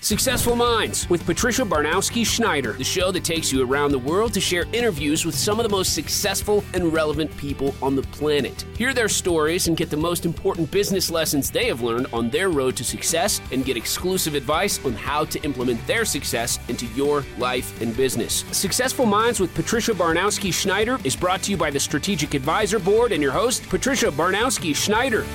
Successful 0.00 0.54
Minds 0.54 1.10
with 1.10 1.26
Patricia 1.26 1.62
Baronowski 1.62 2.24
Schneider, 2.24 2.72
the 2.74 2.84
show 2.84 3.10
that 3.10 3.24
takes 3.24 3.52
you 3.52 3.68
around 3.68 3.90
the 3.90 3.98
world 3.98 4.32
to 4.34 4.40
share 4.40 4.64
interviews 4.72 5.24
with 5.24 5.34
some 5.34 5.58
of 5.58 5.64
the 5.64 5.68
most 5.68 5.92
successful 5.92 6.62
and 6.72 6.92
relevant 6.92 7.36
people 7.36 7.74
on 7.82 7.96
the 7.96 8.02
planet. 8.02 8.64
Hear 8.76 8.94
their 8.94 9.08
stories 9.08 9.66
and 9.66 9.76
get 9.76 9.90
the 9.90 9.96
most 9.96 10.24
important 10.24 10.70
business 10.70 11.10
lessons 11.10 11.50
they 11.50 11.66
have 11.66 11.80
learned 11.80 12.06
on 12.12 12.30
their 12.30 12.48
road 12.48 12.76
to 12.76 12.84
success 12.84 13.40
and 13.50 13.64
get 13.64 13.76
exclusive 13.76 14.34
advice 14.34 14.82
on 14.84 14.92
how 14.92 15.24
to 15.24 15.42
implement 15.42 15.84
their 15.88 16.04
success 16.04 16.60
into 16.68 16.86
your 16.94 17.24
life 17.36 17.80
and 17.82 17.96
business. 17.96 18.44
Successful 18.52 19.04
Minds 19.04 19.40
with 19.40 19.52
Patricia 19.52 19.92
Baronowski 19.92 20.54
Schneider 20.54 20.98
is 21.02 21.16
brought 21.16 21.42
to 21.42 21.50
you 21.50 21.56
by 21.56 21.72
the 21.72 21.80
Strategic 21.80 22.34
Advisor 22.34 22.78
Board 22.78 23.10
and 23.10 23.20
your 23.20 23.32
host, 23.32 23.68
Patricia 23.68 24.12
Baronowski 24.12 24.76
Schneider. 24.76 25.26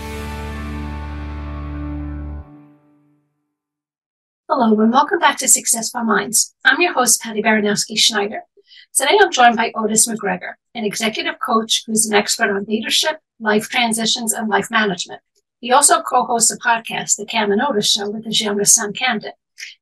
Hello, 4.56 4.80
and 4.80 4.94
welcome 4.94 5.18
back 5.18 5.38
to 5.38 5.48
Successful 5.48 6.04
Minds. 6.04 6.54
I'm 6.64 6.80
your 6.80 6.94
host, 6.94 7.20
Patty 7.24 7.42
Baronowski 7.42 7.98
Schneider. 7.98 8.42
Today 8.94 9.18
I'm 9.20 9.32
joined 9.32 9.58
by 9.58 9.72
Otis 9.74 10.08
McGregor, 10.08 10.54
an 10.76 10.86
executive 10.86 11.40
coach 11.44 11.82
who's 11.88 12.06
an 12.06 12.14
expert 12.14 12.52
on 12.52 12.66
leadership, 12.66 13.18
life 13.40 13.68
transitions, 13.68 14.32
and 14.32 14.48
life 14.48 14.70
management. 14.70 15.22
He 15.60 15.72
also 15.72 16.04
co 16.04 16.26
hosts 16.26 16.52
a 16.52 16.60
podcast, 16.60 17.16
The 17.16 17.26
Cam 17.26 17.52
and 17.52 17.64
Otis 17.64 17.92
Show, 17.92 18.12
with 18.12 18.26
his 18.26 18.40
youngest 18.42 18.76
son, 18.76 18.94
Camden. 18.94 19.32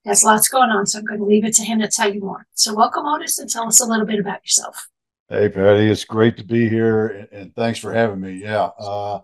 There's 0.06 0.24
lots 0.24 0.48
going 0.48 0.70
on, 0.70 0.88
so 0.88 1.00
I'm 1.00 1.06
going 1.06 1.20
to 1.20 1.26
leave 1.26 1.44
it 1.44 1.54
to 1.56 1.64
him 1.64 1.82
to 1.82 1.90
tell 1.90 2.14
you 2.14 2.22
more. 2.22 2.48
So, 2.54 2.74
welcome, 2.74 3.06
Otis, 3.06 3.40
and 3.40 3.50
tell 3.50 3.68
us 3.68 3.82
a 3.82 3.86
little 3.86 4.06
bit 4.06 4.22
about 4.22 4.40
yourself. 4.42 4.88
Hey, 5.28 5.50
Patty, 5.50 5.90
it's 5.90 6.06
great 6.06 6.38
to 6.38 6.46
be 6.46 6.70
here, 6.70 7.28
and 7.34 7.54
thanks 7.56 7.78
for 7.78 7.92
having 7.92 8.22
me. 8.22 8.36
Yeah, 8.42 8.70
uh, 8.80 9.20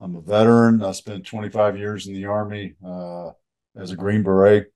I'm 0.00 0.16
a 0.16 0.20
veteran. 0.20 0.82
I 0.82 0.90
spent 0.90 1.24
25 1.24 1.78
years 1.78 2.08
in 2.08 2.14
the 2.14 2.24
Army 2.24 2.74
uh, 2.84 3.30
as 3.76 3.92
a 3.92 3.96
Green 3.96 4.24
Beret 4.24 4.72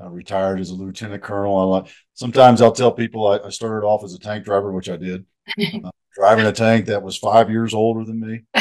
uh, 0.00 0.08
retired 0.10 0.60
as 0.60 0.70
a 0.70 0.74
lieutenant 0.74 1.22
colonel. 1.22 1.58
I 1.58 1.64
like 1.64 1.88
sometimes 2.14 2.60
I'll 2.60 2.72
tell 2.72 2.92
people 2.92 3.26
I, 3.26 3.38
I, 3.46 3.50
started 3.50 3.86
off 3.86 4.04
as 4.04 4.14
a 4.14 4.18
tank 4.18 4.44
driver, 4.44 4.72
which 4.72 4.88
I 4.88 4.96
did, 4.96 5.24
uh, 5.84 5.90
driving 6.14 6.46
a 6.46 6.52
tank 6.52 6.86
that 6.86 7.02
was 7.02 7.16
five 7.16 7.50
years 7.50 7.74
older 7.74 8.04
than 8.04 8.20
me, 8.20 8.42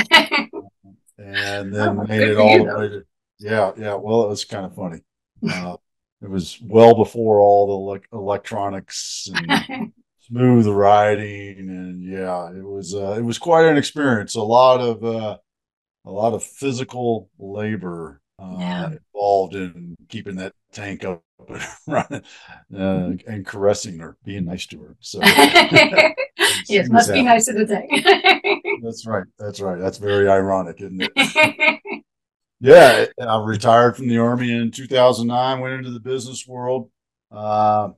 and 1.18 1.74
then 1.74 2.00
oh, 2.00 2.06
made 2.08 2.22
it 2.22 2.38
all 2.38 2.58
the 2.58 2.64
way 2.64 2.90
to 2.90 3.06
yeah, 3.40 3.72
yeah. 3.78 3.96
Well, 3.96 4.24
it 4.24 4.30
was 4.30 4.46
kind 4.46 4.66
of 4.66 4.76
funny. 4.76 5.02
Uh, 5.48 5.78
it 6.22 6.30
was 6.30 6.60
well 6.62 6.96
before 6.96 7.42
all 7.42 7.68
the 7.68 7.94
le- 7.94 8.20
electronics 8.20 9.30
and 9.34 9.94
smooth 10.22 10.68
riding, 10.68 11.60
and 11.60 12.04
yeah, 12.04 12.50
it 12.50 12.64
was 12.64 12.96
uh, 12.96 13.16
it 13.18 13.24
was 13.24 13.38
quite 13.38 13.66
an 13.66 13.78
experience. 13.78 14.36
A 14.36 14.42
lot 14.42 14.80
of 14.80 15.04
uh, 15.04 15.38
a 16.06 16.12
lot 16.12 16.34
of 16.34 16.44
physical 16.44 17.30
labor 17.38 18.22
uh, 18.40 18.56
yeah. 18.60 18.90
involved 19.14 19.56
in 19.56 19.96
keeping 20.10 20.36
that 20.36 20.54
tank 20.74 21.06
up 21.06 21.24
and 21.48 21.62
running 21.88 22.24
uh, 22.76 23.12
and 23.28 23.46
caressing 23.46 24.00
her, 24.00 24.18
being 24.24 24.46
nice 24.46 24.66
to 24.68 24.82
her. 24.82 24.96
So 25.00 25.20
yes, 26.68 26.90
must 26.90 27.14
be 27.14 27.22
nice 27.22 27.46
to 27.46 27.54
the 27.54 27.66
tank. 27.66 28.84
that's 28.84 29.06
right. 29.06 29.26
That's 29.40 29.60
right. 29.60 29.80
That's 29.80 29.98
very 29.98 30.28
ironic, 30.30 30.82
isn't 30.82 31.10
it? 31.16 31.82
yeah, 32.60 33.06
I 33.20 33.44
retired 33.44 33.96
from 33.96 34.08
the 34.08 34.18
army 34.18 34.52
in 34.52 34.72
2009. 34.72 35.60
Went 35.60 35.74
into 35.74 35.92
the 35.92 36.00
business 36.00 36.46
world. 36.48 36.90
Uh, 37.32 37.90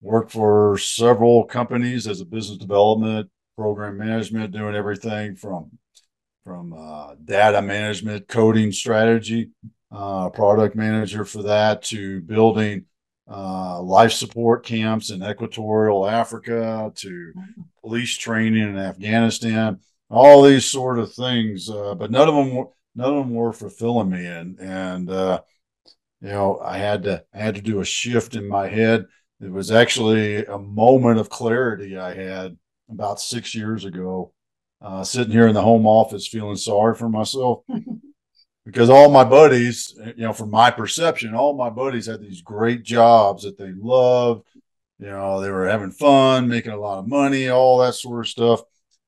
worked 0.00 0.32
for 0.32 0.76
several 0.78 1.44
companies 1.44 2.06
as 2.06 2.20
a 2.20 2.26
business 2.26 2.58
development 2.58 3.30
program 3.56 3.96
management, 3.96 4.52
doing 4.52 4.74
everything 4.74 5.36
from 5.36 5.70
from 6.44 6.74
uh, 6.74 7.14
data 7.24 7.62
management, 7.62 8.28
coding 8.28 8.70
strategy, 8.70 9.50
uh, 9.94 10.28
product 10.30 10.74
manager 10.74 11.24
for 11.24 11.42
that, 11.44 11.82
to 11.82 12.20
building 12.22 12.84
uh, 13.30 13.80
life 13.80 14.12
support 14.12 14.66
camps 14.66 15.10
in 15.10 15.22
equatorial 15.22 16.06
Africa, 16.06 16.92
to 16.96 17.32
police 17.80 18.16
training 18.16 18.62
in 18.62 18.76
Afghanistan, 18.76 19.78
all 20.10 20.42
these 20.42 20.70
sort 20.70 20.98
of 20.98 21.12
things. 21.12 21.70
Uh, 21.70 21.94
but 21.94 22.10
none 22.10 22.28
of 22.28 22.34
them 22.34 22.54
were, 22.54 22.68
none 22.94 23.14
of 23.14 23.24
them 23.24 23.34
were 23.34 23.52
fulfilling 23.52 24.10
me, 24.10 24.26
and 24.26 24.58
and 24.58 25.10
uh, 25.10 25.40
you 26.20 26.28
know 26.28 26.58
I 26.58 26.78
had 26.78 27.04
to 27.04 27.24
I 27.32 27.38
had 27.38 27.54
to 27.54 27.62
do 27.62 27.80
a 27.80 27.84
shift 27.84 28.34
in 28.34 28.48
my 28.48 28.68
head. 28.68 29.06
It 29.40 29.50
was 29.50 29.70
actually 29.70 30.44
a 30.44 30.58
moment 30.58 31.18
of 31.18 31.30
clarity 31.30 31.96
I 31.96 32.14
had 32.14 32.56
about 32.90 33.20
six 33.20 33.54
years 33.54 33.84
ago, 33.84 34.32
uh, 34.80 35.04
sitting 35.04 35.32
here 35.32 35.46
in 35.46 35.54
the 35.54 35.62
home 35.62 35.86
office 35.86 36.26
feeling 36.26 36.56
sorry 36.56 36.94
for 36.94 37.08
myself. 37.08 37.62
because 38.64 38.88
all 38.88 39.10
my 39.10 39.24
buddies, 39.24 39.94
you 40.16 40.24
know, 40.24 40.32
from 40.32 40.50
my 40.50 40.70
perception, 40.70 41.34
all 41.34 41.54
my 41.54 41.70
buddies 41.70 42.06
had 42.06 42.20
these 42.20 42.40
great 42.40 42.82
jobs 42.82 43.42
that 43.42 43.58
they 43.58 43.72
loved. 43.72 44.46
You 44.98 45.10
know, 45.10 45.40
they 45.40 45.50
were 45.50 45.68
having 45.68 45.90
fun, 45.90 46.48
making 46.48 46.72
a 46.72 46.80
lot 46.80 46.98
of 46.98 47.08
money, 47.08 47.48
all 47.48 47.78
that 47.78 47.94
sort 47.94 48.24
of 48.24 48.28
stuff. 48.28 48.62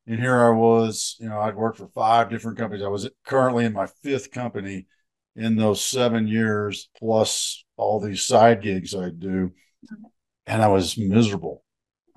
And 0.07 0.21
here 0.21 0.45
I 0.45 0.51
was, 0.51 1.17
you 1.19 1.29
know, 1.29 1.41
I'd 1.41 1.57
worked 1.57 1.79
for 1.79 1.89
five 1.89 2.29
different 2.29 2.59
companies. 2.59 2.85
I 2.85 2.89
was 2.89 3.09
currently 3.25 3.65
in 3.65 3.73
my 3.73 3.87
fifth 4.03 4.31
company 4.31 4.87
in 5.37 5.57
those 5.57 5.85
seven 5.85 6.27
years, 6.27 6.89
plus 6.99 7.65
all 7.77 8.01
these 8.01 8.23
side 8.23 8.63
gigs 8.63 8.95
I 8.95 9.11
do. 9.11 9.53
And 10.47 10.63
I 10.63 10.69
was 10.69 10.99
miserable. 10.99 11.63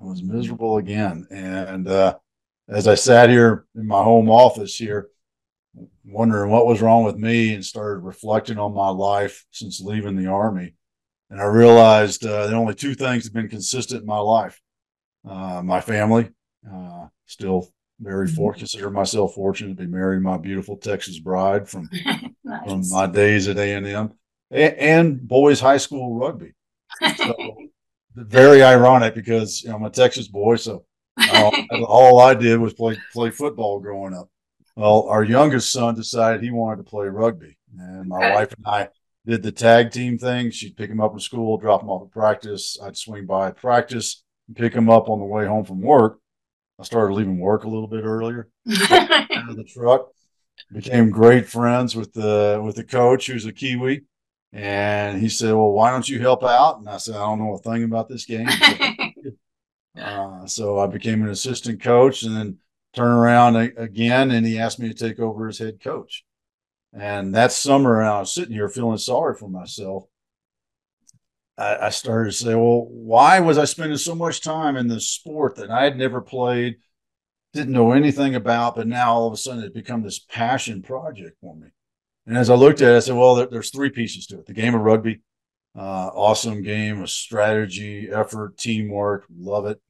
I 0.00 0.04
was 0.04 0.22
miserable 0.22 0.76
again. 0.76 1.26
And 1.30 1.88
uh, 1.88 2.16
as 2.68 2.86
I 2.86 2.94
sat 2.94 3.30
here 3.30 3.66
in 3.74 3.86
my 3.86 4.02
home 4.02 4.30
office 4.30 4.76
here, 4.76 5.08
wondering 6.04 6.50
what 6.50 6.66
was 6.66 6.80
wrong 6.80 7.04
with 7.04 7.16
me 7.16 7.54
and 7.54 7.64
started 7.64 8.00
reflecting 8.00 8.58
on 8.58 8.74
my 8.74 8.88
life 8.88 9.44
since 9.50 9.80
leaving 9.80 10.16
the 10.16 10.26
army. 10.26 10.74
And 11.30 11.40
I 11.40 11.44
realized 11.44 12.26
uh, 12.26 12.46
there 12.46 12.56
only 12.56 12.74
two 12.74 12.94
things 12.94 13.24
have 13.24 13.32
been 13.32 13.48
consistent 13.48 14.00
in 14.00 14.06
my 14.06 14.18
life 14.18 14.60
uh, 15.28 15.62
my 15.62 15.80
family, 15.80 16.30
uh, 16.70 17.06
still 17.26 17.68
very 18.00 18.26
mm-hmm. 18.26 18.36
for 18.36 18.54
consider 18.54 18.90
myself 18.90 19.34
fortunate 19.34 19.76
to 19.76 19.84
be 19.84 19.86
married 19.86 20.18
to 20.18 20.22
my 20.22 20.38
beautiful 20.38 20.76
Texas 20.76 21.18
bride 21.18 21.68
from 21.68 21.88
nice. 22.44 22.64
from 22.64 22.88
my 22.90 23.06
days 23.06 23.48
at 23.48 23.58
A 23.58 23.74
and 23.74 24.12
and 24.50 25.28
boys 25.28 25.60
high 25.60 25.76
school 25.76 26.18
rugby. 26.18 26.52
So, 27.16 27.56
very 28.14 28.62
ironic 28.62 29.14
because 29.14 29.62
you 29.62 29.70
know, 29.70 29.76
I'm 29.76 29.84
a 29.84 29.90
Texas 29.90 30.28
boy, 30.28 30.56
so 30.56 30.84
all, 31.32 31.52
all 31.86 32.20
I 32.20 32.34
did 32.34 32.58
was 32.58 32.72
play 32.72 32.98
play 33.12 33.30
football 33.30 33.80
growing 33.80 34.14
up. 34.14 34.30
Well, 34.76 35.08
our 35.08 35.24
youngest 35.24 35.72
son 35.72 35.94
decided 35.94 36.42
he 36.42 36.50
wanted 36.50 36.76
to 36.78 36.90
play 36.90 37.06
rugby, 37.08 37.58
and 37.78 38.08
my 38.08 38.16
okay. 38.16 38.34
wife 38.34 38.54
and 38.56 38.66
I 38.66 38.88
did 39.26 39.42
the 39.42 39.52
tag 39.52 39.90
team 39.90 40.18
thing. 40.18 40.50
She'd 40.50 40.76
pick 40.76 40.90
him 40.90 41.00
up 41.00 41.12
from 41.12 41.20
school, 41.20 41.58
drop 41.58 41.82
him 41.82 41.90
off 41.90 42.06
at 42.06 42.12
practice. 42.12 42.78
I'd 42.82 42.96
swing 42.96 43.26
by 43.26 43.48
at 43.48 43.56
practice 43.56 44.22
and 44.48 44.56
pick 44.56 44.72
him 44.72 44.88
up 44.88 45.08
on 45.08 45.18
the 45.18 45.24
way 45.24 45.46
home 45.46 45.64
from 45.64 45.80
work. 45.80 46.18
I 46.78 46.84
started 46.84 47.14
leaving 47.14 47.38
work 47.38 47.64
a 47.64 47.68
little 47.68 47.88
bit 47.88 48.04
earlier 48.04 48.48
out 48.90 49.50
of 49.50 49.56
the 49.56 49.64
truck. 49.64 50.08
Became 50.72 51.10
great 51.10 51.48
friends 51.48 51.96
with 51.96 52.12
the 52.12 52.60
with 52.64 52.76
the 52.76 52.84
coach, 52.84 53.26
who's 53.26 53.46
a 53.46 53.52
Kiwi, 53.52 54.02
and 54.52 55.20
he 55.20 55.28
said, 55.28 55.52
"Well, 55.52 55.72
why 55.72 55.90
don't 55.90 56.08
you 56.08 56.20
help 56.20 56.44
out?" 56.44 56.78
And 56.78 56.88
I 56.88 56.98
said, 56.98 57.16
"I 57.16 57.20
don't 57.20 57.38
know 57.38 57.54
a 57.54 57.58
thing 57.58 57.82
about 57.82 58.08
this 58.08 58.24
game." 58.24 58.48
uh, 59.98 60.46
so 60.46 60.78
I 60.78 60.86
became 60.86 61.22
an 61.22 61.30
assistant 61.30 61.82
coach, 61.82 62.22
and 62.22 62.36
then 62.36 62.58
turn 62.94 63.12
around 63.12 63.56
again 63.56 64.30
and 64.30 64.46
he 64.46 64.58
asked 64.58 64.78
me 64.78 64.88
to 64.88 64.94
take 64.94 65.18
over 65.18 65.48
as 65.48 65.58
head 65.58 65.80
coach. 65.82 66.24
And 66.92 67.34
that 67.34 67.52
summer, 67.52 68.02
I 68.02 68.18
was 68.20 68.34
sitting 68.34 68.54
here 68.54 68.68
feeling 68.68 68.98
sorry 68.98 69.36
for 69.36 69.48
myself. 69.48 70.04
I, 71.56 71.86
I 71.86 71.90
started 71.90 72.32
to 72.32 72.36
say, 72.36 72.54
well, 72.54 72.86
why 72.90 73.40
was 73.40 73.58
I 73.58 73.64
spending 73.64 73.98
so 73.98 74.14
much 74.14 74.40
time 74.40 74.76
in 74.76 74.88
this 74.88 75.08
sport 75.08 75.56
that 75.56 75.70
I 75.70 75.84
had 75.84 75.96
never 75.96 76.20
played, 76.20 76.78
didn't 77.52 77.72
know 77.72 77.92
anything 77.92 78.34
about, 78.34 78.74
but 78.74 78.88
now 78.88 79.12
all 79.12 79.28
of 79.28 79.32
a 79.32 79.36
sudden 79.36 79.62
it's 79.62 79.74
become 79.74 80.02
this 80.02 80.18
passion 80.18 80.82
project 80.82 81.36
for 81.40 81.54
me. 81.54 81.68
And 82.26 82.36
as 82.36 82.50
I 82.50 82.54
looked 82.54 82.80
at 82.80 82.92
it, 82.92 82.96
I 82.96 83.00
said, 83.00 83.16
well, 83.16 83.36
there, 83.36 83.46
there's 83.46 83.70
three 83.70 83.90
pieces 83.90 84.26
to 84.26 84.40
it 84.40 84.46
the 84.46 84.52
game 84.52 84.74
of 84.74 84.80
rugby, 84.80 85.20
uh, 85.76 86.10
awesome 86.12 86.62
game 86.62 87.02
of 87.02 87.10
strategy, 87.10 88.08
effort, 88.10 88.56
teamwork, 88.58 89.26
love 89.32 89.66
it. 89.66 89.80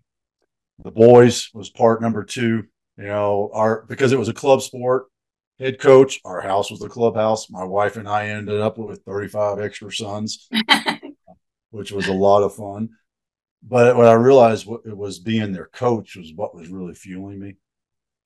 The 0.82 0.90
boys 0.90 1.50
was 1.54 1.70
part 1.70 2.02
number 2.02 2.24
two 2.24 2.64
you 3.00 3.06
know, 3.06 3.50
our 3.54 3.86
because 3.88 4.12
it 4.12 4.18
was 4.18 4.28
a 4.28 4.34
club 4.34 4.60
sport, 4.60 5.06
head 5.58 5.80
coach, 5.80 6.20
our 6.24 6.42
house 6.42 6.70
was 6.70 6.80
the 6.80 6.88
clubhouse. 6.88 7.48
My 7.48 7.64
wife 7.64 7.96
and 7.96 8.06
I 8.06 8.28
ended 8.28 8.60
up 8.60 8.76
with 8.76 9.02
35 9.04 9.58
extra 9.58 9.90
sons, 9.90 10.48
which 11.70 11.92
was 11.92 12.08
a 12.08 12.12
lot 12.12 12.42
of 12.42 12.54
fun. 12.54 12.90
But 13.62 13.96
what 13.96 14.06
I 14.06 14.12
realized 14.12 14.66
what 14.66 14.82
it 14.84 14.96
was 14.96 15.18
being 15.18 15.52
their 15.52 15.68
coach 15.68 16.16
was 16.16 16.32
what 16.34 16.54
was 16.54 16.68
really 16.68 16.94
fueling 16.94 17.40
me. 17.40 17.54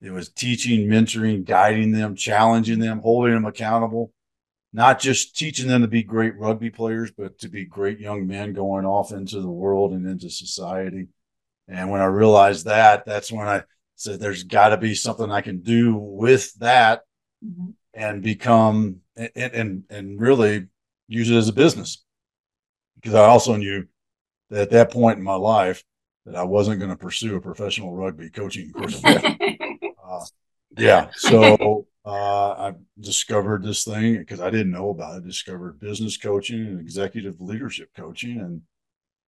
It 0.01 0.11
was 0.11 0.29
teaching, 0.29 0.89
mentoring, 0.89 1.45
guiding 1.45 1.93
them, 1.93 2.15
challenging 2.15 2.79
them, 2.79 2.99
holding 2.99 3.33
them 3.33 3.45
accountable, 3.45 4.11
not 4.73 4.99
just 4.99 5.37
teaching 5.37 5.69
them 5.69 5.83
to 5.83 5.87
be 5.87 6.03
great 6.03 6.37
rugby 6.37 6.69
players, 6.69 7.11
but 7.11 7.39
to 7.39 7.47
be 7.47 7.63
great 7.63 7.99
young 7.99 8.27
men 8.27 8.51
going 8.51 8.85
off 8.85 9.13
into 9.13 9.39
the 9.39 9.49
world 9.49 9.93
and 9.93 10.05
into 10.05 10.29
society. 10.29 11.07
And 11.69 11.89
when 11.89 12.01
I 12.01 12.05
realized 12.05 12.65
that, 12.65 13.05
that's 13.05 13.31
when 13.31 13.47
I 13.47 13.63
so 13.95 14.17
there's 14.17 14.43
got 14.43 14.69
to 14.69 14.77
be 14.77 14.95
something 14.95 15.31
I 15.31 15.41
can 15.41 15.61
do 15.61 15.95
with 15.95 16.53
that 16.55 17.01
mm-hmm. 17.43 17.71
and 17.93 18.21
become 18.21 19.01
and, 19.15 19.31
and 19.35 19.83
and 19.89 20.19
really 20.19 20.67
use 21.07 21.29
it 21.29 21.37
as 21.37 21.49
a 21.49 21.53
business. 21.53 22.03
because 22.95 23.13
I 23.15 23.25
also 23.25 23.55
knew 23.55 23.85
that 24.49 24.61
at 24.63 24.69
that 24.71 24.91
point 24.91 25.17
in 25.19 25.23
my 25.23 25.35
life 25.35 25.83
that 26.25 26.35
I 26.35 26.43
wasn't 26.43 26.79
going 26.79 26.91
to 26.91 26.97
pursue 26.97 27.35
a 27.35 27.41
professional 27.41 27.95
rugby 27.95 28.29
coaching 28.29 28.71
course. 28.71 28.99
uh, 29.03 30.25
yeah. 30.77 31.09
So 31.15 31.87
uh, 32.05 32.51
I 32.51 32.73
discovered 32.99 33.63
this 33.63 33.83
thing 33.83 34.17
because 34.17 34.41
I 34.41 34.49
didn't 34.49 34.71
know 34.71 34.89
about 34.89 35.17
it. 35.17 35.25
Discovered 35.25 35.79
business 35.79 36.17
coaching 36.17 36.61
and 36.61 36.79
executive 36.79 37.39
leadership 37.39 37.89
coaching, 37.95 38.39
and 38.39 38.61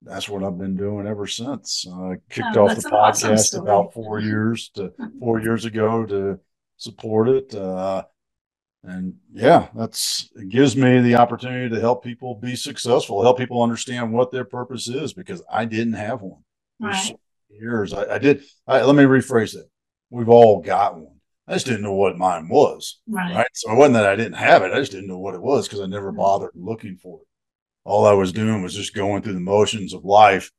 that's 0.02 0.30
what 0.30 0.44
I've 0.44 0.58
been 0.58 0.76
doing 0.76 1.08
ever 1.08 1.28
since. 1.28 1.86
I 1.92 2.16
kicked 2.30 2.56
oh, 2.56 2.68
off 2.68 2.76
the 2.76 2.90
podcast 2.90 3.34
awesome 3.34 3.64
about 3.64 3.94
four 3.94 4.20
years 4.20 4.70
to 4.76 4.94
four 5.20 5.42
years 5.42 5.66
ago 5.66 6.06
to 6.06 6.40
support 6.78 7.30
it. 7.30 7.54
Uh, 7.54 8.04
and 8.84 9.16
yeah, 9.34 9.68
that's 9.76 10.30
it 10.36 10.50
gives 10.50 10.78
me 10.78 11.02
the 11.02 11.16
opportunity 11.16 11.74
to 11.74 11.82
help 11.82 12.04
people 12.04 12.36
be 12.36 12.56
successful, 12.56 13.24
help 13.24 13.38
people 13.38 13.62
understand 13.62 14.14
what 14.14 14.32
their 14.32 14.46
purpose 14.46 14.88
is 14.88 15.14
because 15.14 15.42
I 15.52 15.66
didn't 15.66 15.94
have 15.94 16.22
one. 16.22 16.44
Right. 16.80 17.16
Years 17.50 17.94
I, 17.94 18.16
I 18.16 18.18
did. 18.20 18.44
I, 18.68 18.84
let 18.84 18.96
me 18.96 19.04
rephrase 19.04 19.56
it. 19.56 19.66
We've 20.10 20.30
all 20.30 20.62
got 20.62 20.96
one. 20.96 21.16
I 21.48 21.54
just 21.54 21.66
didn't 21.66 21.82
know 21.82 21.94
what 21.94 22.18
mine 22.18 22.50
was. 22.50 23.00
Right. 23.08 23.34
right? 23.34 23.48
So 23.54 23.72
it 23.72 23.76
wasn't 23.76 23.96
that 23.96 24.06
I 24.06 24.16
didn't 24.16 24.34
have 24.34 24.64
it. 24.64 24.74
I 24.74 24.80
just 24.80 24.92
didn't 24.92 25.08
know 25.08 25.18
what 25.18 25.34
it 25.34 25.42
was 25.42 25.68
because 25.68 25.82
I 25.82 25.86
never 25.86 26.12
bothered 26.12 26.52
looking 26.56 26.98
for 26.98 27.22
it. 27.22 27.28
All 27.88 28.06
I 28.06 28.14
was 28.14 28.34
doing 28.34 28.62
was 28.62 28.76
just 28.76 28.94
going 28.94 29.22
through 29.22 29.36
the 29.36 29.40
motions 29.40 29.94
of 29.94 30.04
life 30.04 30.52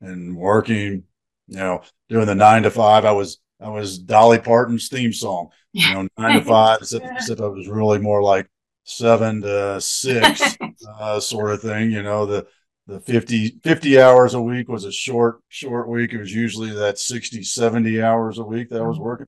and 0.00 0.36
working, 0.36 1.04
you 1.46 1.56
know, 1.56 1.82
doing 2.08 2.26
the 2.26 2.34
nine 2.34 2.64
to 2.64 2.70
five. 2.72 3.04
I 3.04 3.12
was 3.12 3.38
I 3.60 3.68
was 3.68 3.98
Dolly 3.98 4.40
Parton's 4.40 4.88
theme 4.88 5.12
song, 5.12 5.50
you 5.72 5.94
know, 5.94 6.08
nine 6.18 6.40
to 6.40 6.44
five, 6.44 6.78
except, 6.80 7.06
except 7.06 7.40
I 7.40 7.46
was 7.46 7.68
really 7.68 8.00
more 8.00 8.20
like 8.20 8.50
seven 8.82 9.42
to 9.42 9.80
six 9.80 10.56
uh, 10.98 11.20
sort 11.20 11.52
of 11.52 11.62
thing, 11.62 11.92
you 11.92 12.02
know, 12.02 12.26
the 12.26 12.48
the 12.88 12.98
50, 12.98 13.60
50 13.62 14.00
hours 14.00 14.34
a 14.34 14.42
week 14.42 14.68
was 14.68 14.84
a 14.84 14.90
short, 14.90 15.40
short 15.48 15.88
week. 15.88 16.12
It 16.12 16.18
was 16.18 16.34
usually 16.34 16.70
that 16.70 16.98
60, 16.98 17.44
70 17.44 18.02
hours 18.02 18.38
a 18.38 18.42
week 18.42 18.70
that 18.70 18.82
I 18.82 18.86
was 18.86 18.96
mm-hmm. 18.96 19.04
working 19.04 19.26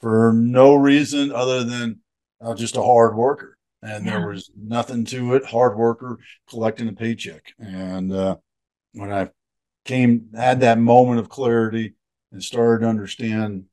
for 0.00 0.32
no 0.32 0.76
reason 0.76 1.32
other 1.32 1.64
than 1.64 1.98
uh, 2.40 2.54
just 2.54 2.76
a 2.76 2.82
hard 2.82 3.16
worker. 3.16 3.58
And 3.82 4.04
yeah. 4.06 4.18
there 4.18 4.28
was 4.28 4.50
nothing 4.56 5.04
to 5.06 5.34
it. 5.34 5.44
Hard 5.44 5.76
worker 5.76 6.18
collecting 6.48 6.88
a 6.88 6.92
paycheck. 6.92 7.52
And 7.58 8.12
uh, 8.12 8.36
when 8.92 9.12
I 9.12 9.30
came, 9.84 10.28
had 10.34 10.60
that 10.60 10.78
moment 10.78 11.18
of 11.18 11.28
clarity 11.28 11.94
and 12.30 12.42
started 12.42 12.84
to 12.84 12.90
understand 12.90 13.64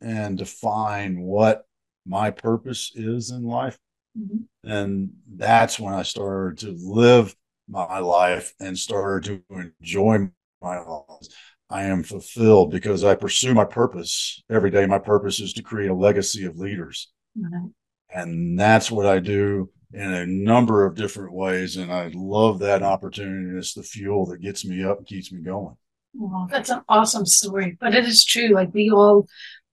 and 0.00 0.38
define 0.38 1.20
what 1.20 1.66
my 2.06 2.30
purpose 2.30 2.92
is 2.94 3.30
in 3.30 3.44
life, 3.44 3.78
mm-hmm. 4.18 4.38
and 4.68 5.10
that's 5.36 5.78
when 5.78 5.92
I 5.92 6.02
started 6.02 6.58
to 6.60 6.76
live 6.78 7.34
my 7.68 7.98
life 7.98 8.54
and 8.60 8.78
started 8.78 9.44
to 9.50 9.64
enjoy 9.80 10.28
my 10.62 10.78
life. 10.78 11.26
I 11.70 11.82
am 11.82 12.02
fulfilled 12.02 12.70
because 12.70 13.04
I 13.04 13.14
pursue 13.14 13.52
my 13.52 13.66
purpose 13.66 14.42
every 14.48 14.70
day. 14.70 14.86
My 14.86 14.98
purpose 14.98 15.38
is 15.38 15.52
to 15.54 15.62
create 15.62 15.90
a 15.90 15.94
legacy 15.94 16.46
of 16.46 16.56
leaders. 16.56 17.12
Mm-hmm. 17.38 17.66
And 18.10 18.58
that's 18.58 18.90
what 18.90 19.06
I 19.06 19.18
do 19.18 19.70
in 19.92 20.12
a 20.12 20.26
number 20.26 20.84
of 20.84 20.94
different 20.94 21.32
ways. 21.32 21.76
And 21.76 21.92
I 21.92 22.10
love 22.14 22.58
that 22.60 22.82
opportunity. 22.82 23.56
It's 23.56 23.74
the 23.74 23.82
fuel 23.82 24.26
that 24.26 24.40
gets 24.40 24.64
me 24.64 24.84
up 24.84 24.98
and 24.98 25.06
keeps 25.06 25.32
me 25.32 25.42
going. 25.42 25.76
Well, 26.14 26.48
that's 26.50 26.70
an 26.70 26.82
awesome 26.88 27.26
story. 27.26 27.76
But 27.78 27.94
it 27.94 28.04
is 28.06 28.24
true. 28.24 28.48
Like 28.48 28.72
we 28.72 28.90
all, 28.90 29.28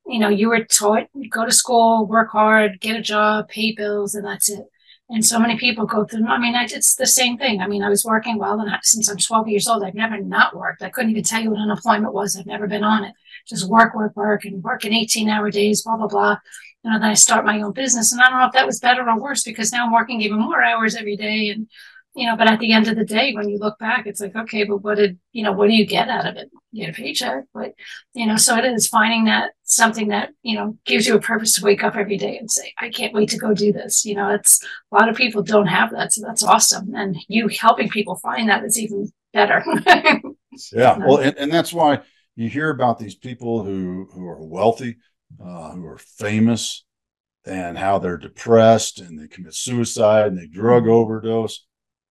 you 0.05 0.19
know, 0.19 0.29
you 0.29 0.49
were 0.49 0.63
taught 0.65 1.07
go 1.29 1.45
to 1.45 1.51
school, 1.51 2.05
work 2.05 2.29
hard, 2.29 2.79
get 2.79 2.97
a 2.97 3.01
job, 3.01 3.49
pay 3.49 3.73
bills, 3.73 4.15
and 4.15 4.25
that's 4.25 4.49
it. 4.49 4.65
And 5.07 5.23
so 5.23 5.37
many 5.37 5.57
people 5.57 5.85
go 5.85 6.03
through. 6.03 6.25
I 6.25 6.39
mean, 6.39 6.55
I 6.55 6.65
did 6.65 6.83
the 6.97 7.05
same 7.05 7.37
thing. 7.37 7.61
I 7.61 7.67
mean, 7.67 7.83
I 7.83 7.89
was 7.89 8.03
working 8.03 8.39
well, 8.39 8.59
and 8.59 8.71
since 8.81 9.07
I'm 9.07 9.17
12 9.17 9.47
years 9.47 9.67
old, 9.67 9.83
I've 9.83 9.93
never 9.93 10.19
not 10.19 10.55
worked. 10.55 10.81
I 10.81 10.89
couldn't 10.89 11.11
even 11.11 11.23
tell 11.23 11.41
you 11.43 11.51
what 11.51 11.59
unemployment 11.59 12.13
was. 12.13 12.35
I've 12.35 12.47
never 12.47 12.65
been 12.67 12.83
on 12.83 13.03
it. 13.03 13.13
Just 13.47 13.69
work, 13.69 13.93
work, 13.93 14.15
work, 14.15 14.45
and 14.45 14.63
work 14.63 14.83
in 14.83 14.93
18 14.93 15.29
hour 15.29 15.51
days, 15.51 15.83
blah 15.83 15.97
blah 15.97 16.07
blah. 16.07 16.37
You 16.85 16.91
know, 16.91 16.99
then 16.99 17.09
I 17.09 17.15
start 17.15 17.45
my 17.45 17.59
own 17.61 17.73
business, 17.73 18.13
and 18.13 18.21
I 18.21 18.29
don't 18.29 18.39
know 18.39 18.45
if 18.45 18.53
that 18.53 18.67
was 18.67 18.79
better 18.79 19.09
or 19.09 19.19
worse 19.19 19.43
because 19.43 19.71
now 19.71 19.85
I'm 19.85 19.91
working 19.91 20.21
even 20.21 20.39
more 20.39 20.63
hours 20.63 20.95
every 20.95 21.17
day, 21.17 21.49
and 21.49 21.67
you 22.15 22.25
know, 22.25 22.37
but 22.37 22.47
at 22.47 22.59
the 22.59 22.71
end 22.71 22.87
of 22.87 22.95
the 22.95 23.03
day, 23.03 23.33
when 23.33 23.49
you 23.49 23.57
look 23.57 23.77
back, 23.77 24.07
it's 24.07 24.21
like, 24.21 24.35
okay, 24.35 24.63
but 24.63 24.77
what 24.77 24.95
did, 24.95 25.19
you 25.33 25.43
know, 25.43 25.51
what 25.51 25.67
do 25.67 25.73
you 25.73 25.85
get 25.85 26.07
out 26.07 26.25
of 26.25 26.37
it? 26.37 26.49
You 26.71 26.85
get 26.85 26.97
a 26.97 26.97
paycheck, 26.97 27.43
but, 27.53 27.73
you 28.13 28.25
know, 28.25 28.37
so 28.37 28.55
it 28.55 28.63
is 28.63 28.87
finding 28.87 29.25
that 29.25 29.51
something 29.63 30.07
that, 30.07 30.29
you 30.41 30.55
know, 30.55 30.77
gives 30.85 31.05
you 31.05 31.15
a 31.15 31.19
purpose 31.19 31.55
to 31.55 31.65
wake 31.65 31.83
up 31.83 31.97
every 31.97 32.17
day 32.17 32.37
and 32.37 32.49
say, 32.49 32.73
I 32.79 32.89
can't 32.89 33.13
wait 33.13 33.29
to 33.31 33.37
go 33.37 33.53
do 33.53 33.73
this. 33.73 34.05
You 34.05 34.15
know, 34.15 34.29
it's 34.29 34.63
a 34.63 34.95
lot 34.95 35.09
of 35.09 35.17
people 35.17 35.43
don't 35.43 35.67
have 35.67 35.91
that. 35.91 36.13
So 36.13 36.21
that's 36.25 36.41
awesome. 36.41 36.95
And 36.95 37.17
you 37.27 37.49
helping 37.49 37.89
people 37.89 38.15
find 38.15 38.47
that 38.47 38.63
is 38.63 38.79
even 38.79 39.11
better. 39.33 39.61
yeah. 40.71 40.97
Well, 40.97 41.17
and, 41.17 41.37
and 41.37 41.51
that's 41.51 41.73
why 41.73 41.99
you 42.37 42.47
hear 42.47 42.69
about 42.69 42.97
these 42.97 43.15
people 43.15 43.61
who, 43.61 44.07
who 44.13 44.25
are 44.25 44.41
wealthy, 44.41 44.97
uh, 45.43 45.71
who 45.71 45.85
are 45.85 45.97
famous 45.97 46.83
and 47.45 47.77
how 47.77 47.99
they're 47.99 48.17
depressed 48.17 48.99
and 48.99 49.19
they 49.19 49.27
commit 49.27 49.53
suicide 49.53 50.27
and 50.27 50.37
they 50.37 50.47
drug 50.47 50.83
mm-hmm. 50.83 50.91
overdose 50.91 51.65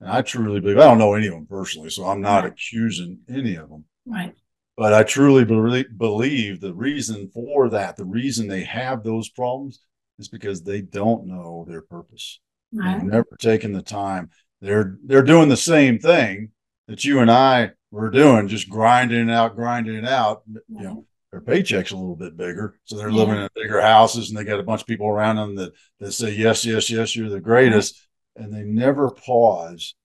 and 0.04 0.12
I 0.12 0.20
truly 0.22 0.60
believe, 0.60 0.78
I 0.78 0.84
don't 0.84 0.98
know 0.98 1.14
any 1.14 1.28
of 1.28 1.32
them 1.32 1.46
personally, 1.46 1.88
so 1.88 2.04
I'm 2.04 2.20
not 2.20 2.44
accusing 2.44 3.20
any 3.28 3.54
of 3.54 3.70
them. 3.70 3.84
Right. 4.04 4.34
But 4.76 4.92
I 4.92 5.02
truly 5.02 5.44
be- 5.44 5.88
believe 5.96 6.60
the 6.60 6.74
reason 6.74 7.30
for 7.32 7.70
that, 7.70 7.96
the 7.96 8.04
reason 8.04 8.46
they 8.46 8.64
have 8.64 9.02
those 9.02 9.30
problems 9.30 9.80
is 10.18 10.28
because 10.28 10.62
they 10.62 10.82
don't 10.82 11.26
know 11.26 11.64
their 11.66 11.80
purpose. 11.80 12.40
Right. 12.72 12.98
They've 12.98 13.10
never 13.10 13.36
taken 13.38 13.72
the 13.72 13.82
time. 13.82 14.30
They're 14.60 14.98
they're 15.04 15.22
doing 15.22 15.48
the 15.48 15.56
same 15.56 15.98
thing 15.98 16.50
that 16.88 17.04
you 17.04 17.20
and 17.20 17.30
I 17.30 17.70
were 17.90 18.10
doing, 18.10 18.48
just 18.48 18.68
grinding 18.68 19.28
it 19.28 19.32
out, 19.32 19.56
grinding 19.56 19.94
it 19.94 20.06
out. 20.06 20.42
You 20.46 20.82
know, 20.82 21.06
their 21.34 21.40
paycheck's 21.40 21.90
a 21.90 21.96
little 21.96 22.14
bit 22.14 22.36
bigger. 22.36 22.78
So 22.84 22.96
they're 22.96 23.10
living 23.10 23.34
in 23.34 23.48
bigger 23.56 23.80
houses 23.80 24.28
and 24.28 24.38
they 24.38 24.44
got 24.44 24.60
a 24.60 24.62
bunch 24.62 24.82
of 24.82 24.86
people 24.86 25.08
around 25.08 25.34
them 25.34 25.56
that, 25.56 25.72
that 25.98 26.12
say, 26.12 26.32
Yes, 26.32 26.64
yes, 26.64 26.88
yes, 26.88 27.16
you're 27.16 27.28
the 27.28 27.40
greatest 27.40 28.06
and 28.36 28.54
they 28.54 28.62
never 28.62 29.10
pause 29.10 29.96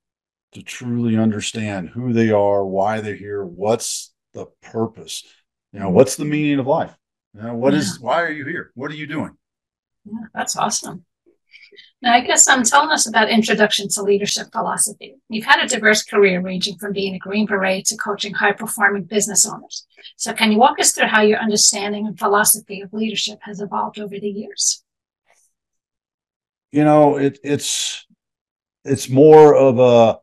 to 0.54 0.64
truly 0.64 1.18
understand 1.20 1.90
who 1.90 2.14
they 2.14 2.32
are, 2.32 2.66
why 2.66 3.02
they're 3.02 3.14
here, 3.14 3.46
what's 3.46 4.12
the 4.34 4.48
purpose, 4.64 5.24
you 5.72 5.80
know, 5.80 5.92
what's 5.92 6.16
the 6.16 6.26
meaning 6.26 6.58
of 6.58 6.66
life? 6.66 6.96
You 7.36 7.44
know, 7.44 7.54
what 7.54 7.74
yeah. 7.74 7.80
is? 7.80 8.00
why 8.00 8.24
are 8.24 8.32
you 8.32 8.46
here? 8.46 8.72
What 8.74 8.90
are 8.90 8.96
you 8.96 9.06
doing? 9.06 9.38
Yeah, 10.06 10.26
that's 10.34 10.58
awesome. 10.58 11.06
Now, 12.02 12.14
I 12.14 12.22
guess 12.22 12.48
I'm 12.48 12.64
telling 12.64 12.92
us 12.92 13.08
about 13.08 13.30
Introduction 13.30 13.90
to 13.90 14.04
Leadership 14.04 14.48
Philosophy. 14.54 15.16
You've 15.28 15.46
had 15.46 15.62
a 15.62 15.68
diverse 15.68 16.02
career 16.04 16.40
ranging 16.40 16.78
from 16.78 16.94
being 16.94 17.16
a 17.16 17.20
Green 17.20 17.46
Beret 17.46 17.86
to 17.88 17.98
coaching 17.98 18.34
high 18.34 18.54
performing 18.54 19.04
business 19.04 19.46
owners. 19.46 19.86
So, 20.16 20.32
can 20.34 20.52
you 20.52 20.58
walk 20.58 20.80
us 20.80 20.94
through 20.94 21.08
how 21.08 21.22
your 21.22 21.40
understanding 21.40 22.08
and 22.08 22.18
philosophy 22.18 22.82
of 22.82 22.94
leadership 22.94 23.40
has 23.42 23.60
evolved 23.60 24.00
over 24.00 24.18
the 24.18 24.30
years? 24.30 24.84
You 26.72 26.86
know, 26.86 27.18
it, 27.18 27.38
it's 27.44 28.06
it's 28.86 29.10
more 29.10 29.54
of 29.56 29.80
a 29.80 30.20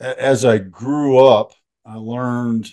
as 0.00 0.44
I 0.44 0.58
grew 0.58 1.18
up, 1.18 1.52
I 1.84 1.96
learned 1.96 2.70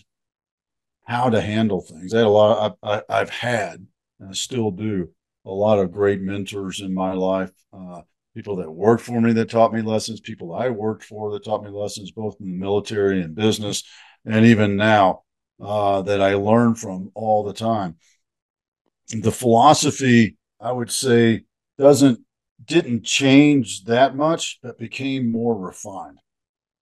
how 1.05 1.29
to 1.29 1.41
handle 1.41 1.81
things. 1.81 2.13
I 2.13 2.19
had 2.19 2.27
a 2.27 2.29
lot. 2.29 2.77
Of, 2.81 3.03
I, 3.09 3.17
have 3.17 3.29
had, 3.29 3.85
and 4.19 4.29
I 4.29 4.33
still 4.33 4.71
do, 4.71 5.09
a 5.45 5.51
lot 5.51 5.79
of 5.79 5.91
great 5.91 6.21
mentors 6.21 6.81
in 6.81 6.93
my 6.93 7.13
life. 7.13 7.51
Uh, 7.71 8.01
people 8.35 8.55
that 8.57 8.71
worked 8.71 9.03
for 9.03 9.19
me 9.21 9.33
that 9.33 9.49
taught 9.49 9.73
me 9.73 9.81
lessons. 9.81 10.19
People 10.19 10.53
I 10.53 10.69
worked 10.69 11.03
for 11.03 11.31
that 11.31 11.43
taught 11.43 11.63
me 11.63 11.69
lessons, 11.69 12.11
both 12.11 12.35
in 12.39 12.47
the 12.47 12.57
military 12.57 13.21
and 13.21 13.35
business, 13.35 13.83
and 14.25 14.45
even 14.45 14.75
now 14.75 15.23
uh, 15.61 16.01
that 16.03 16.21
I 16.21 16.35
learn 16.35 16.75
from 16.75 17.11
all 17.13 17.43
the 17.43 17.53
time. 17.53 17.97
The 19.09 19.31
philosophy, 19.31 20.37
I 20.59 20.71
would 20.71 20.91
say, 20.91 21.43
doesn't 21.77 22.19
didn't 22.65 23.03
change 23.03 23.83
that 23.85 24.15
much, 24.15 24.59
but 24.63 24.77
became 24.77 25.31
more 25.31 25.55
refined. 25.57 26.19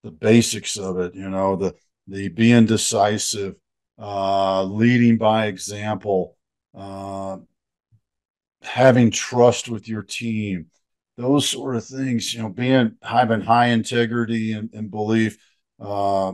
The 0.04 0.12
basics 0.12 0.78
of 0.78 1.00
it, 1.00 1.16
you 1.16 1.30
know, 1.30 1.56
the 1.56 1.76
the 2.08 2.30
being 2.30 2.66
decisive, 2.66 3.56
uh, 4.00 4.64
leading 4.64 5.18
by 5.18 5.48
example, 5.48 6.38
uh, 6.76 7.38
having 8.62 9.12
trust 9.12 9.70
with 9.70 9.88
your 9.88 10.04
team, 10.04 10.68
those 11.18 11.48
sort 11.48 11.76
of 11.76 11.86
things. 11.86 12.34
You 12.34 12.44
know, 12.44 12.50
being 12.50 12.96
having 13.02 13.42
high 13.42 13.68
integrity 13.68 14.54
and, 14.54 14.70
and 14.74 14.92
belief, 14.92 15.38
uh, 15.80 16.34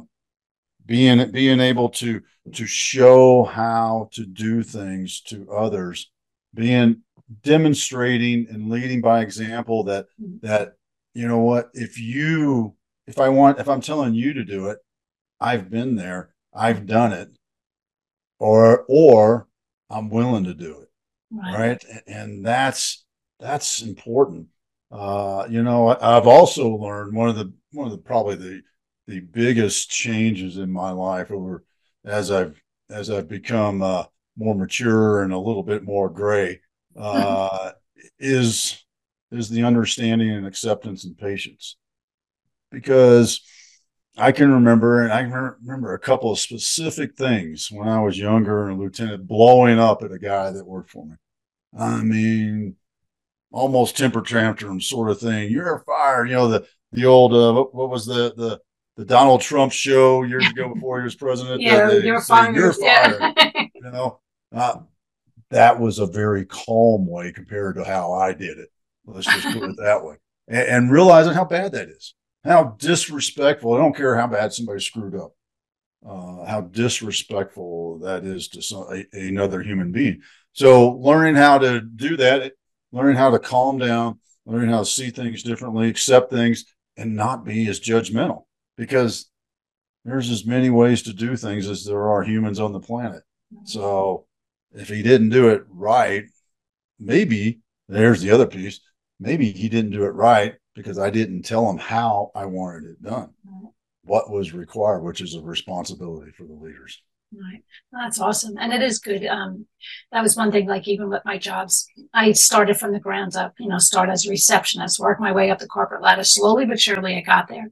being 0.85 1.31
being 1.31 1.59
able 1.59 1.89
to 1.89 2.21
to 2.53 2.65
show 2.65 3.43
how 3.43 4.09
to 4.13 4.25
do 4.25 4.63
things 4.63 5.21
to 5.21 5.51
others, 5.51 6.11
being 6.53 7.01
demonstrating 7.41 8.47
and 8.49 8.69
leading 8.69 9.01
by 9.01 9.21
example 9.21 9.83
that 9.83 10.05
mm-hmm. 10.21 10.45
that 10.45 10.73
you 11.13 11.27
know 11.27 11.39
what 11.39 11.69
if 11.73 11.99
you 11.99 12.75
if 13.05 13.19
i 13.19 13.27
want 13.27 13.59
if 13.59 13.67
i'm 13.67 13.81
telling 13.81 14.13
you 14.13 14.33
to 14.33 14.45
do 14.45 14.67
it 14.67 14.77
i've 15.41 15.69
been 15.69 15.95
there 15.95 16.33
i've 16.53 16.85
done 16.85 17.11
it 17.11 17.29
or 18.39 18.85
or 18.87 19.47
i'm 19.89 20.09
willing 20.09 20.45
to 20.45 20.53
do 20.53 20.79
it 20.79 20.86
right, 21.31 21.83
right? 21.83 21.85
and 22.07 22.45
that's 22.45 23.05
that's 23.39 23.81
important. 23.81 24.47
Uh 24.89 25.45
you 25.49 25.63
know 25.63 25.89
i've 25.99 26.27
also 26.27 26.69
learned 26.69 27.13
one 27.13 27.27
of 27.27 27.35
the 27.35 27.51
one 27.73 27.87
of 27.87 27.91
the 27.91 27.97
probably 27.97 28.35
the 28.35 28.61
the 29.07 29.19
biggest 29.19 29.89
changes 29.89 30.57
in 30.57 30.71
my 30.71 30.91
life 30.91 31.29
over 31.29 31.63
as 32.05 32.31
I've 32.31 32.61
as 32.89 33.09
I've 33.09 33.27
become 33.27 33.81
uh, 33.81 34.05
more 34.37 34.55
mature 34.55 35.23
and 35.23 35.33
a 35.33 35.37
little 35.37 35.63
bit 35.63 35.83
more 35.83 36.09
gray 36.09 36.61
uh, 36.95 37.71
is 38.19 38.85
is 39.31 39.49
the 39.49 39.63
understanding 39.63 40.31
and 40.31 40.47
acceptance 40.47 41.03
and 41.03 41.17
patience. 41.17 41.75
Because 42.71 43.41
I 44.17 44.31
can 44.31 44.51
remember, 44.51 45.03
and 45.03 45.13
I 45.13 45.21
remember 45.21 45.93
a 45.93 45.99
couple 45.99 46.31
of 46.31 46.39
specific 46.39 47.15
things 47.15 47.71
when 47.71 47.87
I 47.87 48.01
was 48.01 48.17
younger 48.17 48.67
and 48.67 48.77
a 48.77 48.81
lieutenant 48.81 49.27
blowing 49.27 49.77
up 49.77 50.01
at 50.01 50.11
a 50.11 50.17
guy 50.17 50.49
that 50.49 50.65
worked 50.65 50.89
for 50.89 51.05
me. 51.05 51.15
I 51.77 52.01
mean, 52.01 52.75
almost 53.51 53.95
temper 53.95 54.21
tantrum 54.21 54.81
sort 54.81 55.11
of 55.11 55.19
thing. 55.19 55.51
You're 55.51 55.83
fired. 55.85 56.29
You 56.29 56.35
know 56.35 56.47
the 56.47 56.67
the 56.91 57.05
old 57.05 57.33
uh, 57.33 57.53
what, 57.53 57.75
what, 57.75 57.89
was 57.89 58.07
the 58.07 58.33
the 58.35 58.59
the 58.95 59.05
Donald 59.05 59.41
Trump 59.41 59.71
show 59.71 60.23
years 60.23 60.47
ago 60.47 60.73
before 60.73 60.99
he 60.99 61.03
was 61.03 61.15
president? 61.15 61.61
yeah, 61.61 61.91
you're 61.91 62.21
fired. 62.21 62.55
You're 62.55 62.73
fired. 62.73 63.19
Yeah. 63.37 63.65
you 63.75 63.91
know, 63.91 64.19
uh, 64.51 64.79
that 65.51 65.79
was 65.79 65.99
a 65.99 66.07
very 66.07 66.45
calm 66.45 67.05
way 67.05 67.31
compared 67.31 67.75
to 67.75 67.83
how 67.83 68.13
I 68.13 68.33
did 68.33 68.57
it. 68.57 68.69
Let's 69.05 69.27
just 69.27 69.53
put 69.53 69.69
it 69.69 69.77
that 69.77 70.03
way, 70.03 70.15
and, 70.47 70.67
and 70.67 70.91
realizing 70.91 71.33
how 71.33 71.45
bad 71.45 71.73
that 71.73 71.89
is 71.89 72.15
how 72.43 72.75
disrespectful. 72.79 73.73
I 73.73 73.77
don't 73.77 73.95
care 73.95 74.15
how 74.15 74.27
bad 74.27 74.53
somebody 74.53 74.81
screwed 74.81 75.15
up. 75.15 75.33
Uh, 76.07 76.45
how 76.45 76.61
disrespectful 76.61 77.99
that 77.99 78.23
is 78.23 78.47
to 78.49 78.61
some, 78.61 78.85
a, 78.91 79.05
another 79.11 79.61
human 79.61 79.91
being. 79.91 80.21
So 80.53 80.91
learning 80.91 81.35
how 81.35 81.57
to 81.57 81.81
do 81.81 82.17
that, 82.17 82.53
learning 82.91 83.17
how 83.17 83.31
to 83.31 83.39
calm 83.39 83.77
down, 83.77 84.19
learning 84.45 84.69
how 84.69 84.79
to 84.79 84.85
see 84.85 85.09
things 85.09 85.43
differently, 85.43 85.89
accept 85.89 86.31
things, 86.31 86.65
and 86.95 87.15
not 87.15 87.43
be 87.43 87.67
as 87.67 87.79
judgmental 87.79 88.45
because 88.77 89.29
there's 90.05 90.29
as 90.29 90.45
many 90.45 90.69
ways 90.69 91.01
to 91.03 91.13
do 91.13 91.35
things 91.35 91.67
as 91.67 91.83
there 91.83 92.07
are 92.07 92.23
humans 92.23 92.59
on 92.59 92.71
the 92.71 92.79
planet. 92.79 93.23
So 93.65 94.25
if 94.71 94.87
he 94.87 95.01
didn't 95.01 95.29
do 95.29 95.49
it 95.49 95.63
right, 95.69 96.25
maybe 96.99 97.59
there's 97.87 98.21
the 98.21 98.31
other 98.31 98.47
piece. 98.47 98.79
Maybe 99.19 99.51
he 99.51 99.67
didn't 99.67 99.91
do 99.91 100.05
it 100.05 100.09
right 100.09 100.55
because 100.77 100.99
I 100.99 101.09
didn't 101.09 101.41
tell 101.41 101.65
them 101.65 101.79
how 101.79 102.31
I 102.35 102.45
wanted 102.45 102.83
it 102.83 103.01
done, 103.01 103.31
right. 103.43 103.71
what 104.03 104.29
was 104.29 104.53
required, 104.53 105.01
which 105.01 105.21
is 105.21 105.33
a 105.33 105.41
responsibility 105.41 106.31
for 106.31 106.43
the 106.43 106.53
leaders. 106.53 107.01
Right. 107.33 107.61
That's 107.91 108.21
awesome. 108.21 108.55
And 108.57 108.71
it 108.71 108.81
is 108.81 108.99
good. 108.99 109.25
Um, 109.25 109.65
that 110.11 110.21
was 110.21 110.37
one 110.37 110.51
thing, 110.51 110.67
like 110.67 110.87
even 110.87 111.09
with 111.09 111.23
my 111.25 111.37
jobs, 111.37 111.85
I 112.13 112.31
started 112.31 112.77
from 112.77 112.93
the 112.93 113.01
ground 113.01 113.35
up, 113.35 113.55
you 113.59 113.67
know, 113.67 113.79
start 113.79 114.09
as 114.09 114.25
a 114.25 114.29
receptionist, 114.29 114.99
work 114.99 115.19
my 115.19 115.33
way 115.33 115.49
up 115.49 115.59
the 115.59 115.67
corporate 115.67 116.03
ladder. 116.03 116.23
Slowly 116.23 116.65
but 116.65 116.79
surely 116.79 117.17
I 117.17 117.21
got 117.21 117.49
there. 117.49 117.69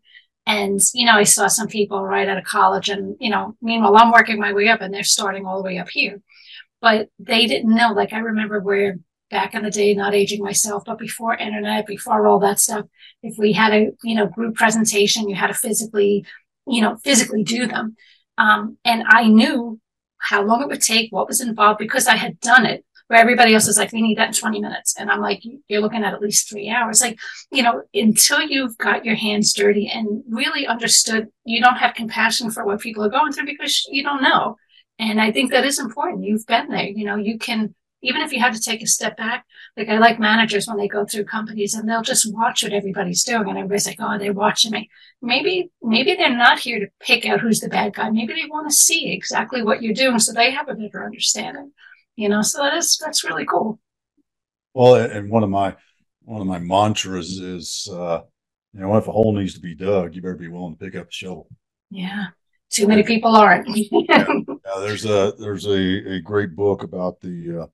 And, 0.47 0.79
you 0.93 1.05
know, 1.05 1.13
I 1.13 1.24
saw 1.24 1.47
some 1.47 1.67
people 1.67 2.03
right 2.03 2.27
out 2.27 2.38
of 2.38 2.43
college 2.43 2.89
and, 2.89 3.15
you 3.19 3.29
know, 3.29 3.55
meanwhile 3.62 3.95
I'm 3.95 4.12
working 4.12 4.39
my 4.39 4.51
way 4.51 4.67
up 4.67 4.81
and 4.81 4.93
they're 4.93 5.03
starting 5.03 5.45
all 5.45 5.62
the 5.62 5.67
way 5.67 5.77
up 5.77 5.89
here. 5.89 6.21
But 6.81 7.09
they 7.19 7.45
didn't 7.45 7.74
know, 7.74 7.93
like 7.93 8.13
I 8.13 8.19
remember 8.19 8.59
where 8.59 8.97
back 9.29 9.53
in 9.53 9.63
the 9.63 9.72
day, 9.72 9.94
not 9.94 10.13
aging 10.13 10.44
myself, 10.44 10.84
but 10.86 11.00
before 11.00 11.36
internet, 11.36 11.88
before 11.88 12.27
all 12.27 12.39
that 12.39 12.60
stuff, 12.60 12.86
if 13.24 13.38
we 13.38 13.53
had 13.53 13.74
a, 13.74 13.91
you 14.03 14.15
know, 14.15 14.27
group 14.27 14.55
presentation, 14.55 15.29
you 15.29 15.36
had 15.36 15.48
to 15.48 15.53
physically, 15.53 16.25
you 16.67 16.82
know, 16.82 16.98
physically 17.03 17.44
do 17.44 17.67
them. 17.67 17.96
Um, 18.38 18.77
and 18.86 19.03
I 19.08 19.27
knew 19.27 19.79
how 20.17 20.44
long 20.44 20.62
it 20.62 20.67
would 20.67 20.82
take, 20.82 21.12
what 21.12 21.27
was 21.27 21.41
involved 21.41 21.79
because 21.79 22.08
I 22.08 22.15
had 22.15 22.39
done 22.39 22.65
it 22.65 22.86
where 23.08 23.20
everybody 23.20 23.53
else 23.53 23.67
is 23.67 23.77
like, 23.77 23.91
we 23.91 24.01
need 24.01 24.17
that 24.17 24.29
in 24.29 24.34
20 24.34 24.60
minutes. 24.60 24.96
And 24.98 25.12
I'm 25.12 25.22
like, 25.22 25.44
you're 25.67 25.82
looking 25.82 26.03
at 26.03 26.13
at 26.13 26.22
least 26.22 26.50
three 26.50 26.70
hours. 26.70 27.01
Like, 27.01 27.20
you 27.51 27.62
know, 27.62 27.84
until 27.94 28.41
you've 28.41 28.77
got 28.77 29.05
your 29.05 29.15
hands 29.15 29.53
dirty 29.53 29.88
and 29.88 30.24
really 30.27 30.65
understood, 30.65 31.27
you 31.44 31.62
don't 31.62 31.77
have 31.77 31.94
compassion 31.94 32.50
for 32.50 32.65
what 32.65 32.79
people 32.79 33.03
are 33.03 33.10
going 33.10 33.32
through 33.32 33.46
because 33.46 33.86
you 33.91 34.01
don't 34.01 34.24
know. 34.24 34.58
And 34.98 35.22
I 35.22 35.32
think 35.32 35.51
that 35.51 35.65
is 35.65 35.77
important. 35.77 36.24
You've 36.24 36.48
been 36.48 36.70
there, 36.70 36.88
you 36.88 37.05
know, 37.05 37.15
you 37.15 37.38
can 37.38 37.75
even 38.05 38.21
if 38.21 38.31
you 38.31 38.39
have 38.39 38.53
to 38.53 38.62
take 38.62 38.81
a 38.81 38.88
step 38.88 39.17
back, 39.17 39.45
like 39.75 39.89
I 39.89 39.97
like 39.97 40.19
managers 40.19 40.67
when 40.67 40.77
they 40.77 40.88
go 40.88 41.05
through 41.05 41.25
companies 41.25 41.74
and 41.74 41.88
they'll 41.89 42.01
just 42.01 42.31
watch 42.31 42.63
what 42.63 42.71
everybody's 42.71 43.24
doing 43.24 43.50
and 43.50 43.57
everybody's 43.57 43.88
like, 43.88 43.97
oh, 44.00 44.17
they're 44.17 44.33
watching 44.33 44.71
me. 44.71 44.89
Maybe, 45.21 45.71
maybe 45.81 46.13
they're 46.13 46.38
not 46.38 46.59
here 46.59 46.79
to 46.79 46.88
pick 47.00 47.25
out 47.25 47.39
who's 47.39 47.59
the 47.59 47.69
bad 47.69 47.95
guy. 47.95 48.09
Maybe 48.09 48.33
they 48.33 48.47
want 48.47 48.69
to 48.69 48.75
see 48.75 49.12
exactly 49.12 49.63
what 49.63 49.81
you're 49.81 49.93
doing 49.93 50.19
so 50.19 50.33
they 50.33 50.51
have 50.51 50.69
a 50.69 50.75
better 50.75 51.03
understanding, 51.03 51.71
you 52.15 52.29
know, 52.29 52.41
so 52.41 52.59
that 52.59 52.74
is, 52.75 52.97
that's 53.03 53.24
really 53.24 53.45
cool. 53.45 53.79
Well, 54.74 54.95
and 54.95 55.29
one 55.29 55.43
of 55.43 55.50
my, 55.50 55.75
one 56.24 56.41
of 56.41 56.47
my 56.47 56.59
mantras 56.59 57.39
is, 57.39 57.89
uh, 57.91 58.21
you 58.74 58.81
know, 58.81 58.95
if 58.97 59.07
a 59.07 59.12
hole 59.12 59.33
needs 59.33 59.55
to 59.55 59.62
be 59.62 59.74
dug, 59.74 60.15
you 60.15 60.21
better 60.21 60.35
be 60.35 60.50
willing 60.50 60.75
to 60.75 60.85
pick 60.85 60.95
up 60.95 61.07
a 61.07 61.12
shovel. 61.12 61.47
Yeah. 61.89 62.27
Too 62.69 62.88
many 62.88 63.03
people 63.03 63.35
aren't. 63.35 63.67
yeah. 63.69 63.88
yeah. 64.38 64.79
there's 64.79 65.05
a 65.05 65.33
there's 65.39 65.65
a, 65.65 66.15
a 66.15 66.19
great 66.19 66.55
book 66.55 66.83
about 66.83 67.21
the 67.21 67.62
uh, 67.62 67.65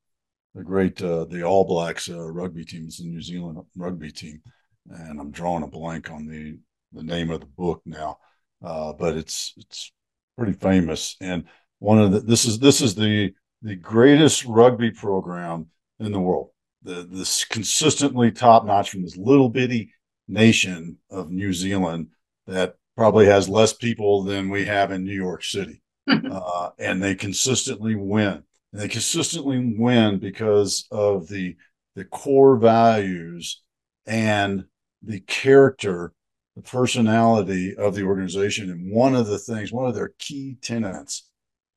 the 0.54 0.64
great 0.64 1.02
uh, 1.02 1.26
the 1.26 1.44
All 1.44 1.66
Blacks 1.66 2.10
uh, 2.10 2.30
rugby 2.32 2.66
team. 2.66 2.86
It's 2.86 2.98
the 2.98 3.08
New 3.08 3.22
Zealand 3.22 3.60
rugby 3.76 4.12
team, 4.12 4.42
and 4.90 5.20
I'm 5.20 5.32
drawing 5.32 5.64
a 5.64 5.68
blank 5.68 6.12
on 6.12 6.28
the 6.28 6.58
the 6.94 7.04
name 7.04 7.32
of 7.32 7.40
the 7.40 7.46
book 7.46 7.82
now, 7.86 8.18
uh, 8.64 8.94
but 8.94 9.16
it's 9.16 9.54
it's 9.58 9.92
pretty 10.38 10.54
famous. 10.54 11.16
And 11.22 11.46
one 11.80 12.00
of 12.00 12.12
the 12.12 12.20
this 12.20 12.46
is 12.46 12.60
this 12.60 12.82
is 12.82 12.96
the 12.96 13.34
the 13.62 13.76
greatest 13.76 14.46
rugby 14.46 14.92
program 14.92 15.68
in 16.00 16.12
the 16.12 16.20
world. 16.20 16.50
The 16.84 17.08
this 17.10 17.46
consistently 17.46 18.32
top 18.32 18.66
notch 18.66 18.90
from 18.90 19.04
this 19.04 19.18
little 19.18 19.50
bitty 19.50 19.94
nation 20.28 20.98
of 21.10 21.30
New 21.30 21.54
Zealand 21.54 22.08
that 22.48 22.76
probably 22.98 23.26
has 23.28 23.48
less 23.48 23.74
people 23.74 24.24
than 24.24 24.50
we 24.50 24.66
have 24.66 24.92
in 24.92 25.04
New 25.04 25.14
York 25.14 25.44
City, 25.44 25.82
uh, 26.08 26.70
and 26.78 27.02
they 27.02 27.16
consistently 27.16 27.96
win. 27.96 28.44
And 28.72 28.82
they 28.82 28.88
consistently 28.88 29.76
win 29.78 30.20
because 30.20 30.86
of 30.92 31.28
the 31.28 31.56
the 31.96 32.06
core 32.06 32.56
values 32.56 33.62
and 34.06 34.66
the 35.04 35.20
character, 35.22 36.14
the 36.56 36.62
personality 36.62 37.76
of 37.76 37.96
the 37.96 38.04
organization. 38.04 38.70
And 38.70 38.92
one 38.92 39.14
of 39.14 39.28
the 39.28 39.40
things, 39.40 39.74
one 39.74 39.88
of 39.88 39.96
their 39.96 40.14
key 40.20 40.58
tenets 40.62 41.30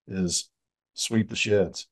is 0.07 0.51
sweep 0.95 1.31
the 1.31 1.37
sheds. 1.37 1.89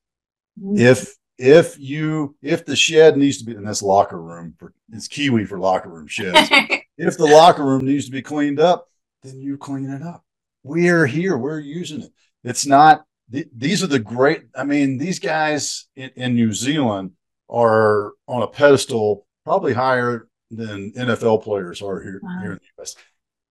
Mm-hmm. 0.61 0.79
If 0.79 1.17
if 1.39 1.79
you 1.79 2.37
if 2.43 2.65
the 2.65 2.77
shed 2.77 3.17
needs 3.17 3.39
to 3.39 3.45
be 3.45 3.55
in 3.55 3.65
this 3.65 3.83
locker 3.83 4.21
room 4.21 4.55
for 4.59 4.73
it's 4.93 5.09
Kiwi 5.09 5.45
for 5.45 5.59
locker 5.59 5.89
room 5.89 6.07
sheds. 6.07 6.49
if 6.99 7.17
the 7.17 7.27
locker 7.27 7.65
room 7.65 7.85
needs 7.85 8.07
to 8.07 8.13
be 8.13 8.23
cleaned 8.23 8.61
up, 8.61 8.87
then 9.23 9.41
you 9.41 9.57
clean 9.57 9.91
it 9.91 10.03
up. 10.03 10.25
We're 10.63 11.07
here, 11.07 11.37
we're 11.37 11.59
using 11.59 12.03
it. 12.03 12.13
It's 12.45 12.67
not 12.67 13.05
these 13.33 13.83
are 13.83 13.89
the 13.89 13.99
great. 13.99 14.45
I 14.55 14.65
mean, 14.65 14.99
these 14.99 15.19
guys 15.19 15.87
in, 15.97 16.11
in 16.17 16.35
New 16.35 16.53
Zealand 16.53 17.13
are 17.49 18.13
on 18.29 18.43
a 18.43 18.47
pedestal, 18.47 19.27
probably 19.45 19.73
higher 19.73 20.29
than 20.51 20.93
NFL 20.93 21.43
players 21.43 21.83
are 21.83 22.03
here, 22.03 22.21
wow. 22.23 22.39
here 22.43 22.53
in 22.53 22.59
the 22.59 22.83
US. 22.83 22.97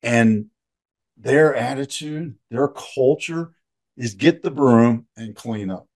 And 0.04 0.46
their 1.18 1.56
attitude, 1.56 2.36
their 2.50 2.68
culture 2.68 3.52
is 3.98 4.14
get 4.14 4.42
the 4.42 4.52
broom 4.52 5.08
and 5.18 5.36
clean 5.36 5.70
up. 5.70 5.88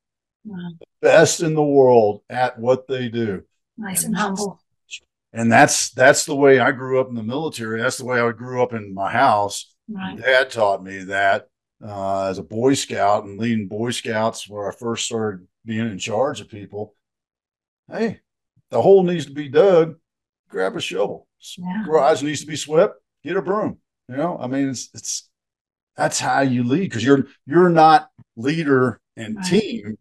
Wow. 0.43 0.71
Best 1.01 1.41
in 1.41 1.53
the 1.53 1.63
world 1.63 2.21
at 2.29 2.59
what 2.59 2.87
they 2.87 3.09
do. 3.09 3.43
Nice 3.77 4.03
and, 4.03 4.13
and 4.13 4.17
humble. 4.17 4.61
And 5.33 5.51
that's 5.51 5.89
that's 5.89 6.25
the 6.25 6.35
way 6.35 6.59
I 6.59 6.71
grew 6.71 7.01
up 7.01 7.09
in 7.09 7.15
the 7.15 7.23
military. 7.23 7.81
That's 7.81 7.97
the 7.97 8.05
way 8.05 8.21
I 8.21 8.31
grew 8.31 8.63
up 8.63 8.73
in 8.73 8.93
my 8.93 9.11
house. 9.11 9.73
Right. 9.89 10.17
Dad 10.17 10.49
taught 10.49 10.81
me 10.81 11.03
that 11.05 11.49
uh, 11.87 12.25
as 12.25 12.37
a 12.37 12.43
Boy 12.43 12.73
Scout 12.73 13.25
and 13.25 13.39
leading 13.39 13.67
Boy 13.67 13.91
Scouts 13.91 14.49
where 14.49 14.69
I 14.69 14.75
first 14.75 15.05
started 15.05 15.47
being 15.65 15.87
in 15.87 15.99
charge 15.99 16.41
of 16.41 16.49
people. 16.49 16.95
Hey, 17.91 18.21
the 18.71 18.81
hole 18.81 19.03
needs 19.03 19.25
to 19.25 19.31
be 19.31 19.49
dug. 19.49 19.95
Grab 20.49 20.75
a 20.75 20.81
shovel. 20.81 21.27
Yeah. 21.57 21.83
Garage 21.85 22.23
needs 22.23 22.41
to 22.41 22.47
be 22.47 22.55
swept. 22.55 22.95
Get 23.23 23.37
a 23.37 23.41
broom. 23.41 23.77
You 24.09 24.17
know, 24.17 24.37
I 24.39 24.47
mean, 24.47 24.69
it's 24.69 24.89
it's 24.93 25.29
that's 25.95 26.19
how 26.19 26.41
you 26.41 26.63
lead 26.63 26.89
because 26.89 27.03
you're 27.03 27.27
you're 27.45 27.69
not 27.69 28.09
leader 28.35 28.99
and 29.15 29.35
right. 29.37 29.45
team. 29.45 29.97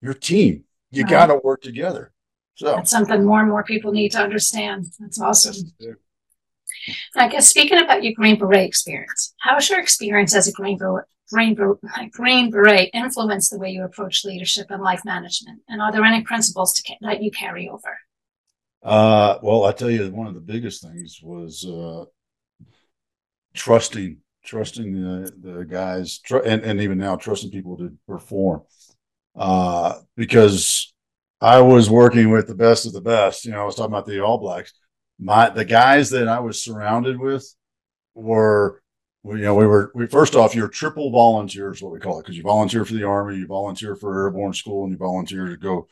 You're 0.00 0.14
team. 0.14 0.64
You 0.90 1.02
right. 1.02 1.10
got 1.10 1.26
to 1.26 1.40
work 1.42 1.62
together. 1.62 2.12
So 2.54 2.66
that's 2.76 2.90
something 2.90 3.24
more 3.24 3.40
and 3.40 3.48
more 3.48 3.62
people 3.62 3.92
need 3.92 4.10
to 4.12 4.18
understand. 4.18 4.86
That's 4.98 5.20
awesome. 5.20 5.54
Yes, 5.78 5.94
I 7.16 7.28
guess 7.28 7.48
speaking 7.48 7.78
about 7.78 8.02
your 8.02 8.14
Green 8.14 8.38
Beret 8.38 8.66
experience, 8.66 9.34
how 9.40 9.54
has 9.54 9.68
your 9.68 9.80
experience 9.80 10.34
as 10.34 10.48
a 10.48 10.52
Green 10.52 10.78
Beret, 10.78 11.06
Green, 11.30 11.54
Beret, 11.54 11.78
Green 12.12 12.50
Beret 12.50 12.90
influenced 12.94 13.50
the 13.50 13.58
way 13.58 13.70
you 13.70 13.84
approach 13.84 14.24
leadership 14.24 14.66
and 14.70 14.82
life 14.82 15.04
management? 15.04 15.60
And 15.68 15.82
are 15.82 15.92
there 15.92 16.04
any 16.04 16.22
principles 16.22 16.74
to, 16.74 16.94
that 17.02 17.22
you 17.22 17.30
carry 17.30 17.68
over? 17.68 17.98
Uh, 18.82 19.38
well, 19.42 19.64
I 19.64 19.72
tell 19.72 19.90
you, 19.90 20.10
one 20.10 20.26
of 20.26 20.34
the 20.34 20.40
biggest 20.40 20.82
things 20.82 21.20
was 21.22 21.66
uh, 21.66 22.04
trusting, 23.54 24.18
trusting 24.44 24.92
the, 24.94 25.32
the 25.40 25.64
guys, 25.64 26.18
tr- 26.20 26.38
and, 26.38 26.62
and 26.62 26.80
even 26.80 26.98
now 26.98 27.16
trusting 27.16 27.50
people 27.50 27.76
to 27.78 27.92
perform. 28.06 28.62
Uh, 29.36 29.94
because 30.16 30.92
I 31.40 31.60
was 31.60 31.88
working 31.88 32.30
with 32.30 32.48
the 32.48 32.54
best 32.54 32.86
of 32.86 32.92
the 32.92 33.00
best. 33.00 33.44
You 33.44 33.52
know, 33.52 33.62
I 33.62 33.64
was 33.64 33.76
talking 33.76 33.92
about 33.92 34.06
the 34.06 34.20
All 34.20 34.38
Blacks 34.38 34.72
my 35.18 35.50
the 35.50 35.64
guys 35.64 36.10
that 36.10 36.28
I 36.28 36.40
was 36.40 36.62
surrounded 36.62 37.18
with 37.18 37.54
were 38.14 38.82
you 39.24 39.42
know, 39.42 39.54
we 39.54 39.66
were, 39.66 39.90
we, 39.94 40.06
first 40.06 40.34
off, 40.34 40.54
you're 40.54 40.68
triple 40.68 41.10
volunteers 41.10 41.82
what 41.82 41.92
we 41.92 42.00
call 42.00 42.18
it. 42.18 42.26
Cause 42.26 42.36
you 42.36 42.42
volunteer 42.42 42.84
for 42.84 42.94
the 42.94 43.04
army, 43.04 43.36
you 43.36 43.46
volunteer 43.46 43.96
for 43.96 44.24
airborne 44.24 44.54
school 44.54 44.84
and 44.84 44.92
you 44.92 44.98
volunteer 44.98 45.46
to 45.48 45.56
go 45.56 45.88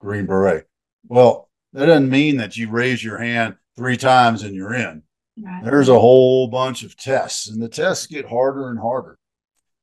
Green 0.00 0.26
Beret. 0.26 0.66
Well, 1.06 1.48
that 1.72 1.86
doesn't 1.86 2.10
mean 2.10 2.38
that 2.38 2.56
you 2.56 2.70
raise 2.70 3.02
your 3.02 3.18
hand 3.18 3.56
three 3.76 3.96
times 3.96 4.42
and 4.42 4.54
you're 4.54 4.74
in. 4.74 5.02
Right. 5.40 5.64
There's 5.64 5.88
a 5.88 5.98
whole 5.98 6.48
bunch 6.48 6.82
of 6.82 6.96
tests 6.96 7.48
and 7.48 7.62
the 7.62 7.68
tests 7.68 8.06
get 8.06 8.28
harder 8.28 8.70
and 8.70 8.78
harder. 8.78 9.18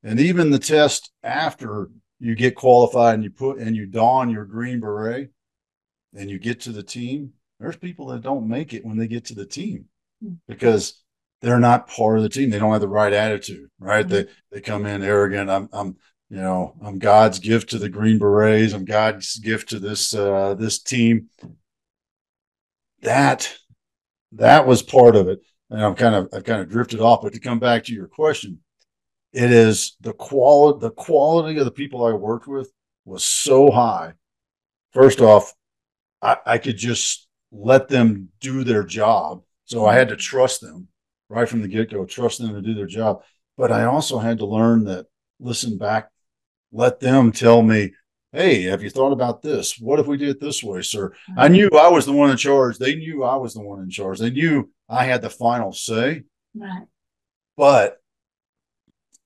And 0.04 0.20
even 0.20 0.50
the 0.50 0.60
test 0.60 1.12
after 1.24 1.90
you 2.20 2.36
get 2.36 2.56
qualified 2.56 3.16
and 3.16 3.24
you 3.24 3.32
put 3.32 3.60
and 3.60 3.76
you 3.76 3.86
don 3.86 4.30
your 4.30 4.46
green 4.46 4.80
beret 4.80 5.30
and 6.14 6.30
you 6.30 6.38
get 6.38 6.62
to 6.62 6.72
the 6.72 6.84
team, 6.84 7.34
there's 7.60 7.76
people 7.76 8.08
that 8.08 8.22
don't 8.22 8.48
make 8.48 8.74
it 8.74 8.86
when 8.86 8.98
they 8.98 9.08
get 9.08 9.26
to 9.26 9.36
the 9.36 9.46
team 9.46 9.86
hmm. 10.24 10.34
because 10.48 11.02
they're 11.42 11.60
not 11.60 11.88
part 11.88 12.18
of 12.18 12.24
the 12.24 12.30
team. 12.30 12.50
They 12.50 12.60
don't 12.60 12.72
have 12.72 12.82
the 12.82 12.88
right 12.88 13.14
attitude, 13.14 13.70
right? 13.80 14.06
Mm-hmm. 14.06 14.14
They 14.14 14.26
they 14.52 14.62
come 14.62 14.86
in 14.86 15.04
arrogant. 15.04 15.50
I'm 15.50 15.70
I'm 15.72 15.96
you 16.30 16.38
know 16.38 16.76
I'm 16.84 17.00
God's 17.00 17.40
gift 17.40 17.70
to 17.72 17.78
the 17.78 17.90
Green 17.90 18.20
Berets. 18.20 18.74
I'm 18.74 18.86
God's 18.86 19.38
gift 19.40 19.70
to 19.70 19.80
this 19.80 20.14
uh, 20.14 20.56
this 20.56 20.80
team. 20.80 21.30
That 23.02 23.54
that 24.34 24.68
was 24.68 24.84
part 24.84 25.16
of 25.16 25.28
it, 25.28 25.40
and 25.70 25.82
I'm 25.82 25.96
kind 25.96 26.16
of 26.16 26.30
I've 26.34 26.44
kind 26.44 26.62
of 26.62 26.70
drifted 26.70 27.00
off. 27.00 27.22
But 27.22 27.34
to 27.34 27.40
come 27.40 27.60
back 27.60 27.86
to 27.86 27.94
your 27.94 28.08
question, 28.08 28.60
it 29.32 29.52
is 29.52 29.96
the 30.02 30.14
quality 30.14 30.80
the 30.82 30.92
quality 30.92 31.58
of 31.58 31.66
the 31.66 31.72
people 31.72 32.06
I 32.06 32.12
worked 32.12 32.48
with 32.48 32.70
was 33.06 33.24
so 33.24 33.72
high. 33.72 34.14
First 34.92 35.22
off, 35.22 35.54
I, 36.22 36.38
I 36.46 36.58
could 36.58 36.78
just 36.78 37.29
let 37.52 37.88
them 37.88 38.30
do 38.40 38.64
their 38.64 38.84
job. 38.84 39.44
So 39.66 39.86
I 39.86 39.96
had 39.96 40.10
to 40.10 40.16
trust 40.16 40.62
them 40.62 40.88
right 41.30 41.48
from 41.48 41.62
the 41.62 41.68
get 41.68 41.92
go, 41.92 42.06
trust 42.06 42.40
them 42.40 42.54
to 42.54 42.62
do 42.62 42.74
their 42.74 42.88
job. 42.88 43.22
But 43.58 43.72
I 43.72 43.86
also 43.86 44.20
had 44.20 44.40
to 44.40 44.46
learn 44.46 44.86
that 44.86 45.06
listen 45.40 45.78
back, 45.78 46.10
let 46.72 47.00
them 47.00 47.32
tell 47.32 47.62
me, 47.62 47.94
Hey, 48.32 48.64
have 48.64 48.84
you 48.84 48.92
thought 48.92 49.12
about 49.12 49.42
this? 49.42 49.80
What 49.80 50.00
if 50.00 50.06
we 50.06 50.16
did 50.16 50.30
it 50.30 50.40
this 50.40 50.64
way, 50.64 50.84
sir? 50.84 51.14
I 51.36 51.48
knew 51.48 51.68
I 51.74 51.88
was 51.88 52.06
the 52.06 52.14
one 52.14 52.30
in 52.30 52.38
charge. 52.38 52.78
They 52.78 52.94
knew 52.94 53.24
I 53.24 53.36
was 53.38 53.56
the 53.56 53.62
one 53.62 53.82
in 53.82 53.90
charge. 53.90 54.20
They 54.20 54.30
knew 54.30 54.70
I 54.88 55.06
had 55.06 55.24
the 55.24 55.32
final 55.32 55.74
say. 55.74 56.24
Right. 56.54 56.84
But 57.58 57.98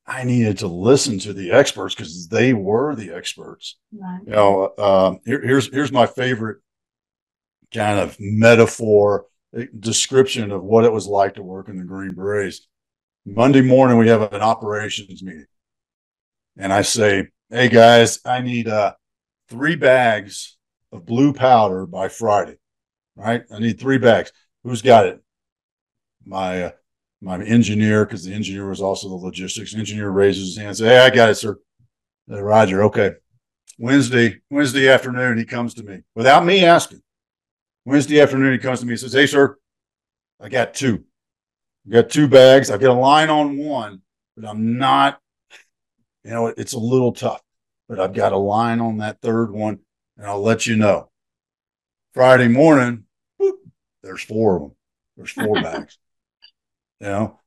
I 0.06 0.24
needed 0.24 0.58
to 0.58 0.68
listen 0.68 1.18
to 1.20 1.34
the 1.34 1.52
experts 1.52 1.94
because 1.94 2.28
they 2.28 2.54
were 2.54 2.94
the 2.94 3.14
experts. 3.14 3.76
Right. 3.92 4.20
You 4.26 4.32
know, 4.32 4.64
uh, 4.78 5.14
here, 5.26 5.42
here's 5.42 5.70
here's 5.70 5.92
my 5.92 6.06
favorite 6.06 6.58
kind 7.74 7.98
of 7.98 8.16
metaphor 8.18 9.26
eh, 9.56 9.66
description 9.78 10.50
of 10.50 10.62
what 10.62 10.84
it 10.84 10.92
was 10.92 11.06
like 11.06 11.34
to 11.34 11.42
work 11.42 11.68
in 11.68 11.76
the 11.76 11.84
Green 11.84 12.14
Berets. 12.14 12.66
Monday 13.26 13.62
morning, 13.62 13.98
we 13.98 14.08
have 14.08 14.32
an 14.32 14.42
operations 14.42 15.22
meeting, 15.22 15.46
and 16.56 16.72
I 16.72 16.82
say, 16.82 17.28
"Hey 17.50 17.68
guys, 17.68 18.20
I 18.24 18.40
need 18.40 18.68
uh, 18.68 18.94
three 19.48 19.76
bags 19.76 20.56
of 20.92 21.04
blue 21.04 21.32
powder 21.32 21.86
by 21.86 22.08
Friday. 22.08 22.56
Right? 23.16 23.44
I 23.52 23.58
need 23.58 23.78
three 23.78 23.98
bags. 23.98 24.32
Who's 24.62 24.82
got 24.82 25.06
it? 25.06 25.22
My 26.24 26.64
uh, 26.64 26.70
my 27.20 27.42
engineer, 27.42 28.04
because 28.04 28.24
the 28.24 28.34
engineer 28.34 28.68
was 28.68 28.80
also 28.80 29.08
the 29.08 29.14
logistics 29.14 29.74
engineer, 29.74 30.10
raises 30.10 30.48
his 30.48 30.56
hand 30.56 30.68
and 30.68 30.76
says, 30.76 30.86
Hey, 30.86 30.98
I 30.98 31.10
got 31.10 31.30
it, 31.30 31.36
sir. 31.36 31.58
Roger, 32.28 32.84
okay. 32.84 33.12
Wednesday, 33.78 34.40
Wednesday 34.50 34.88
afternoon, 34.88 35.38
he 35.38 35.44
comes 35.44 35.74
to 35.74 35.82
me 35.82 36.00
without 36.14 36.44
me 36.44 36.64
asking. 36.64 37.02
Wednesday 37.84 38.20
afternoon, 38.20 38.52
he 38.52 38.58
comes 38.58 38.80
to 38.80 38.86
me 38.86 38.92
and 38.92 39.00
says, 39.00 39.12
Hey, 39.12 39.26
sir, 39.26 39.56
I 40.40 40.48
got 40.48 40.74
two. 40.74 41.04
I 41.86 41.90
got 41.90 42.10
two 42.10 42.28
bags. 42.28 42.70
I've 42.70 42.80
got 42.80 42.96
a 42.96 43.00
line 43.00 43.30
on 43.30 43.58
one, 43.58 44.02
but 44.36 44.48
I'm 44.48 44.78
not, 44.78 45.20
you 46.24 46.30
know, 46.30 46.46
it's 46.46 46.72
a 46.72 46.78
little 46.78 47.12
tough, 47.12 47.42
but 47.88 48.00
I've 48.00 48.14
got 48.14 48.32
a 48.32 48.38
line 48.38 48.80
on 48.80 48.98
that 48.98 49.20
third 49.20 49.50
one, 49.50 49.80
and 50.16 50.26
I'll 50.26 50.42
let 50.42 50.66
you 50.66 50.76
know. 50.76 51.10
Friday 52.14 52.48
morning, 52.48 53.04
whoop, 53.38 53.58
there's 54.02 54.22
four 54.22 54.56
of 54.56 54.62
them. 54.62 54.72
There's 55.16 55.30
four 55.30 55.54
bags 55.62 55.98
you 57.00 57.10
know 57.10 57.40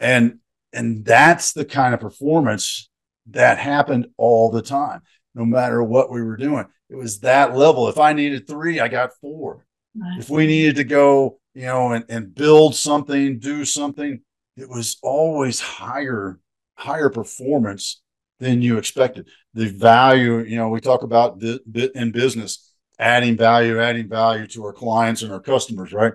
and 0.00 0.38
and 0.72 1.04
that's 1.04 1.52
the 1.52 1.64
kind 1.64 1.94
of 1.94 2.00
performance 2.00 2.88
that 3.30 3.58
happened 3.58 4.06
all 4.16 4.50
the 4.50 4.62
time 4.62 5.02
no 5.34 5.44
matter 5.44 5.82
what 5.82 6.10
we 6.10 6.22
were 6.22 6.36
doing 6.36 6.64
it 6.90 6.96
was 6.96 7.20
that 7.20 7.56
level 7.56 7.88
if 7.88 7.98
i 7.98 8.12
needed 8.12 8.46
three 8.46 8.80
i 8.80 8.88
got 8.88 9.12
four 9.20 9.66
right. 9.96 10.18
if 10.18 10.30
we 10.30 10.46
needed 10.46 10.76
to 10.76 10.84
go 10.84 11.38
you 11.54 11.62
know 11.62 11.92
and, 11.92 12.04
and 12.08 12.34
build 12.34 12.74
something 12.74 13.38
do 13.38 13.64
something 13.64 14.20
it 14.56 14.68
was 14.68 14.98
always 15.02 15.60
higher 15.60 16.38
higher 16.76 17.10
performance 17.10 18.00
than 18.40 18.62
you 18.62 18.78
expected 18.78 19.28
the 19.54 19.68
value 19.68 20.38
you 20.40 20.56
know 20.56 20.68
we 20.68 20.80
talk 20.80 21.02
about 21.02 21.42
in 21.42 22.12
business 22.12 22.72
adding 22.98 23.36
value 23.36 23.80
adding 23.80 24.08
value 24.08 24.46
to 24.46 24.64
our 24.64 24.72
clients 24.72 25.22
and 25.22 25.32
our 25.32 25.40
customers 25.40 25.92
right 25.92 26.12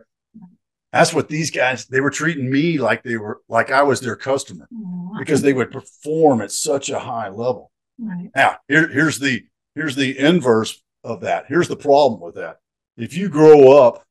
that's 0.93 1.12
what 1.12 1.27
these 1.27 1.49
guys 1.49 1.88
they 1.88 1.99
were 1.99 2.12
treating 2.12 2.49
me 2.49 2.77
like 2.77 3.01
they 3.03 3.17
were 3.17 3.41
like 3.49 3.71
I 3.71 3.81
was 3.81 3.99
their 3.99 4.15
customer 4.15 4.69
because 5.17 5.41
they 5.41 5.51
would 5.51 5.71
perform 5.71 6.39
at 6.39 6.51
such 6.51 6.91
a 6.91 6.99
high 6.99 7.29
level. 7.29 7.71
Right. 7.97 8.29
Now, 8.36 8.57
here, 8.67 8.88
here's 8.88 9.17
the 9.17 9.43
here's 9.75 9.95
the 9.95 10.17
inverse 10.17 10.81
of 11.03 11.21
that. 11.21 11.45
Here's 11.47 11.67
the 11.67 11.75
problem 11.75 12.21
with 12.21 12.36
that. 12.36 12.59
If 12.97 13.15
you 13.15 13.29
grow 13.29 13.77
up 13.77 14.05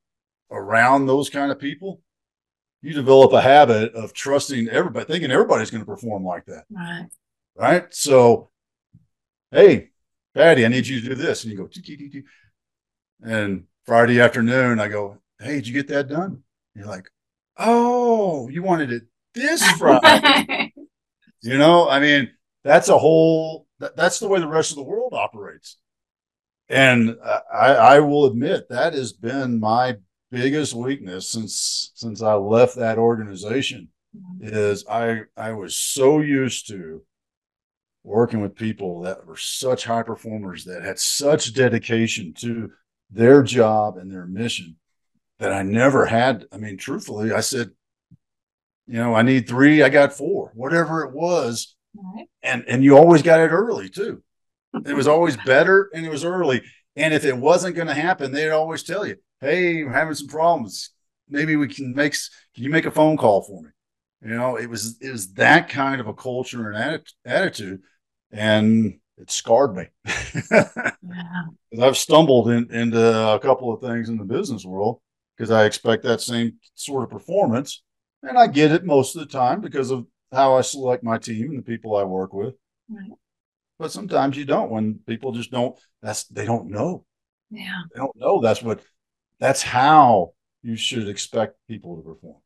around 0.50 1.06
those 1.06 1.30
kind 1.30 1.50
of 1.50 1.58
people, 1.58 2.00
you 2.82 2.92
develop 2.92 3.32
a 3.32 3.40
habit 3.40 3.94
of 3.94 4.12
trusting 4.12 4.68
everybody, 4.68 5.06
thinking 5.06 5.30
everybody's 5.30 5.70
going 5.70 5.84
to 5.84 5.90
perform 5.90 6.24
like 6.24 6.44
that. 6.46 6.64
Right. 6.70 7.06
Right. 7.54 7.94
So, 7.94 8.50
hey, 9.50 9.90
Patty, 10.34 10.64
I 10.64 10.68
need 10.68 10.86
you 10.86 11.00
to 11.00 11.08
do 11.10 11.14
this. 11.14 11.44
And 11.44 11.52
you 11.52 11.58
go, 11.58 11.68
and 13.22 13.64
Friday 13.86 14.20
afternoon, 14.20 14.80
I 14.80 14.88
go, 14.88 15.18
hey, 15.38 15.56
did 15.56 15.68
you 15.68 15.74
get 15.74 15.88
that 15.88 16.08
done? 16.08 16.42
You're 16.74 16.86
like, 16.86 17.08
oh, 17.56 18.48
you 18.48 18.62
wanted 18.62 18.90
it 18.92 19.04
this 19.34 19.62
Friday. 19.78 20.72
you 21.42 21.58
know, 21.58 21.88
I 21.88 22.00
mean, 22.00 22.30
that's 22.64 22.88
a 22.88 22.98
whole, 22.98 23.66
that, 23.82 23.96
that's 23.96 24.20
the 24.20 24.28
way 24.28 24.38
the 24.38 24.48
rest 24.48 24.70
of 24.70 24.76
the 24.76 24.82
world 24.82 25.12
operates. 25.12 25.76
And 26.68 27.16
I, 27.52 27.74
I 27.74 28.00
will 28.00 28.26
admit 28.26 28.68
that 28.70 28.94
has 28.94 29.12
been 29.12 29.58
my 29.60 29.96
biggest 30.30 30.72
weakness 30.72 31.28
since 31.28 31.90
since 31.94 32.22
I 32.22 32.34
left 32.34 32.76
that 32.76 32.96
organization 32.96 33.88
mm-hmm. 34.16 34.54
is 34.54 34.86
I 34.88 35.22
I 35.36 35.52
was 35.52 35.74
so 35.74 36.20
used 36.20 36.68
to 36.68 37.02
working 38.04 38.40
with 38.40 38.54
people 38.54 39.02
that 39.02 39.26
were 39.26 39.36
such 39.36 39.84
high 39.84 40.04
performers 40.04 40.64
that 40.64 40.82
had 40.82 40.98
such 40.98 41.52
dedication 41.52 42.32
to 42.34 42.70
their 43.10 43.42
job 43.42 43.96
and 43.98 44.10
their 44.10 44.26
mission 44.26 44.76
that 45.38 45.52
I 45.52 45.62
never 45.62 46.06
had. 46.06 46.46
I 46.52 46.56
mean, 46.56 46.78
truthfully, 46.78 47.32
I 47.32 47.40
said, 47.40 47.70
you 48.86 48.98
know, 48.98 49.14
I 49.14 49.22
need 49.22 49.48
three, 49.48 49.82
I 49.82 49.88
got 49.88 50.12
four, 50.12 50.52
whatever 50.54 51.04
it 51.04 51.12
was. 51.12 51.76
Right. 51.94 52.26
And 52.42 52.64
and 52.68 52.84
you 52.84 52.96
always 52.96 53.22
got 53.22 53.40
it 53.40 53.48
early 53.48 53.88
too. 53.88 54.22
It 54.86 54.94
was 54.94 55.06
always 55.08 55.36
better 55.46 55.90
and 55.94 56.06
it 56.06 56.10
was 56.10 56.24
early. 56.24 56.62
And 56.96 57.14
if 57.14 57.24
it 57.24 57.36
wasn't 57.36 57.76
going 57.76 57.88
to 57.88 57.94
happen, 57.94 58.32
they'd 58.32 58.50
always 58.50 58.82
tell 58.82 59.06
you, 59.06 59.16
"Hey, 59.40 59.82
I'm 59.82 59.92
having 59.92 60.14
some 60.14 60.28
problems. 60.28 60.90
Maybe 61.28 61.56
we 61.56 61.68
can 61.68 61.94
make. 61.94 62.14
Can 62.54 62.64
you 62.64 62.70
make 62.70 62.86
a 62.86 62.90
phone 62.90 63.16
call 63.16 63.42
for 63.42 63.62
me?" 63.62 63.70
You 64.22 64.36
know, 64.36 64.56
it 64.56 64.68
was 64.68 64.98
it 65.00 65.10
was 65.10 65.32
that 65.34 65.68
kind 65.68 66.00
of 66.00 66.06
a 66.06 66.14
culture 66.14 66.70
and 66.70 67.02
attitude, 67.24 67.80
and 68.30 68.98
it 69.18 69.30
scarred 69.30 69.74
me. 69.74 69.86
yeah. 70.52 70.68
I've 71.80 71.96
stumbled 71.96 72.48
in, 72.50 72.70
into 72.72 73.32
a 73.34 73.38
couple 73.40 73.72
of 73.72 73.80
things 73.80 74.08
in 74.08 74.18
the 74.18 74.24
business 74.24 74.64
world 74.64 75.00
because 75.36 75.50
I 75.50 75.64
expect 75.64 76.02
that 76.04 76.20
same 76.20 76.54
sort 76.74 77.04
of 77.04 77.10
performance. 77.10 77.82
And 78.22 78.38
I 78.38 78.46
get 78.46 78.70
it 78.70 78.84
most 78.84 79.16
of 79.16 79.20
the 79.20 79.32
time 79.32 79.60
because 79.60 79.90
of 79.90 80.06
how 80.32 80.56
I 80.56 80.62
select 80.62 81.04
my 81.04 81.18
team 81.18 81.50
and 81.50 81.58
the 81.58 81.62
people 81.62 81.96
I 81.96 82.04
work 82.04 82.32
with. 82.32 82.54
Right. 82.88 83.10
But 83.78 83.92
sometimes 83.92 84.36
you 84.36 84.44
don't 84.44 84.70
when 84.70 85.00
people 85.06 85.32
just 85.32 85.50
don't, 85.50 85.78
that's, 86.02 86.24
they 86.24 86.44
don't 86.44 86.70
know. 86.70 87.04
Yeah. 87.50 87.82
They 87.92 87.98
don't 87.98 88.16
know. 88.16 88.40
That's 88.40 88.62
what, 88.62 88.80
that's 89.38 89.62
how 89.62 90.32
you 90.62 90.76
should 90.76 91.08
expect 91.08 91.56
people 91.68 91.96
to 91.96 92.02
perform. 92.02 92.36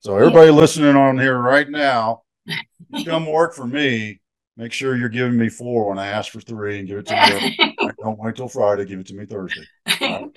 So 0.00 0.16
everybody 0.16 0.50
yeah. 0.50 0.56
listening 0.56 0.96
on 0.96 1.18
here 1.18 1.38
right 1.38 1.68
now, 1.68 2.22
come 3.04 3.26
work 3.26 3.54
for 3.54 3.66
me 3.66 4.20
make 4.56 4.72
sure 4.72 4.96
you're 4.96 5.08
giving 5.08 5.38
me 5.38 5.48
four 5.48 5.88
when 5.88 5.98
I 5.98 6.06
ask 6.06 6.32
for 6.32 6.40
three 6.40 6.78
and 6.78 6.88
give 6.88 6.98
it 6.98 7.06
to 7.06 7.14
me. 7.14 7.76
don't 8.02 8.18
wait 8.18 8.36
till 8.36 8.48
Friday, 8.48 8.84
give 8.84 9.00
it 9.00 9.06
to 9.08 9.14
me 9.14 9.26
Thursday. 9.26 9.64
no, 10.00 10.30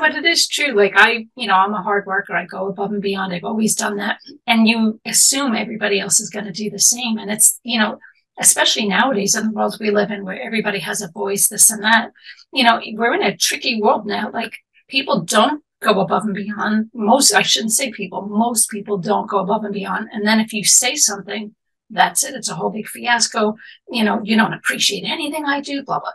but 0.00 0.14
it 0.14 0.24
is 0.24 0.46
true. 0.46 0.72
Like 0.72 0.92
I, 0.96 1.26
you 1.36 1.46
know, 1.46 1.54
I'm 1.54 1.74
a 1.74 1.82
hard 1.82 2.06
worker. 2.06 2.34
I 2.34 2.46
go 2.46 2.68
above 2.68 2.92
and 2.92 3.02
beyond. 3.02 3.32
I've 3.32 3.44
always 3.44 3.74
done 3.74 3.96
that. 3.96 4.18
And 4.46 4.68
you 4.68 5.00
assume 5.04 5.54
everybody 5.54 5.98
else 5.98 6.20
is 6.20 6.30
going 6.30 6.46
to 6.46 6.52
do 6.52 6.70
the 6.70 6.78
same. 6.78 7.18
And 7.18 7.30
it's, 7.30 7.58
you 7.64 7.78
know, 7.78 7.98
especially 8.38 8.86
nowadays 8.86 9.34
in 9.34 9.46
the 9.46 9.52
world 9.52 9.76
we 9.80 9.90
live 9.90 10.10
in 10.10 10.24
where 10.24 10.40
everybody 10.40 10.78
has 10.78 11.02
a 11.02 11.10
voice, 11.10 11.48
this 11.48 11.70
and 11.70 11.82
that, 11.82 12.10
you 12.52 12.64
know, 12.64 12.80
we're 12.94 13.14
in 13.14 13.22
a 13.22 13.36
tricky 13.36 13.80
world 13.80 14.06
now. 14.06 14.30
Like 14.30 14.56
people 14.88 15.22
don't 15.22 15.62
go 15.80 16.00
above 16.00 16.24
and 16.24 16.34
beyond. 16.34 16.90
Most, 16.94 17.32
I 17.32 17.42
shouldn't 17.42 17.72
say 17.72 17.90
people, 17.90 18.22
most 18.22 18.70
people 18.70 18.98
don't 18.98 19.28
go 19.28 19.38
above 19.38 19.64
and 19.64 19.74
beyond. 19.74 20.08
And 20.12 20.26
then 20.26 20.40
if 20.40 20.52
you 20.52 20.64
say 20.64 20.94
something, 20.94 21.54
that's 21.90 22.24
it. 22.24 22.34
It's 22.34 22.48
a 22.48 22.54
whole 22.54 22.70
big 22.70 22.86
fiasco. 22.86 23.56
You 23.90 24.04
know, 24.04 24.20
you 24.22 24.36
don't 24.36 24.54
appreciate 24.54 25.04
anything 25.04 25.44
I 25.44 25.60
do, 25.60 25.82
blah, 25.82 26.00
blah. 26.00 26.12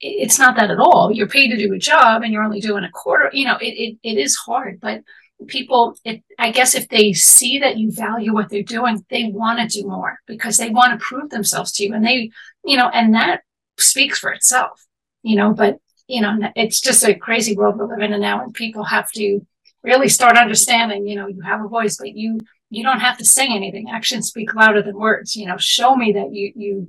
It's 0.00 0.38
not 0.38 0.56
that 0.56 0.70
at 0.70 0.78
all. 0.78 1.10
You're 1.12 1.28
paid 1.28 1.48
to 1.48 1.56
do 1.56 1.72
a 1.72 1.78
job 1.78 2.22
and 2.22 2.32
you're 2.32 2.42
only 2.42 2.60
doing 2.60 2.84
a 2.84 2.90
quarter. 2.90 3.30
You 3.32 3.46
know, 3.46 3.56
it, 3.56 3.74
it, 3.74 3.98
it 4.02 4.18
is 4.18 4.36
hard, 4.36 4.78
but 4.80 5.00
people, 5.46 5.96
it, 6.04 6.22
I 6.38 6.50
guess 6.50 6.74
if 6.74 6.88
they 6.88 7.12
see 7.12 7.58
that 7.60 7.78
you 7.78 7.90
value 7.90 8.34
what 8.34 8.50
they're 8.50 8.62
doing, 8.62 9.04
they 9.08 9.30
want 9.32 9.58
to 9.58 9.80
do 9.80 9.86
more 9.86 10.18
because 10.26 10.58
they 10.58 10.70
want 10.70 10.92
to 10.92 11.04
prove 11.04 11.30
themselves 11.30 11.72
to 11.72 11.84
you. 11.84 11.94
And 11.94 12.04
they, 12.04 12.30
you 12.64 12.76
know, 12.76 12.88
and 12.88 13.14
that 13.14 13.40
speaks 13.78 14.18
for 14.18 14.32
itself, 14.32 14.84
you 15.22 15.36
know, 15.36 15.52
but 15.52 15.78
you 16.08 16.20
know, 16.20 16.38
it's 16.54 16.80
just 16.80 17.04
a 17.04 17.14
crazy 17.14 17.56
world 17.56 17.76
we're 17.76 17.88
living 17.88 18.12
in 18.12 18.20
now, 18.20 18.42
and 18.42 18.54
people 18.54 18.84
have 18.84 19.10
to 19.12 19.40
really 19.82 20.08
start 20.08 20.36
understanding. 20.36 21.06
You 21.06 21.16
know, 21.16 21.26
you 21.26 21.40
have 21.40 21.64
a 21.64 21.68
voice, 21.68 21.96
but 21.96 22.14
you 22.14 22.38
you 22.70 22.82
don't 22.82 23.00
have 23.00 23.18
to 23.18 23.24
say 23.24 23.46
anything. 23.46 23.88
Actions 23.90 24.28
speak 24.28 24.54
louder 24.54 24.82
than 24.82 24.96
words. 24.96 25.36
You 25.36 25.46
know, 25.46 25.56
show 25.56 25.94
me 25.94 26.12
that 26.12 26.32
you 26.32 26.52
you 26.56 26.88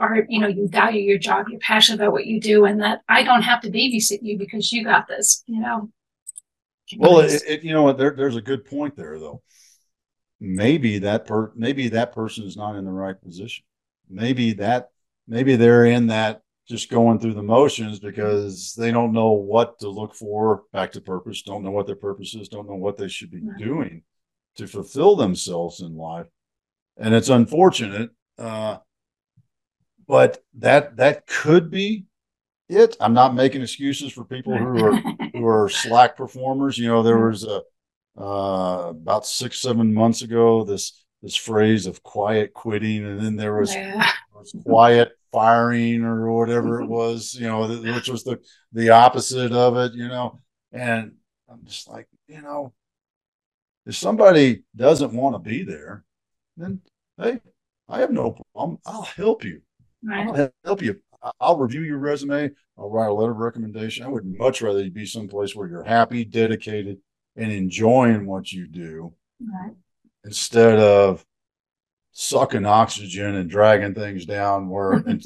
are 0.00 0.24
you 0.28 0.40
know 0.40 0.48
you 0.48 0.68
value 0.68 1.00
your 1.00 1.18
job, 1.18 1.46
you're 1.48 1.60
passionate 1.60 2.00
about 2.00 2.12
what 2.12 2.26
you 2.26 2.40
do, 2.40 2.64
and 2.64 2.80
that 2.82 3.00
I 3.08 3.22
don't 3.22 3.42
have 3.42 3.60
to 3.62 3.70
babysit 3.70 4.18
you 4.22 4.38
because 4.38 4.72
you 4.72 4.84
got 4.84 5.08
this. 5.08 5.42
You 5.46 5.60
know. 5.60 5.90
Well, 6.98 7.20
it, 7.20 7.42
it, 7.48 7.62
you 7.62 7.72
know 7.72 7.82
what? 7.82 7.96
There, 7.96 8.14
there's 8.14 8.36
a 8.36 8.42
good 8.42 8.66
point 8.66 8.94
there, 8.96 9.18
though. 9.18 9.42
Maybe 10.38 10.98
that 10.98 11.26
per 11.26 11.52
maybe 11.56 11.88
that 11.88 12.12
person 12.12 12.44
is 12.44 12.56
not 12.56 12.76
in 12.76 12.84
the 12.84 12.92
right 12.92 13.20
position. 13.20 13.64
Maybe 14.10 14.52
that 14.54 14.90
maybe 15.26 15.56
they're 15.56 15.86
in 15.86 16.08
that 16.08 16.42
just 16.68 16.90
going 16.90 17.18
through 17.18 17.34
the 17.34 17.42
motions 17.42 17.98
because 17.98 18.74
they 18.74 18.90
don't 18.90 19.12
know 19.12 19.32
what 19.32 19.78
to 19.78 19.88
look 19.88 20.14
for 20.14 20.64
back 20.72 20.92
to 20.92 21.00
purpose, 21.00 21.42
don't 21.42 21.62
know 21.62 21.70
what 21.70 21.86
their 21.86 21.96
purpose 21.96 22.34
is, 22.34 22.48
don't 22.48 22.68
know 22.68 22.76
what 22.76 22.96
they 22.96 23.08
should 23.08 23.30
be 23.30 23.42
doing 23.58 24.02
to 24.56 24.66
fulfill 24.66 25.16
themselves 25.16 25.80
in 25.80 25.96
life. 25.96 26.26
And 26.96 27.14
it's 27.14 27.28
unfortunate. 27.28 28.10
Uh, 28.38 28.78
but 30.06 30.42
that 30.58 30.96
that 30.96 31.26
could 31.26 31.70
be 31.70 32.04
it. 32.68 32.96
I'm 33.00 33.14
not 33.14 33.34
making 33.34 33.62
excuses 33.62 34.12
for 34.12 34.24
people 34.24 34.56
who 34.56 34.84
are 34.84 34.96
who 35.32 35.46
are 35.46 35.68
slack 35.68 36.16
performers. 36.16 36.78
You 36.78 36.88
know, 36.88 37.02
there 37.02 37.26
was 37.26 37.44
a 37.44 37.62
uh, 38.16 38.90
about 38.90 39.26
six, 39.26 39.60
seven 39.60 39.92
months 39.92 40.22
ago, 40.22 40.64
this 40.64 41.04
this 41.22 41.34
phrase 41.34 41.86
of 41.86 42.02
quiet 42.02 42.52
quitting, 42.52 43.04
and 43.04 43.18
then 43.18 43.34
there 43.34 43.56
was, 43.56 43.74
yeah. 43.74 44.10
was 44.34 44.54
quiet 44.64 45.12
firing 45.32 46.04
or 46.04 46.30
whatever 46.30 46.82
it 46.82 46.86
was, 46.86 47.34
you 47.34 47.46
know, 47.46 47.66
which 47.66 48.08
was 48.08 48.24
the 48.24 48.38
the 48.72 48.90
opposite 48.90 49.52
of 49.52 49.76
it, 49.76 49.94
you 49.94 50.06
know. 50.06 50.40
And 50.70 51.12
I'm 51.48 51.64
just 51.64 51.88
like, 51.88 52.08
you 52.28 52.42
know, 52.42 52.72
if 53.86 53.96
somebody 53.96 54.62
doesn't 54.74 55.12
want 55.12 55.34
to 55.34 55.38
be 55.38 55.62
there, 55.62 56.04
then 56.56 56.80
hey, 57.18 57.40
I 57.88 58.00
have 58.00 58.10
no 58.10 58.38
problem. 58.54 58.78
I'll 58.86 59.02
help 59.02 59.44
you. 59.44 59.62
Right. 60.02 60.28
I'll 60.28 60.52
help 60.64 60.82
you. 60.82 61.00
I'll 61.40 61.56
review 61.56 61.82
your 61.82 61.98
resume. 61.98 62.50
I'll 62.78 62.90
write 62.90 63.08
a 63.08 63.14
letter 63.14 63.32
of 63.32 63.38
recommendation. 63.38 64.04
I 64.04 64.08
would 64.08 64.26
much 64.26 64.60
rather 64.60 64.82
you 64.82 64.90
be 64.90 65.06
someplace 65.06 65.54
where 65.54 65.68
you're 65.68 65.84
happy, 65.84 66.24
dedicated, 66.24 66.98
and 67.36 67.50
enjoying 67.50 68.26
what 68.26 68.52
you 68.52 68.66
do 68.66 69.12
right. 69.40 69.72
instead 70.24 70.78
of 70.78 71.24
sucking 72.12 72.64
oxygen 72.64 73.34
and 73.34 73.50
dragging 73.50 73.94
things 73.94 74.24
down 74.24 74.68
where 74.68 74.92
and 75.06 75.24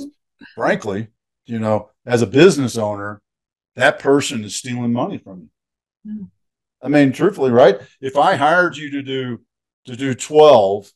frankly 0.54 1.08
you 1.44 1.58
know 1.58 1.90
as 2.06 2.22
a 2.22 2.26
business 2.26 2.78
owner 2.78 3.20
that 3.76 3.98
person 3.98 4.42
is 4.42 4.56
stealing 4.56 4.92
money 4.92 5.18
from 5.18 5.50
you 6.04 6.10
mm. 6.12 6.28
I 6.82 6.88
mean 6.88 7.12
truthfully 7.12 7.50
right 7.50 7.80
if 8.00 8.16
i 8.16 8.34
hired 8.36 8.76
you 8.76 8.90
to 8.90 9.02
do 9.02 9.40
to 9.86 9.96
do 9.96 10.14
12 10.14 10.92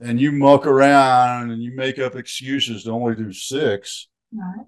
and 0.00 0.20
you 0.20 0.32
muck 0.32 0.66
around 0.66 1.50
and 1.50 1.62
you 1.62 1.74
make 1.74 1.98
up 1.98 2.16
excuses 2.16 2.84
to 2.84 2.90
only 2.90 3.14
do 3.14 3.32
six 3.32 4.08
right. 4.32 4.66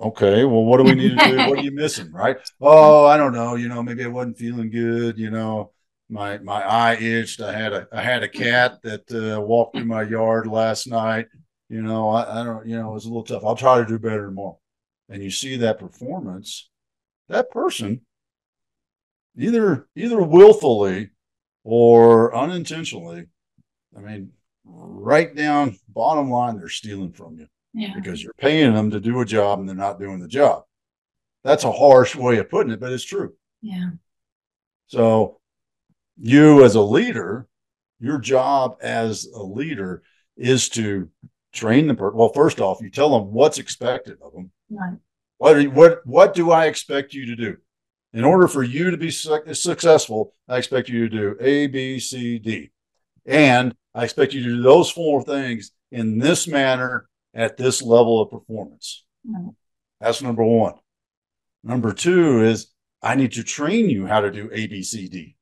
okay 0.00 0.44
well 0.44 0.64
what 0.64 0.78
do 0.78 0.84
we 0.84 0.94
need 0.94 1.18
to 1.18 1.30
do 1.30 1.36
what 1.36 1.58
are 1.58 1.62
you 1.62 1.70
missing 1.70 2.12
right 2.12 2.36
oh 2.60 3.06
i 3.06 3.16
don't 3.16 3.32
know 3.32 3.54
you 3.54 3.68
know 3.68 3.82
maybe 3.82 4.04
i 4.04 4.08
wasn't 4.08 4.36
feeling 4.36 4.70
good 4.70 5.18
you 5.18 5.30
know 5.30 5.72
my 6.08 6.38
my 6.38 6.62
eye 6.62 6.96
itched. 6.96 7.40
I 7.40 7.52
had 7.52 7.72
a 7.72 7.88
I 7.92 8.02
had 8.02 8.22
a 8.22 8.28
cat 8.28 8.80
that 8.82 9.10
uh, 9.12 9.40
walked 9.40 9.76
through 9.76 9.86
my 9.86 10.02
yard 10.02 10.46
last 10.46 10.86
night. 10.86 11.26
You 11.68 11.82
know, 11.82 12.08
I, 12.10 12.40
I 12.40 12.44
don't. 12.44 12.66
You 12.66 12.76
know, 12.76 12.90
it 12.90 12.94
was 12.94 13.04
a 13.04 13.08
little 13.08 13.24
tough. 13.24 13.44
I'll 13.44 13.56
try 13.56 13.78
to 13.78 13.86
do 13.86 13.98
better 13.98 14.26
tomorrow. 14.26 14.58
And 15.08 15.22
you 15.22 15.30
see 15.30 15.56
that 15.58 15.78
performance, 15.78 16.68
that 17.28 17.50
person, 17.50 18.02
either 19.36 19.88
either 19.96 20.20
willfully 20.22 21.10
or 21.64 22.34
unintentionally. 22.34 23.26
I 23.96 24.00
mean, 24.00 24.32
right 24.64 25.34
down 25.34 25.78
bottom 25.88 26.30
line, 26.30 26.58
they're 26.58 26.68
stealing 26.68 27.12
from 27.12 27.38
you 27.38 27.46
yeah. 27.74 27.92
because 27.94 28.22
you're 28.22 28.34
paying 28.34 28.74
them 28.74 28.90
to 28.90 29.00
do 29.00 29.20
a 29.20 29.24
job 29.24 29.60
and 29.60 29.68
they're 29.68 29.76
not 29.76 30.00
doing 30.00 30.20
the 30.20 30.28
job. 30.28 30.64
That's 31.44 31.64
a 31.64 31.72
harsh 31.72 32.16
way 32.16 32.38
of 32.38 32.50
putting 32.50 32.72
it, 32.72 32.80
but 32.80 32.92
it's 32.92 33.04
true. 33.04 33.34
Yeah. 33.62 33.90
So 34.88 35.40
you 36.18 36.64
as 36.64 36.74
a 36.74 36.80
leader, 36.80 37.46
your 38.00 38.18
job 38.18 38.76
as 38.80 39.26
a 39.26 39.42
leader 39.42 40.02
is 40.36 40.68
to 40.70 41.08
train 41.52 41.86
the 41.86 41.94
person. 41.94 42.18
Well, 42.18 42.32
first 42.32 42.60
off, 42.60 42.80
you 42.80 42.90
tell 42.90 43.18
them 43.18 43.32
what's 43.32 43.58
expected 43.58 44.18
of 44.22 44.32
them. 44.32 44.50
Right. 44.70 44.98
What, 45.38 45.66
what, 45.68 46.06
what 46.06 46.34
do 46.34 46.50
I 46.50 46.66
expect 46.66 47.12
you 47.14 47.26
to 47.26 47.36
do? 47.36 47.56
In 48.12 48.24
order 48.24 48.48
for 48.48 48.62
you 48.62 48.90
to 48.90 48.96
be 48.96 49.10
su- 49.10 49.54
successful, 49.54 50.32
I 50.48 50.56
expect 50.56 50.88
you 50.88 51.08
to 51.08 51.16
do 51.16 51.36
A, 51.40 51.66
B, 51.66 51.98
C, 51.98 52.38
D. 52.38 52.70
And 53.26 53.74
I 53.94 54.04
expect 54.04 54.32
you 54.32 54.42
to 54.42 54.56
do 54.56 54.62
those 54.62 54.90
four 54.90 55.22
things 55.22 55.72
in 55.90 56.18
this 56.18 56.48
manner 56.48 57.08
at 57.34 57.56
this 57.56 57.82
level 57.82 58.22
of 58.22 58.30
performance. 58.30 59.04
Right. 59.24 59.52
That's 60.00 60.22
number 60.22 60.44
one. 60.44 60.74
Number 61.62 61.92
two 61.92 62.44
is 62.44 62.68
I 63.02 63.14
need 63.16 63.32
to 63.32 63.42
train 63.42 63.90
you 63.90 64.06
how 64.06 64.20
to 64.20 64.30
do 64.30 64.48
A, 64.52 64.66
B, 64.66 64.82
C, 64.82 65.08
D. 65.08 65.36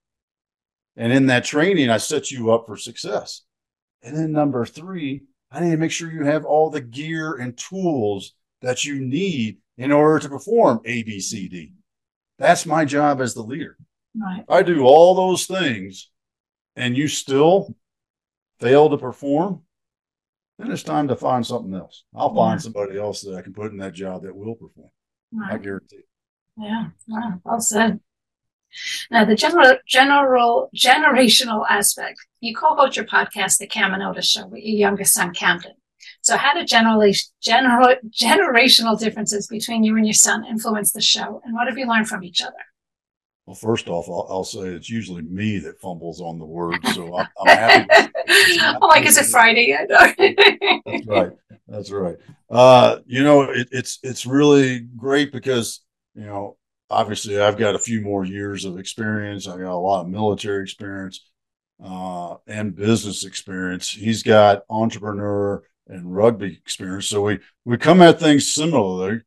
And 0.96 1.12
in 1.12 1.26
that 1.26 1.44
training, 1.44 1.90
I 1.90 1.98
set 1.98 2.30
you 2.30 2.52
up 2.52 2.66
for 2.66 2.76
success. 2.76 3.42
And 4.02 4.16
then 4.16 4.32
number 4.32 4.64
three, 4.64 5.22
I 5.50 5.60
need 5.60 5.70
to 5.70 5.76
make 5.76 5.90
sure 5.90 6.10
you 6.10 6.24
have 6.24 6.44
all 6.44 6.70
the 6.70 6.80
gear 6.80 7.34
and 7.34 7.56
tools 7.56 8.34
that 8.62 8.84
you 8.84 9.00
need 9.00 9.58
in 9.76 9.92
order 9.92 10.18
to 10.20 10.28
perform 10.28 10.80
A, 10.84 11.02
B, 11.02 11.20
C, 11.20 11.48
D. 11.48 11.72
That's 12.38 12.66
my 12.66 12.84
job 12.84 13.20
as 13.20 13.34
the 13.34 13.42
leader. 13.42 13.76
Right. 14.16 14.44
I 14.48 14.62
do 14.62 14.84
all 14.84 15.14
those 15.14 15.46
things 15.46 16.10
and 16.76 16.96
you 16.96 17.08
still 17.08 17.74
fail 18.60 18.88
to 18.90 18.98
perform, 18.98 19.62
then 20.58 20.70
it's 20.70 20.82
time 20.82 21.08
to 21.08 21.16
find 21.16 21.46
something 21.46 21.74
else. 21.74 22.04
I'll 22.14 22.32
yeah. 22.34 22.42
find 22.42 22.62
somebody 22.62 22.98
else 22.98 23.22
that 23.22 23.36
I 23.36 23.42
can 23.42 23.52
put 23.52 23.72
in 23.72 23.78
that 23.78 23.94
job 23.94 24.22
that 24.22 24.34
will 24.34 24.54
perform. 24.54 24.90
Right. 25.32 25.54
I 25.54 25.58
guarantee. 25.58 26.02
Yeah, 26.56 26.86
wow. 27.08 27.40
well 27.42 27.60
said. 27.60 28.00
Now, 29.10 29.24
the 29.24 29.36
general, 29.36 29.76
general, 29.86 30.70
generational 30.74 31.64
aspect. 31.68 32.18
You 32.40 32.54
co-host 32.54 32.96
your 32.96 33.06
podcast, 33.06 33.58
The 33.58 33.66
Cam 33.66 33.94
and 33.94 34.24
Show, 34.24 34.46
with 34.46 34.62
your 34.62 34.76
youngest 34.76 35.14
son, 35.14 35.32
Camden. 35.32 35.72
So, 36.24 36.38
how 36.38 36.54
do 36.54 36.64
generally, 36.64 37.14
general, 37.42 37.94
generational 38.08 38.98
differences 38.98 39.46
between 39.46 39.84
you 39.84 39.94
and 39.98 40.06
your 40.06 40.14
son 40.14 40.46
influence 40.46 40.90
the 40.90 41.02
show, 41.02 41.42
and 41.44 41.52
what 41.52 41.68
have 41.68 41.76
you 41.76 41.86
learned 41.86 42.08
from 42.08 42.24
each 42.24 42.40
other? 42.40 42.56
Well, 43.44 43.54
first 43.54 43.88
off, 43.88 44.08
I'll, 44.08 44.26
I'll 44.30 44.44
say 44.44 44.60
it's 44.60 44.88
usually 44.88 45.20
me 45.20 45.58
that 45.58 45.82
fumbles 45.82 46.22
on 46.22 46.38
the 46.38 46.46
words, 46.46 46.94
so 46.94 47.14
I'm, 47.18 47.26
I'm 47.40 47.46
happy. 47.46 48.10
oh, 48.80 48.86
like 48.88 49.04
is 49.04 49.18
it 49.18 49.26
Friday? 49.26 49.76
I 49.76 49.84
know. 49.84 50.80
That's 50.86 51.06
right. 51.06 51.32
That's 51.68 51.90
right. 51.90 52.16
Uh, 52.48 53.00
you 53.04 53.22
know, 53.22 53.42
it, 53.42 53.68
it's 53.70 53.98
it's 54.02 54.24
really 54.24 54.80
great 54.96 55.30
because 55.30 55.80
you 56.14 56.24
know 56.24 56.56
obviously 56.88 57.38
I've 57.38 57.58
got 57.58 57.74
a 57.74 57.78
few 57.78 58.00
more 58.00 58.24
years 58.24 58.64
of 58.64 58.78
experience. 58.78 59.46
I 59.46 59.58
got 59.58 59.74
a 59.74 59.76
lot 59.76 60.00
of 60.00 60.08
military 60.08 60.62
experience 60.62 61.20
uh, 61.84 62.36
and 62.46 62.74
business 62.74 63.26
experience. 63.26 63.90
He's 63.90 64.22
got 64.22 64.62
entrepreneur 64.70 65.62
and 65.88 66.14
rugby 66.14 66.52
experience. 66.52 67.06
So 67.06 67.22
we 67.22 67.38
we 67.64 67.76
come 67.78 68.02
at 68.02 68.20
things 68.20 68.52
similarly, 68.52 69.22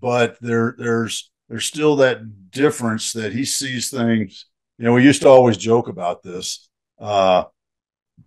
but 0.00 0.38
there 0.40 0.74
there's 0.78 1.30
there's 1.48 1.66
still 1.66 1.96
that 1.96 2.50
difference 2.50 3.12
that 3.12 3.32
he 3.32 3.44
sees 3.44 3.90
things. 3.90 4.46
You 4.78 4.86
know, 4.86 4.94
we 4.94 5.04
used 5.04 5.22
to 5.22 5.28
always 5.28 5.56
joke 5.56 5.88
about 5.88 6.22
this. 6.22 6.68
Uh, 6.98 7.44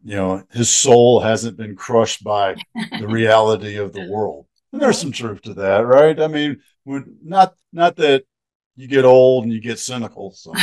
you 0.03 0.15
know, 0.15 0.43
his 0.51 0.69
soul 0.69 1.19
hasn't 1.19 1.57
been 1.57 1.75
crushed 1.75 2.23
by 2.23 2.55
the 2.99 3.07
reality 3.07 3.77
of 3.77 3.93
the 3.93 4.09
world. 4.09 4.45
And 4.71 4.81
there's 4.81 4.99
some 4.99 5.11
truth 5.11 5.41
to 5.43 5.53
that, 5.55 5.85
right? 5.85 6.19
I 6.19 6.27
mean, 6.27 6.61
not 6.85 7.55
not 7.71 7.95
that 7.97 8.23
you 8.75 8.87
get 8.87 9.05
old 9.05 9.45
and 9.45 9.53
you 9.53 9.59
get 9.59 9.79
cynical. 9.79 10.35
So, 10.45 10.53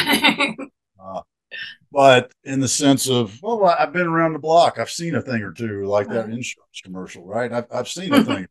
but 1.93 2.33
in 2.45 2.61
the 2.61 2.69
sense 2.69 3.09
of, 3.09 3.39
well, 3.43 3.65
I've 3.65 3.93
been 3.93 4.07
around 4.07 4.33
the 4.33 4.39
block. 4.39 4.79
I've 4.79 4.91
seen 4.91 5.15
a 5.15 5.21
thing 5.21 5.43
or 5.43 5.53
two, 5.53 5.85
like 5.85 6.09
that 6.09 6.25
uh-huh. 6.25 6.33
insurance 6.33 6.81
commercial, 6.83 7.25
right? 7.27 7.53
I've, 7.53 7.67
I've 7.71 7.89
seen 7.89 8.13
a 8.15 8.25
thing. 8.25 8.47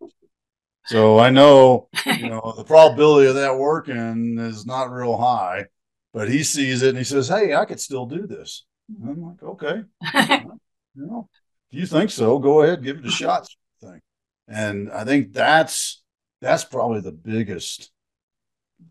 So 0.86 1.20
I 1.20 1.30
know, 1.30 1.90
you 2.06 2.30
know, 2.30 2.54
the 2.56 2.64
probability 2.64 3.28
of 3.28 3.36
that 3.36 3.58
working 3.58 4.38
is 4.40 4.66
not 4.66 4.92
real 4.92 5.18
high, 5.18 5.66
but 6.14 6.30
he 6.30 6.44
sees 6.44 6.82
it 6.84 6.90
and 6.90 6.98
he 6.98 7.04
says, 7.04 7.28
Hey, 7.28 7.56
I 7.56 7.66
could 7.66 7.80
still 7.80 8.06
do 8.06 8.28
this. 8.28 8.66
And 8.90 9.10
I'm 9.10 9.22
like, 9.22 9.44
okay, 9.44 9.84
you 10.96 11.06
know, 11.06 11.30
if 11.72 11.80
you 11.80 11.86
think 11.86 12.12
so, 12.12 12.40
go 12.40 12.62
ahead, 12.62 12.84
give 12.84 12.98
it 12.98 13.06
a 13.06 13.12
shot. 13.12 13.48
Thing. 13.82 14.02
And 14.48 14.92
I 14.92 15.04
think 15.04 15.34
that's, 15.34 16.04
that's 16.42 16.66
probably 16.66 17.02
the 17.02 17.12
biggest, 17.12 17.92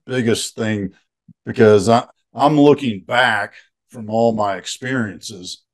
biggest 0.07 0.57
thing 0.57 0.95
because 1.45 1.89
I, 1.89 2.07
I'm 2.33 2.59
looking 2.59 3.03
back 3.03 3.55
from 3.91 4.09
all 4.11 4.33
my 4.33 4.57
experiences 4.57 5.65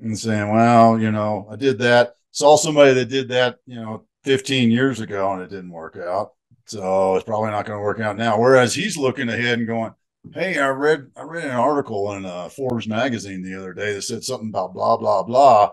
and 0.00 0.18
saying, 0.18 0.52
well, 0.52 0.98
you 0.98 1.10
know, 1.10 1.48
I 1.50 1.56
did 1.56 1.78
that. 1.78 2.14
Saw 2.30 2.56
somebody 2.56 2.94
that 2.94 3.08
did 3.08 3.28
that, 3.28 3.56
you 3.66 3.76
know, 3.76 4.04
15 4.24 4.70
years 4.70 5.00
ago 5.00 5.32
and 5.32 5.42
it 5.42 5.50
didn't 5.50 5.70
work 5.70 5.96
out. 5.96 6.32
So 6.66 7.16
it's 7.16 7.24
probably 7.24 7.50
not 7.50 7.66
going 7.66 7.78
to 7.78 7.82
work 7.82 8.00
out 8.00 8.16
now. 8.16 8.38
Whereas 8.38 8.74
he's 8.74 8.96
looking 8.96 9.28
ahead 9.28 9.58
and 9.58 9.66
going, 9.66 9.92
Hey, 10.34 10.58
I 10.58 10.68
read 10.68 11.10
I 11.16 11.22
read 11.22 11.44
an 11.44 11.52
article 11.52 12.12
in 12.12 12.26
uh, 12.26 12.48
Forbes 12.48 12.86
magazine 12.86 13.42
the 13.42 13.54
other 13.54 13.72
day 13.72 13.94
that 13.94 14.02
said 14.02 14.24
something 14.24 14.48
about 14.48 14.74
blah 14.74 14.96
blah 14.96 15.22
blah, 15.22 15.70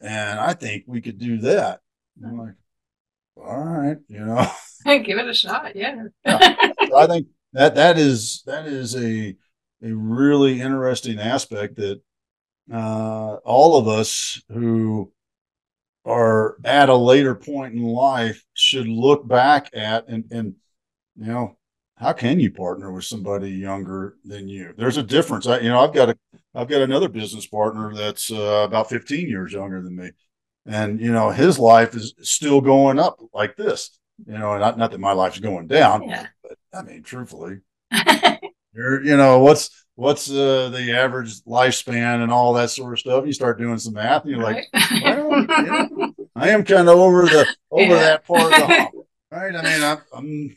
and 0.00 0.38
I 0.38 0.54
think 0.54 0.84
we 0.86 1.00
could 1.00 1.18
do 1.18 1.38
that. 1.38 1.80
I'm 2.24 2.38
like, 2.38 2.54
all 3.36 3.58
right, 3.58 3.98
you 4.08 4.20
know, 4.20 4.46
give 4.84 5.18
it 5.18 5.28
a 5.28 5.34
shot. 5.34 5.74
Yeah. 5.76 6.04
yeah. 6.24 6.72
I 6.96 7.06
think 7.08 7.26
that 7.52 7.74
that 7.74 7.98
is 7.98 8.42
that 8.46 8.66
is 8.66 8.96
a 8.96 9.36
a 9.82 9.92
really 9.92 10.60
interesting 10.60 11.18
aspect 11.18 11.76
that 11.76 12.00
uh, 12.72 13.36
all 13.44 13.78
of 13.78 13.88
us 13.88 14.42
who 14.48 15.12
are 16.04 16.56
at 16.64 16.88
a 16.88 16.94
later 16.94 17.34
point 17.34 17.74
in 17.74 17.82
life 17.82 18.44
should 18.54 18.88
look 18.88 19.26
back 19.26 19.68
at 19.74 20.08
and 20.08 20.24
and 20.30 20.54
you 21.16 21.26
know 21.26 21.56
how 21.96 22.12
can 22.14 22.40
you 22.40 22.50
partner 22.50 22.90
with 22.90 23.04
somebody 23.04 23.50
younger 23.50 24.16
than 24.24 24.48
you? 24.48 24.72
There's 24.76 24.96
a 24.96 25.02
difference. 25.02 25.46
I 25.46 25.60
you 25.60 25.68
know 25.68 25.80
i've 25.80 25.92
got 25.92 26.10
a 26.10 26.16
i've 26.54 26.68
got 26.68 26.82
another 26.82 27.08
business 27.08 27.46
partner 27.46 27.92
that's 27.94 28.30
uh, 28.32 28.64
about 28.66 28.88
15 28.88 29.28
years 29.28 29.52
younger 29.52 29.82
than 29.82 29.96
me. 29.96 30.10
And 30.66 31.00
you 31.00 31.12
know 31.12 31.30
his 31.30 31.58
life 31.58 31.94
is 31.94 32.14
still 32.22 32.60
going 32.60 32.98
up 32.98 33.20
like 33.34 33.56
this. 33.56 33.98
You 34.26 34.38
know 34.38 34.56
not, 34.58 34.78
not 34.78 34.90
that 34.92 35.00
my 35.00 35.12
life's 35.12 35.40
going 35.40 35.66
down 35.66 36.06
yeah. 36.06 36.26
but 36.42 36.58
i 36.74 36.82
mean 36.82 37.02
truthfully 37.02 37.60
you're 38.72 39.02
you 39.02 39.16
know 39.16 39.40
what's 39.40 39.84
what's 39.94 40.30
uh, 40.30 40.70
the 40.70 40.96
average 40.96 41.42
lifespan 41.42 42.22
and 42.22 42.32
all 42.32 42.54
that 42.54 42.70
sort 42.70 42.92
of 42.92 42.98
stuff. 42.98 43.26
You 43.26 43.32
start 43.32 43.58
doing 43.58 43.78
some 43.78 43.94
math, 43.94 44.22
and 44.22 44.32
you're 44.32 44.40
right. 44.40 44.66
like, 44.72 45.04
well, 45.04 46.14
I 46.36 46.50
am 46.50 46.64
kind 46.64 46.88
of 46.88 46.96
over 46.96 47.22
the 47.22 47.46
over 47.70 47.94
yeah. 47.94 48.00
that 48.00 48.24
part 48.24 48.42
of 48.42 48.50
the 48.50 48.66
hump, 48.66 48.90
right? 49.30 49.54
I 49.54 49.62
mean, 49.62 49.82
I'm, 49.82 49.98
I'm, 50.12 50.56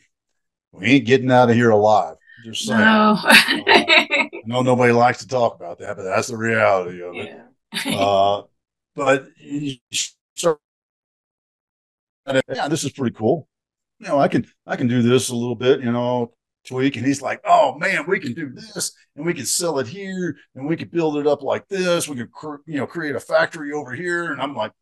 we 0.72 0.86
ain't 0.86 1.06
getting 1.06 1.30
out 1.30 1.50
of 1.50 1.56
here 1.56 1.70
alive. 1.70 2.16
Just 2.44 2.66
saying. 2.66 2.80
No. 2.80 3.16
I 3.22 4.28
know 4.44 4.62
nobody 4.62 4.92
likes 4.92 5.18
to 5.20 5.28
talk 5.28 5.56
about 5.56 5.78
that, 5.78 5.96
but 5.96 6.02
that's 6.02 6.28
the 6.28 6.36
reality 6.36 7.02
of 7.02 7.14
it. 7.14 7.34
Yeah. 7.86 7.96
uh, 7.96 8.42
but 8.94 9.28
you 9.38 9.76
start, 9.90 10.58
yeah, 12.26 12.68
this 12.68 12.84
is 12.84 12.92
pretty 12.92 13.14
cool. 13.16 13.48
You 13.98 14.08
know, 14.08 14.18
I 14.18 14.28
can 14.28 14.46
I 14.66 14.76
can 14.76 14.88
do 14.88 15.00
this 15.00 15.30
a 15.30 15.34
little 15.34 15.54
bit. 15.54 15.80
You 15.80 15.90
know, 15.90 16.33
tweak 16.64 16.96
and 16.96 17.06
he's 17.06 17.22
like 17.22 17.40
oh 17.44 17.76
man 17.78 18.04
we 18.08 18.18
can 18.18 18.32
do 18.32 18.50
this 18.50 18.92
and 19.16 19.24
we 19.24 19.34
can 19.34 19.46
sell 19.46 19.78
it 19.78 19.86
here 19.86 20.36
and 20.54 20.66
we 20.66 20.76
can 20.76 20.88
build 20.88 21.16
it 21.16 21.26
up 21.26 21.42
like 21.42 21.68
this. 21.68 22.08
We 22.08 22.16
could 22.16 22.32
cr- 22.32 22.56
you 22.66 22.78
know 22.78 22.86
create 22.86 23.14
a 23.14 23.20
factory 23.20 23.72
over 23.72 23.92
here. 23.92 24.32
And 24.32 24.40
i'm 24.40 24.54
like 24.54 24.72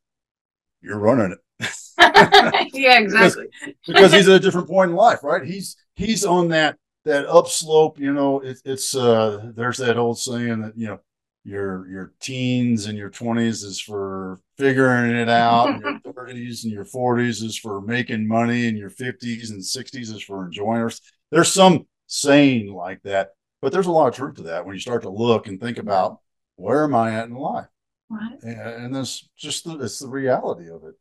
you're 0.80 0.98
running 0.98 1.32
it. 1.32 1.38
Yeah 2.74 2.98
exactly. 2.98 3.46
Because, 3.64 3.74
because, 3.86 4.12
he's 4.12 4.28
at 4.28 4.36
a 4.36 4.40
different 4.40 4.68
point 4.68 4.90
in 4.90 4.96
life 4.96 5.22
right? 5.22 5.44
He's 5.44 5.76
he's 5.94 6.24
on 6.24 6.48
that 6.48 6.76
that 7.04 7.26
upslope 7.26 7.98
you 7.98 8.12
know 8.12 8.40
it, 8.40 8.60
it's 8.64 8.94
uh 8.94 9.50
there's 9.56 9.78
that 9.78 9.98
old 9.98 10.18
saying 10.18 10.62
that 10.62 10.76
you 10.76 10.86
know 10.86 11.00
your 11.44 11.88
your 11.88 12.12
teens 12.20 12.86
and 12.86 12.96
your 12.96 13.10
20s 13.10 13.64
is 13.64 13.80
for 13.80 14.38
figuring 14.56 15.10
it 15.10 15.28
out 15.28 15.68
and 15.70 15.82
your 15.82 15.98
30s 16.14 16.64
and 16.64 16.72
your 16.72 16.84
40s 16.84 17.42
is 17.42 17.58
for 17.58 17.80
making 17.80 18.26
money 18.26 18.68
and 18.68 18.78
your 18.78 18.90
50s 18.90 19.50
and 19.50 19.60
60s 19.60 20.14
is 20.14 20.22
for 20.22 20.46
enjoying 20.46 20.86
it 20.86 21.00
there's 21.32 21.52
some 21.52 21.86
saying 22.06 22.72
like 22.72 23.02
that, 23.02 23.30
but 23.62 23.72
there's 23.72 23.86
a 23.86 23.90
lot 23.90 24.06
of 24.06 24.14
truth 24.14 24.36
to 24.36 24.42
that 24.44 24.64
when 24.64 24.74
you 24.74 24.80
start 24.80 25.02
to 25.02 25.08
look 25.08 25.48
and 25.48 25.58
think 25.58 25.78
about 25.78 26.18
where 26.56 26.84
am 26.84 26.94
I 26.94 27.14
at 27.14 27.28
in 27.28 27.34
life? 27.34 27.66
Right. 28.10 28.38
And, 28.42 28.60
and 28.60 28.94
that's 28.94 29.28
just 29.36 29.64
the, 29.64 29.82
it's 29.82 29.98
the 29.98 30.08
reality 30.08 30.70
of 30.70 30.84
it. 30.84 30.94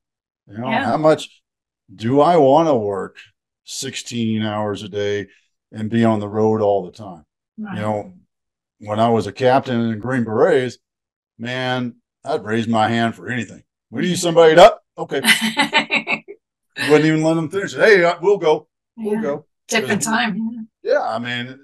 You 0.47 0.57
know, 0.57 0.69
yeah. 0.69 0.85
how 0.85 0.97
much 0.97 1.43
do 1.93 2.21
I 2.21 2.37
want 2.37 2.69
to 2.69 2.73
work 2.73 3.17
16 3.65 4.41
hours 4.41 4.83
a 4.83 4.89
day 4.89 5.27
and 5.71 5.89
be 5.89 6.05
on 6.05 6.21
the 6.21 6.29
road 6.29 6.61
all 6.61 6.85
the 6.85 6.91
time? 6.91 7.25
Right. 7.57 7.75
You 7.75 7.81
know, 7.81 8.13
when 8.79 9.01
I 9.01 9.09
was 9.09 9.27
a 9.27 9.33
captain 9.33 9.91
in 9.91 9.99
Green 9.99 10.23
Berets, 10.23 10.77
man, 11.37 11.95
I'd 12.23 12.45
raise 12.45 12.69
my 12.69 12.87
hand 12.87 13.15
for 13.15 13.27
anything. 13.27 13.63
We 13.89 14.03
need 14.03 14.15
somebody 14.17 14.55
up. 14.55 14.81
Okay. 14.97 15.19
Wouldn't 16.89 17.05
even 17.05 17.21
let 17.21 17.33
them 17.33 17.49
finish. 17.49 17.75
Hey, 17.75 18.05
uh, 18.05 18.15
we'll 18.21 18.37
go. 18.37 18.69
We'll 18.95 19.15
yeah. 19.15 19.21
go 19.21 19.45
different 19.71 20.03
time. 20.03 20.67
Yeah, 20.83 21.01
I 21.01 21.19
mean, 21.19 21.59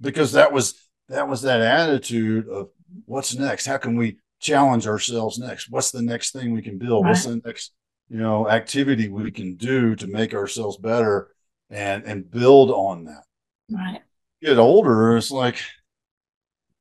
because 0.00 0.32
that 0.32 0.52
was 0.52 0.74
that 1.08 1.28
was 1.28 1.42
that 1.42 1.60
attitude 1.60 2.48
of 2.48 2.70
what's 3.04 3.34
next? 3.36 3.66
How 3.66 3.78
can 3.78 3.96
we 3.96 4.18
challenge 4.40 4.86
ourselves 4.86 5.38
next? 5.38 5.70
What's 5.70 5.90
the 5.90 6.02
next 6.02 6.32
thing 6.32 6.52
we 6.52 6.62
can 6.62 6.78
build? 6.78 7.04
Right. 7.04 7.10
What's 7.10 7.26
the 7.26 7.40
next 7.44 7.72
you 8.08 8.18
know 8.18 8.48
activity 8.48 9.08
we 9.08 9.30
can 9.30 9.56
do 9.56 9.94
to 9.96 10.06
make 10.06 10.34
ourselves 10.34 10.76
better 10.76 11.34
and 11.70 12.04
and 12.04 12.30
build 12.30 12.70
on 12.70 13.04
that? 13.04 13.24
Right. 13.70 14.00
Get 14.42 14.58
older, 14.58 15.16
it's 15.16 15.30
like 15.30 15.58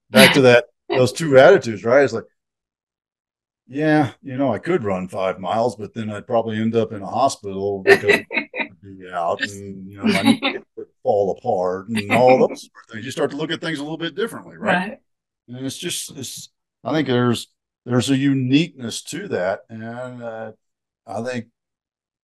back 0.10 0.34
to 0.34 0.41
that 0.41 0.65
those 0.89 1.13
two 1.13 1.38
attitudes, 1.38 1.84
right? 1.84 2.04
It's 2.04 2.13
like 2.13 2.26
yeah, 3.67 4.12
you 4.22 4.36
know, 4.36 4.54
I 4.54 4.60
could 4.60 4.84
run 4.84 5.08
five 5.08 5.39
miles, 5.39 5.78
but 5.78 5.94
then 5.94 6.10
I'd 6.10 6.28
probably 6.28 6.58
end 6.58 6.76
up 6.76 6.91
in 6.91 7.02
a 7.02 7.08
hospital 7.08 7.82
because 7.82 8.20
be 8.82 9.10
out 9.12 9.41
and 9.41 9.88
you 9.88 9.98
know 9.98 10.04
my 10.04 10.60
fall 11.04 11.38
apart 11.38 11.90
and 11.90 12.12
all 12.12 12.48
those 12.48 12.62
sort 12.62 12.86
of 12.88 12.94
things. 12.94 13.06
You 13.06 13.12
start 13.12 13.32
to 13.32 13.38
look 13.38 13.52
at 13.52 13.62
things 13.62 13.80
a 13.80 13.84
little 13.84 13.98
bit 13.98 14.16
differently, 14.16 14.58
right? 14.58 14.90
right. 14.90 14.98
And 15.48 15.66
it's 15.66 15.78
just 15.78 16.12
it's 16.18 16.50
I 16.84 16.94
think 16.94 17.08
there's 17.08 17.48
there's 17.86 18.10
a 18.10 18.18
uniqueness 18.18 19.02
to 19.04 19.28
that, 19.30 19.62
and 19.70 20.24
uh, 20.24 20.52
I 21.06 21.24
think 21.24 21.48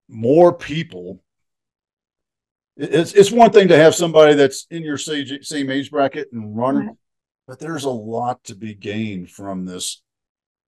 more 0.08 0.52
people. 0.52 1.22
It's 2.76 3.12
it's 3.12 3.32
one 3.32 3.50
thing 3.50 3.68
to 3.68 3.76
have 3.76 3.94
somebody 3.94 4.34
that's 4.34 4.66
in 4.70 4.84
your 4.84 4.98
same 4.98 5.70
age 5.70 5.90
bracket 5.90 6.28
and 6.32 6.56
running, 6.56 6.86
right. 6.86 6.96
but 7.48 7.58
there's 7.58 7.84
a 7.84 7.90
lot 7.90 8.44
to 8.44 8.54
be 8.54 8.74
gained 8.74 9.30
from 9.30 9.64
this, 9.64 10.00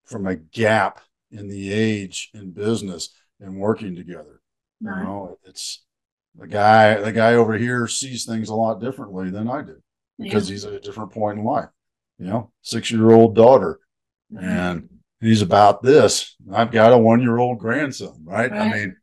from 0.07 0.27
a 0.27 0.35
gap 0.35 1.01
in 1.31 1.49
the 1.49 1.73
age 1.73 2.31
in 2.35 2.51
business 2.51 3.11
and 3.38 3.57
working 3.57 3.94
together. 3.94 4.40
Right. 4.83 4.99
You 4.99 5.05
know, 5.05 5.38
it's 5.44 5.85
the 6.40 6.46
guy 6.46 6.94
the 6.94 7.12
guy 7.12 7.35
over 7.35 7.57
here 7.57 7.87
sees 7.87 8.24
things 8.24 8.48
a 8.48 8.55
lot 8.55 8.81
differently 8.81 9.31
than 9.31 9.48
I 9.48 9.62
do 9.62 9.76
because 10.18 10.48
yeah. 10.48 10.55
he's 10.55 10.64
at 10.64 10.72
a 10.72 10.81
different 10.81 11.12
point 11.12 11.38
in 11.38 11.44
life. 11.44 11.68
You 12.18 12.26
know, 12.26 12.53
six 12.62 12.90
year 12.90 13.11
old 13.11 13.35
daughter, 13.35 13.79
mm-hmm. 14.33 14.44
and 14.44 14.88
he's 15.20 15.42
about 15.42 15.83
this. 15.83 16.37
I've 16.53 16.72
got 16.72 16.92
a 16.92 16.98
one 16.98 17.20
year 17.20 17.38
old 17.38 17.59
grandson, 17.59 18.24
right? 18.24 18.50
right? 18.50 18.61
I 18.61 18.72
mean, 18.72 18.96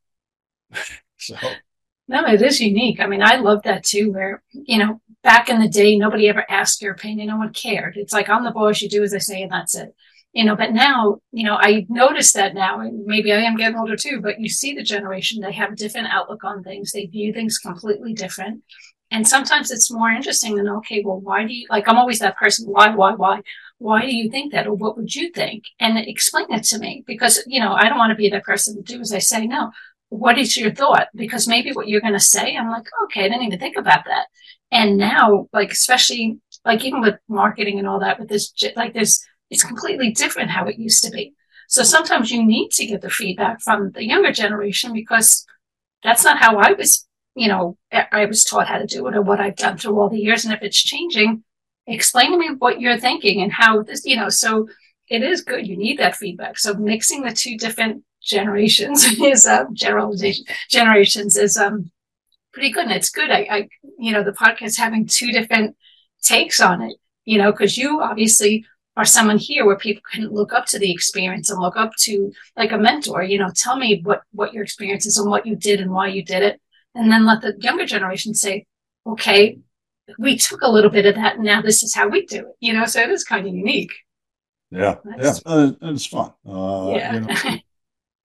so. 1.17 1.35
No, 2.09 2.25
it 2.25 2.41
is 2.41 2.61
unique. 2.61 3.01
I 3.01 3.07
mean, 3.07 3.21
I 3.21 3.35
love 3.35 3.63
that 3.63 3.83
too, 3.83 4.13
where, 4.13 4.41
you 4.53 4.77
know, 4.77 5.01
back 5.23 5.49
in 5.49 5.59
the 5.59 5.67
day, 5.67 5.97
nobody 5.97 6.29
ever 6.29 6.45
asked 6.49 6.81
your 6.81 6.93
opinion. 6.93 7.27
No 7.27 7.35
one 7.35 7.51
cared. 7.51 7.97
It's 7.97 8.13
like, 8.13 8.29
I'm 8.29 8.45
the 8.45 8.51
boss, 8.51 8.81
you 8.81 8.87
do 8.87 9.03
as 9.03 9.13
I 9.13 9.17
say, 9.17 9.41
and 9.41 9.51
that's 9.51 9.75
it 9.75 9.93
you 10.37 10.45
know, 10.45 10.55
but 10.55 10.71
now, 10.71 11.17
you 11.31 11.43
know, 11.43 11.57
I 11.59 11.87
notice 11.89 12.33
that 12.33 12.53
now, 12.53 12.79
and 12.79 13.07
maybe 13.07 13.33
I 13.33 13.37
am 13.37 13.57
getting 13.57 13.75
older 13.75 13.95
too, 13.95 14.21
but 14.21 14.39
you 14.39 14.49
see 14.49 14.75
the 14.75 14.83
generation, 14.83 15.41
they 15.41 15.51
have 15.53 15.71
a 15.71 15.75
different 15.75 16.09
outlook 16.11 16.43
on 16.43 16.61
things. 16.61 16.91
They 16.91 17.07
view 17.07 17.33
things 17.33 17.57
completely 17.57 18.13
different. 18.13 18.61
And 19.09 19.27
sometimes 19.27 19.71
it's 19.71 19.91
more 19.91 20.11
interesting 20.11 20.53
than, 20.53 20.69
okay, 20.69 21.01
well, 21.03 21.19
why 21.19 21.47
do 21.47 21.55
you, 21.55 21.65
like, 21.71 21.87
I'm 21.87 21.97
always 21.97 22.19
that 22.19 22.37
person, 22.37 22.67
why, 22.67 22.93
why, 22.93 23.15
why? 23.15 23.41
Why 23.79 24.01
do 24.05 24.15
you 24.15 24.29
think 24.29 24.51
that? 24.51 24.67
Or 24.67 24.75
what 24.75 24.95
would 24.95 25.15
you 25.15 25.31
think? 25.31 25.63
And 25.79 25.97
explain 25.97 26.45
it 26.51 26.65
to 26.65 26.77
me 26.77 27.03
because, 27.07 27.43
you 27.47 27.59
know, 27.59 27.73
I 27.73 27.89
don't 27.89 27.97
want 27.97 28.11
to 28.11 28.15
be 28.15 28.29
that 28.29 28.43
person 28.43 28.75
to 28.75 28.83
do 28.83 29.01
as 29.01 29.11
I 29.11 29.17
say. 29.17 29.47
No. 29.47 29.71
What 30.09 30.37
is 30.37 30.55
your 30.55 30.71
thought? 30.71 31.07
Because 31.15 31.47
maybe 31.47 31.71
what 31.71 31.87
you're 31.87 31.99
going 31.99 32.13
to 32.13 32.19
say, 32.19 32.55
I'm 32.55 32.69
like, 32.69 32.85
okay, 33.05 33.25
I 33.25 33.29
didn't 33.29 33.41
even 33.41 33.59
think 33.59 33.75
about 33.75 34.05
that. 34.05 34.27
And 34.71 34.97
now, 34.97 35.47
like, 35.51 35.71
especially 35.71 36.37
like 36.63 36.85
even 36.85 37.01
with 37.01 37.15
marketing 37.27 37.79
and 37.79 37.87
all 37.87 38.01
that, 38.01 38.19
with 38.19 38.29
this, 38.29 38.53
like, 38.75 38.93
there's, 38.93 39.25
it's 39.49 39.63
completely 39.63 40.11
different 40.11 40.49
how 40.49 40.65
it 40.65 40.77
used 40.77 41.03
to 41.03 41.11
be. 41.11 41.33
So 41.67 41.83
sometimes 41.83 42.31
you 42.31 42.43
need 42.45 42.69
to 42.71 42.85
get 42.85 43.01
the 43.01 43.09
feedback 43.09 43.61
from 43.61 43.91
the 43.91 44.05
younger 44.05 44.31
generation 44.31 44.93
because 44.93 45.45
that's 46.03 46.23
not 46.23 46.37
how 46.37 46.57
I 46.57 46.73
was, 46.73 47.07
you 47.35 47.47
know, 47.47 47.77
I 47.91 48.25
was 48.25 48.43
taught 48.43 48.67
how 48.67 48.77
to 48.77 48.85
do 48.85 49.05
it 49.07 49.15
or 49.15 49.21
what 49.21 49.41
I've 49.41 49.55
done 49.57 49.77
through 49.77 49.99
all 49.99 50.09
the 50.09 50.19
years. 50.19 50.45
And 50.45 50.53
if 50.53 50.61
it's 50.61 50.81
changing, 50.81 51.43
explain 51.85 52.31
to 52.31 52.37
me 52.37 52.51
what 52.57 52.79
you're 52.79 52.97
thinking 52.97 53.41
and 53.41 53.51
how 53.51 53.83
this, 53.83 54.05
you 54.05 54.15
know, 54.15 54.29
so 54.29 54.69
it 55.09 55.23
is 55.23 55.41
good. 55.41 55.67
You 55.67 55.77
need 55.77 55.99
that 55.99 56.15
feedback. 56.15 56.57
So 56.57 56.73
mixing 56.73 57.21
the 57.21 57.31
two 57.31 57.57
different 57.57 58.03
generations 58.21 59.03
is 59.21 59.45
um, 59.45 59.73
generalization 59.73 60.45
generations 60.69 61.37
is 61.37 61.57
um 61.57 61.91
pretty 62.53 62.71
good. 62.71 62.85
And 62.85 62.93
it's 62.93 63.09
good. 63.09 63.29
I, 63.29 63.47
I 63.49 63.69
you 63.97 64.11
know, 64.11 64.23
the 64.23 64.31
podcast 64.31 64.77
having 64.77 65.05
two 65.05 65.31
different 65.31 65.75
takes 66.21 66.59
on 66.59 66.81
it, 66.81 66.97
you 67.25 67.37
know, 67.37 67.51
because 67.51 67.77
you 67.77 68.01
obviously 68.01 68.65
are 68.97 69.05
someone 69.05 69.37
here 69.37 69.63
where 69.63 69.77
people 69.77 70.01
can 70.11 70.27
look 70.29 70.51
up 70.51 70.65
to 70.65 70.79
the 70.79 70.91
experience 70.91 71.49
and 71.49 71.61
look 71.61 71.77
up 71.77 71.95
to 71.99 72.31
like 72.57 72.71
a 72.71 72.77
mentor, 72.77 73.21
you 73.21 73.37
know, 73.37 73.51
tell 73.55 73.77
me 73.77 74.01
what, 74.03 74.23
what 74.33 74.53
your 74.53 74.63
experience 74.63 75.05
is 75.05 75.17
and 75.19 75.29
what 75.29 75.45
you 75.45 75.55
did 75.55 75.79
and 75.79 75.91
why 75.91 76.07
you 76.07 76.25
did 76.25 76.41
it. 76.41 76.59
And 76.95 77.11
then 77.11 77.25
let 77.25 77.41
the 77.41 77.55
younger 77.59 77.85
generation 77.85 78.33
say, 78.33 78.65
okay, 79.05 79.59
we 80.17 80.35
took 80.35 80.61
a 80.63 80.71
little 80.71 80.89
bit 80.89 81.05
of 81.05 81.13
that 81.13 81.35
and 81.35 81.45
now 81.45 81.61
this 81.61 81.83
is 81.83 81.93
how 81.93 82.07
we 82.07 82.25
do 82.25 82.39
it, 82.39 82.55
you 82.59 82.73
know, 82.73 82.85
so 82.85 82.99
it 82.99 83.11
is 83.11 83.23
kind 83.23 83.47
of 83.47 83.53
unique. 83.53 83.93
Yeah. 84.71 84.95
That's, 85.05 85.43
yeah. 85.45 85.53
Uh, 85.53 85.71
it's 85.83 86.07
fun. 86.07 86.33
Uh, 86.43 86.91
yeah. 86.95 87.13
You 87.13 87.19
know, 87.21 87.57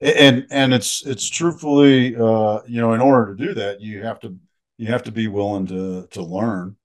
and 0.00 0.46
and 0.50 0.74
it's 0.74 1.06
it's 1.06 1.28
truthfully 1.28 2.16
uh, 2.16 2.61
you 2.66 2.80
know 2.80 2.92
in 2.92 3.00
order 3.00 3.37
to 3.37 3.46
do 3.46 3.54
that 3.54 3.80
you 3.80 4.02
have 4.02 4.18
to 4.20 4.37
you 4.76 4.88
have 4.88 5.04
to 5.04 5.12
be 5.12 5.28
willing 5.28 5.66
to 5.66 6.08
to 6.08 6.22
learn 6.22 6.76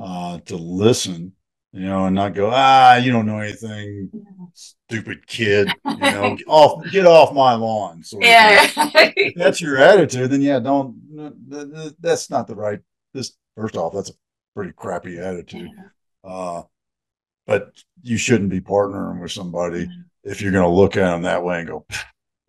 uh, 0.00 0.38
to 0.40 0.54
listen 0.56 1.32
you 1.72 1.80
know 1.80 2.06
and 2.06 2.14
not 2.14 2.34
go 2.34 2.50
ah 2.52 2.96
you 2.96 3.10
don't 3.10 3.26
know 3.26 3.38
anything 3.38 4.10
stupid 4.54 5.26
kid 5.26 5.68
you 5.86 5.96
know 5.96 6.36
get 6.36 6.44
off 6.48 6.90
get 6.90 7.06
off 7.06 7.32
my 7.34 7.54
lawn 7.54 8.02
sort 8.02 8.24
yeah 8.24 8.66
if 8.76 9.34
that's 9.34 9.60
your 9.60 9.78
attitude 9.78 10.30
then 10.30 10.42
yeah 10.42 10.58
don't 10.58 10.96
that's 12.00 12.30
not 12.30 12.46
the 12.46 12.54
right 12.54 12.80
this 13.14 13.32
first 13.56 13.76
off 13.76 13.92
that's 13.94 14.10
a 14.10 14.14
pretty 14.54 14.72
crappy 14.72 15.18
attitude 15.18 15.68
uh, 16.24 16.62
but 17.46 17.72
you 18.02 18.16
shouldn't 18.16 18.50
be 18.50 18.60
partnering 18.60 19.20
with 19.20 19.32
somebody 19.32 19.88
if 20.24 20.40
you're 20.40 20.52
going 20.52 20.62
to 20.62 20.68
look 20.68 20.96
at 20.96 21.10
them 21.10 21.22
that 21.22 21.42
way 21.42 21.60
and 21.60 21.68
go 21.68 21.86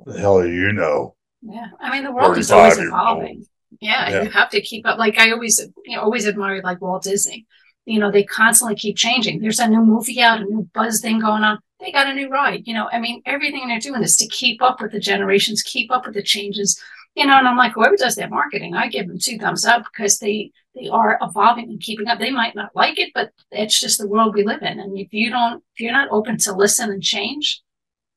the 0.05 0.19
hell 0.19 0.41
do 0.41 0.51
you 0.51 0.73
know? 0.73 1.15
Yeah. 1.41 1.67
I 1.79 1.91
mean, 1.91 2.03
the 2.03 2.11
world 2.11 2.37
is 2.37 2.51
always 2.51 2.77
evolving. 2.77 3.45
Yeah, 3.79 4.09
yeah, 4.09 4.21
you 4.23 4.29
have 4.29 4.49
to 4.51 4.61
keep 4.61 4.85
up. 4.85 4.99
Like 4.99 5.17
I 5.17 5.31
always, 5.31 5.59
you 5.85 5.95
know, 5.95 6.03
always 6.03 6.25
admired 6.25 6.63
like 6.63 6.79
Walt 6.79 7.03
Disney. 7.03 7.47
You 7.85 7.99
know, 7.99 8.11
they 8.11 8.23
constantly 8.23 8.75
keep 8.75 8.97
changing. 8.97 9.39
There's 9.39 9.59
a 9.59 9.67
new 9.67 9.81
movie 9.81 10.21
out, 10.21 10.41
a 10.41 10.45
new 10.45 10.69
buzz 10.73 11.01
thing 11.01 11.19
going 11.19 11.43
on. 11.43 11.59
They 11.79 11.91
got 11.91 12.07
a 12.07 12.13
new 12.13 12.29
ride. 12.29 12.63
You 12.65 12.73
know, 12.73 12.89
I 12.91 12.99
mean, 12.99 13.21
everything 13.25 13.67
they're 13.67 13.79
doing 13.79 14.03
is 14.03 14.15
to 14.17 14.27
keep 14.27 14.61
up 14.61 14.81
with 14.81 14.91
the 14.91 14.99
generations, 14.99 15.61
keep 15.63 15.91
up 15.91 16.05
with 16.05 16.15
the 16.15 16.23
changes. 16.23 16.81
You 17.15 17.27
know, 17.27 17.37
and 17.37 17.47
I'm 17.47 17.57
like, 17.57 17.73
whoever 17.73 17.95
does 17.95 18.15
their 18.15 18.29
marketing, 18.29 18.73
I 18.73 18.87
give 18.87 19.07
them 19.07 19.19
two 19.19 19.37
thumbs 19.37 19.65
up 19.65 19.83
because 19.91 20.19
they 20.19 20.51
they 20.75 20.87
are 20.87 21.19
evolving 21.21 21.69
and 21.69 21.79
keeping 21.79 22.07
up. 22.07 22.17
They 22.17 22.31
might 22.31 22.55
not 22.55 22.75
like 22.75 22.97
it, 22.97 23.11
but 23.13 23.31
it's 23.51 23.79
just 23.79 23.99
the 23.99 24.07
world 24.07 24.33
we 24.33 24.43
live 24.43 24.63
in. 24.63 24.79
And 24.79 24.97
if 24.97 25.13
you 25.13 25.29
don't, 25.29 25.63
if 25.75 25.81
you're 25.81 25.91
not 25.91 26.09
open 26.09 26.37
to 26.39 26.55
listen 26.55 26.89
and 26.89 27.03
change, 27.03 27.61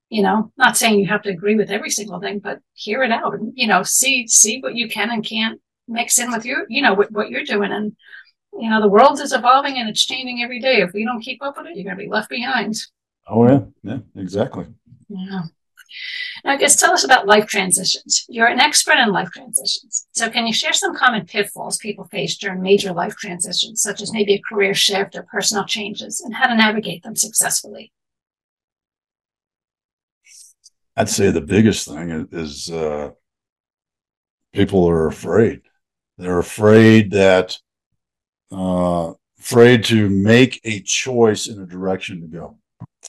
you 0.08 0.22
know 0.22 0.52
not 0.56 0.76
saying 0.76 0.98
you 0.98 1.06
have 1.06 1.22
to 1.22 1.30
agree 1.30 1.56
with 1.56 1.70
every 1.70 1.90
single 1.90 2.20
thing 2.20 2.38
but 2.38 2.60
hear 2.74 3.02
it 3.02 3.10
out 3.10 3.34
and 3.34 3.52
you 3.56 3.66
know 3.66 3.82
see 3.82 4.26
see 4.26 4.60
what 4.60 4.74
you 4.74 4.88
can 4.88 5.10
and 5.10 5.24
can't 5.24 5.60
mix 5.88 6.18
in 6.18 6.30
with 6.30 6.44
your 6.44 6.64
you 6.68 6.82
know 6.82 6.94
what, 6.94 7.10
what 7.12 7.30
you're 7.30 7.44
doing 7.44 7.72
and 7.72 7.96
you 8.58 8.70
know 8.70 8.80
the 8.80 8.88
world 8.88 9.20
is 9.20 9.32
evolving 9.32 9.78
and 9.78 9.88
it's 9.88 10.04
changing 10.04 10.42
every 10.42 10.60
day 10.60 10.80
if 10.80 10.92
we 10.92 11.04
don't 11.04 11.20
keep 11.20 11.42
up 11.42 11.56
with 11.56 11.66
it 11.66 11.76
you're 11.76 11.84
going 11.84 11.96
to 11.96 12.02
be 12.02 12.10
left 12.10 12.30
behind 12.30 12.74
oh 13.28 13.48
yeah 13.48 13.60
yeah 13.82 13.98
exactly 14.16 14.66
yeah 15.08 15.42
now, 16.44 16.52
I 16.52 16.56
guess 16.56 16.76
tell 16.76 16.92
us 16.92 17.04
about 17.04 17.26
life 17.26 17.46
transitions. 17.46 18.24
You're 18.28 18.46
an 18.46 18.60
expert 18.60 18.98
in 18.98 19.10
life 19.10 19.30
transitions. 19.30 20.06
So, 20.12 20.30
can 20.30 20.46
you 20.46 20.52
share 20.52 20.72
some 20.72 20.96
common 20.96 21.26
pitfalls 21.26 21.78
people 21.78 22.04
face 22.04 22.36
during 22.36 22.62
major 22.62 22.92
life 22.92 23.16
transitions, 23.16 23.82
such 23.82 24.02
as 24.02 24.12
maybe 24.12 24.34
a 24.34 24.42
career 24.48 24.74
shift 24.74 25.16
or 25.16 25.22
personal 25.24 25.64
changes, 25.64 26.20
and 26.20 26.34
how 26.34 26.48
to 26.48 26.56
navigate 26.56 27.02
them 27.02 27.16
successfully? 27.16 27.92
I'd 30.96 31.08
say 31.08 31.30
the 31.30 31.40
biggest 31.40 31.88
thing 31.88 32.28
is 32.32 32.70
uh, 32.70 33.10
people 34.52 34.88
are 34.88 35.06
afraid. 35.06 35.62
They're 36.16 36.38
afraid 36.38 37.10
that 37.10 37.58
uh, 38.52 39.12
afraid 39.38 39.84
to 39.84 40.08
make 40.08 40.60
a 40.64 40.80
choice 40.80 41.46
in 41.46 41.60
a 41.60 41.66
direction 41.66 42.20
to 42.20 42.26
go. 42.26 42.58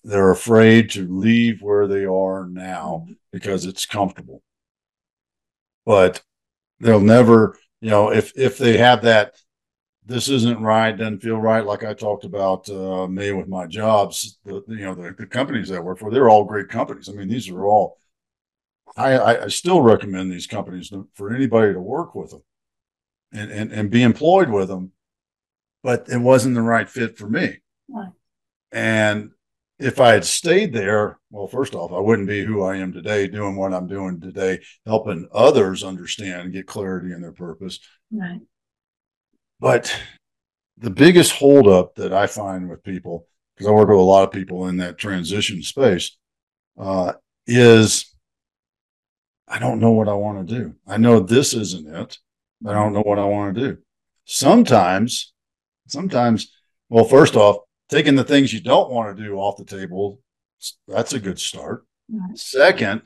They're 0.04 0.32
afraid 0.32 0.92
to 0.92 1.08
leave 1.08 1.62
where 1.62 1.88
they 1.88 2.06
are 2.06 2.46
now 2.46 3.08
because 3.32 3.66
it's 3.66 3.86
comfortable. 3.86 4.42
But 5.86 6.22
they'll 6.80 7.00
never, 7.00 7.58
you 7.82 7.90
know, 7.90 8.12
if 8.12 8.38
if 8.38 8.58
they 8.58 8.78
have 8.78 9.04
that 9.04 9.36
this 10.08 10.30
isn't 10.30 10.62
right, 10.62 10.98
doesn't 10.98 11.22
feel 11.22 11.38
right. 11.38 11.66
Like 11.66 11.84
I 11.84 11.94
talked 11.94 12.24
about 12.24 12.70
uh, 12.70 13.08
me 13.08 13.34
with 13.34 13.50
my 13.50 13.68
jobs, 13.68 14.40
the, 14.46 14.64
you 14.70 14.86
know, 14.86 14.96
the, 14.96 15.14
the, 15.18 15.26
companies 15.26 15.70
I 15.70 15.80
work 15.80 16.00
for, 16.00 16.10
they're 16.10 16.30
all 16.30 16.46
great 16.46 16.70
companies. 16.70 17.10
I 17.10 17.12
mean, 17.12 17.28
these 17.28 17.50
are 17.50 17.66
all, 17.66 17.98
I, 18.96 19.44
I 19.44 19.48
still 19.50 19.82
recommend 19.82 20.32
these 20.32 20.48
companies 20.48 20.92
for 21.14 21.36
anybody 21.36 21.74
to 21.74 21.82
work 21.82 22.16
with 22.16 22.32
them 22.32 22.42
and, 23.34 23.52
and, 23.52 23.72
and 23.74 23.92
be 23.92 24.02
employed 24.02 24.50
with 24.50 24.70
them, 24.70 24.94
but 25.88 26.10
it 26.10 26.18
wasn't 26.18 26.54
the 26.54 26.62
right 26.62 26.90
fit 26.90 27.18
for 27.18 27.30
me. 27.30 27.60
Right. 27.88 28.12
And 28.74 29.32
if 29.80 30.02
I 30.02 30.12
had 30.12 30.26
stayed 30.26 30.74
there, 30.74 31.18
well, 31.32 31.48
first 31.48 31.76
off, 31.76 31.94
I 31.94 32.00
wouldn't 32.02 32.28
be 32.28 32.44
who 32.44 32.62
I 32.62 32.76
am 32.76 32.92
today, 32.92 33.30
doing 33.30 33.56
what 33.56 33.74
I'm 33.74 33.88
doing 33.88 34.20
today, 34.20 34.60
helping 34.86 35.30
others 35.34 35.86
understand 35.86 36.42
and 36.42 36.52
get 36.52 36.68
clarity 36.68 37.14
in 37.14 37.22
their 37.22 37.32
purpose. 37.32 37.80
Right. 38.12 38.42
But 39.62 39.98
the 40.78 40.90
biggest 40.90 41.32
holdup 41.32 41.96
that 41.96 42.12
I 42.12 42.28
find 42.28 42.70
with 42.70 42.84
people, 42.84 43.26
because 43.56 43.70
I 43.70 43.72
work 43.72 43.88
with 43.88 43.98
a 43.98 44.02
lot 44.02 44.26
of 44.26 44.34
people 44.34 44.68
in 44.68 44.76
that 44.78 44.98
transition 44.98 45.64
space, 45.64 46.18
uh, 46.78 47.14
is 47.46 48.14
I 49.48 49.58
don't 49.58 49.80
know 49.80 49.92
what 49.92 50.10
I 50.10 50.16
want 50.16 50.50
to 50.50 50.54
do. 50.54 50.76
I 50.86 50.98
know 50.98 51.22
this 51.22 51.54
isn't 51.54 51.88
it. 51.88 52.18
I 52.68 52.74
don't 52.74 52.92
know 52.92 53.04
what 53.04 53.20
I 53.20 53.24
want 53.24 53.56
to 53.56 53.62
do. 53.62 53.78
Sometimes, 54.26 55.34
sometimes, 55.88 56.52
well, 56.90 57.06
first 57.06 57.36
off, 57.36 57.58
taking 57.90 58.16
the 58.16 58.24
things 58.24 58.54
you 58.54 58.62
don't 58.62 58.92
want 58.92 59.16
to 59.16 59.24
do 59.24 59.36
off 59.36 59.58
the 59.58 59.66
table, 59.66 60.22
that's 60.88 61.14
a 61.14 61.20
good 61.20 61.40
start. 61.40 61.86
Right. 62.10 62.38
Second, 62.38 63.02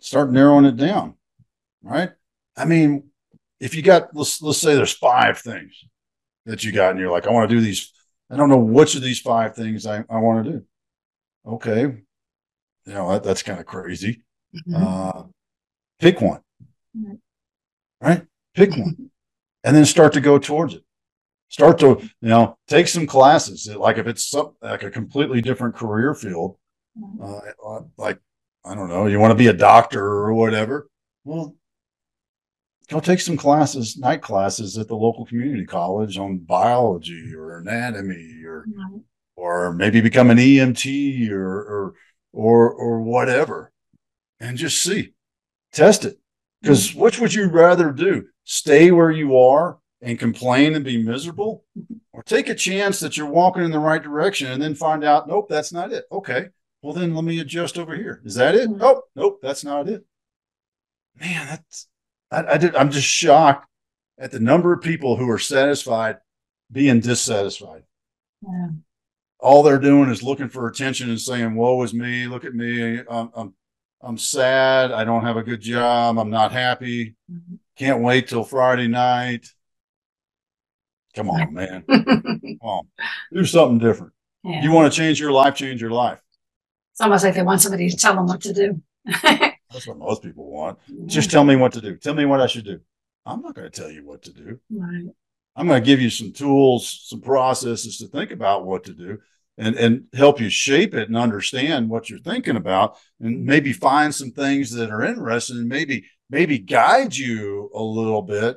start 0.00 0.30
narrowing 0.30 0.64
it 0.64 0.76
down. 0.76 1.14
Right. 1.82 2.10
I 2.56 2.64
mean, 2.64 3.10
if 3.60 3.74
you 3.74 3.82
got 3.82 4.14
let's 4.14 4.42
let's 4.42 4.58
say 4.58 4.74
there's 4.74 4.92
five 4.92 5.38
things 5.38 5.84
that 6.46 6.64
you 6.64 6.72
got 6.72 6.92
and 6.92 7.00
you're 7.00 7.10
like, 7.10 7.26
I 7.26 7.30
want 7.30 7.48
to 7.48 7.54
do 7.54 7.60
these. 7.60 7.92
I 8.30 8.36
don't 8.36 8.48
know 8.48 8.58
which 8.58 8.94
of 8.96 9.02
these 9.02 9.20
five 9.20 9.54
things 9.54 9.86
I, 9.86 10.04
I 10.10 10.18
want 10.18 10.44
to 10.44 10.52
do. 10.52 10.64
Okay. 11.46 11.80
You 12.86 12.92
know, 12.92 13.12
that, 13.12 13.22
that's 13.22 13.42
kind 13.42 13.60
of 13.60 13.66
crazy. 13.66 14.22
Mm-hmm. 14.54 14.74
Uh, 14.76 15.22
pick 16.00 16.20
one. 16.20 16.40
Right? 18.00 18.26
Pick 18.54 18.70
one. 18.70 19.10
And 19.64 19.74
then 19.74 19.84
start 19.84 20.12
to 20.12 20.20
go 20.20 20.38
towards 20.38 20.74
it. 20.74 20.84
Start 21.56 21.78
to, 21.78 21.98
you 22.20 22.28
know, 22.28 22.58
take 22.68 22.86
some 22.86 23.06
classes. 23.06 23.66
Like 23.66 23.96
if 23.96 24.06
it's 24.06 24.28
some, 24.28 24.52
like 24.60 24.82
a 24.82 24.90
completely 24.90 25.40
different 25.40 25.74
career 25.74 26.12
field, 26.12 26.58
mm-hmm. 27.00 27.22
uh, 27.66 27.80
like, 27.96 28.18
I 28.62 28.74
don't 28.74 28.90
know, 28.90 29.06
you 29.06 29.18
want 29.18 29.30
to 29.30 29.38
be 29.38 29.46
a 29.46 29.54
doctor 29.54 30.04
or 30.04 30.34
whatever. 30.34 30.86
Well, 31.24 31.56
go 32.90 33.00
take 33.00 33.20
some 33.20 33.38
classes, 33.38 33.96
night 33.96 34.20
classes 34.20 34.76
at 34.76 34.88
the 34.88 34.96
local 34.96 35.24
community 35.24 35.64
college 35.64 36.18
on 36.18 36.40
biology 36.40 37.32
or 37.34 37.56
anatomy 37.56 38.42
or 38.44 38.66
mm-hmm. 38.68 38.98
or 39.36 39.72
maybe 39.72 40.02
become 40.02 40.28
an 40.28 40.36
EMT 40.36 41.30
or 41.30 41.42
or 41.42 41.94
or 42.34 42.70
or 42.70 43.00
whatever. 43.00 43.72
And 44.40 44.58
just 44.58 44.82
see. 44.82 45.14
Test 45.72 46.04
it. 46.04 46.18
Because 46.60 46.90
mm-hmm. 46.90 47.00
which 47.00 47.18
would 47.18 47.32
you 47.32 47.48
rather 47.48 47.92
do? 47.92 48.26
Stay 48.44 48.90
where 48.90 49.10
you 49.10 49.38
are 49.38 49.78
and 50.02 50.18
complain 50.18 50.74
and 50.74 50.84
be 50.84 51.02
miserable? 51.02 51.64
Mm-hmm. 51.78 51.94
Or 52.12 52.22
take 52.22 52.48
a 52.48 52.54
chance 52.54 53.00
that 53.00 53.16
you're 53.16 53.30
walking 53.30 53.62
in 53.62 53.70
the 53.70 53.78
right 53.78 54.02
direction 54.02 54.50
and 54.50 54.62
then 54.62 54.74
find 54.74 55.04
out, 55.04 55.28
nope, 55.28 55.48
that's 55.48 55.72
not 55.72 55.92
it. 55.92 56.04
Okay. 56.10 56.48
Well, 56.82 56.94
then 56.94 57.14
let 57.14 57.24
me 57.24 57.40
adjust 57.40 57.78
over 57.78 57.94
here. 57.94 58.22
Is 58.24 58.34
that 58.36 58.54
it? 58.54 58.70
Nope, 58.70 59.04
nope, 59.14 59.40
that's 59.42 59.64
not 59.64 59.88
it. 59.88 60.04
Man, 61.18 61.46
that's 61.46 61.88
I, 62.30 62.54
I 62.54 62.58
did, 62.58 62.74
I'm 62.76 62.90
just 62.90 63.06
shocked 63.06 63.68
at 64.18 64.30
the 64.30 64.40
number 64.40 64.72
of 64.72 64.82
people 64.82 65.16
who 65.16 65.30
are 65.30 65.38
satisfied 65.38 66.16
being 66.70 67.00
dissatisfied. 67.00 67.84
Yeah. 68.42 68.68
All 69.38 69.62
they're 69.62 69.78
doing 69.78 70.10
is 70.10 70.22
looking 70.22 70.48
for 70.48 70.66
attention 70.68 71.10
and 71.10 71.20
saying, 71.20 71.54
"Woe 71.54 71.82
is 71.82 71.92
me! 71.92 72.26
Look 72.26 72.44
at 72.44 72.54
me! 72.54 73.00
I'm 73.08 73.30
I'm, 73.36 73.54
I'm 74.00 74.18
sad. 74.18 74.92
I 74.92 75.04
don't 75.04 75.24
have 75.24 75.36
a 75.36 75.42
good 75.42 75.60
job. 75.60 76.18
I'm 76.18 76.30
not 76.30 76.52
happy. 76.52 77.16
Mm-hmm. 77.30 77.56
Can't 77.76 78.02
wait 78.02 78.28
till 78.28 78.44
Friday 78.44 78.88
night." 78.88 79.46
Come 81.16 81.30
on, 81.30 81.54
man. 81.54 81.82
Come 81.88 82.58
on, 82.60 82.86
do 83.32 83.44
something 83.44 83.78
different. 83.78 84.12
Yeah. 84.44 84.62
You 84.62 84.70
want 84.70 84.92
to 84.92 84.96
change 84.96 85.18
your 85.18 85.32
life? 85.32 85.54
Change 85.54 85.80
your 85.80 85.90
life. 85.90 86.20
It's 86.92 87.00
almost 87.00 87.24
like 87.24 87.34
they 87.34 87.42
want 87.42 87.60
somebody 87.60 87.88
to 87.90 87.96
tell 87.96 88.14
them 88.14 88.26
what 88.26 88.42
to 88.42 88.52
do. 88.52 88.80
That's 89.22 89.86
what 89.86 89.98
most 89.98 90.22
people 90.22 90.50
want. 90.50 90.78
Just 91.06 91.30
tell 91.30 91.44
me 91.44 91.56
what 91.56 91.72
to 91.72 91.80
do. 91.80 91.96
Tell 91.96 92.14
me 92.14 92.24
what 92.24 92.40
I 92.40 92.46
should 92.46 92.64
do. 92.64 92.80
I'm 93.24 93.42
not 93.42 93.54
going 93.54 93.70
to 93.70 93.80
tell 93.80 93.90
you 93.90 94.06
what 94.06 94.22
to 94.22 94.32
do. 94.32 94.60
Right. 94.70 95.06
I'm 95.56 95.66
going 95.66 95.82
to 95.82 95.86
give 95.86 96.00
you 96.00 96.10
some 96.10 96.32
tools, 96.32 97.02
some 97.04 97.20
processes 97.20 97.98
to 97.98 98.08
think 98.08 98.30
about 98.30 98.66
what 98.66 98.84
to 98.84 98.92
do 98.92 99.18
and, 99.58 99.74
and 99.76 100.04
help 100.14 100.40
you 100.40 100.48
shape 100.48 100.94
it 100.94 101.08
and 101.08 101.16
understand 101.16 101.88
what 101.88 102.08
you're 102.08 102.18
thinking 102.18 102.56
about 102.56 102.96
and 103.20 103.44
maybe 103.44 103.72
find 103.72 104.14
some 104.14 104.30
things 104.30 104.70
that 104.72 104.90
are 104.90 105.02
interesting 105.02 105.58
and 105.58 105.68
maybe, 105.68 106.04
maybe 106.30 106.58
guide 106.58 107.16
you 107.16 107.70
a 107.74 107.82
little 107.82 108.22
bit 108.22 108.56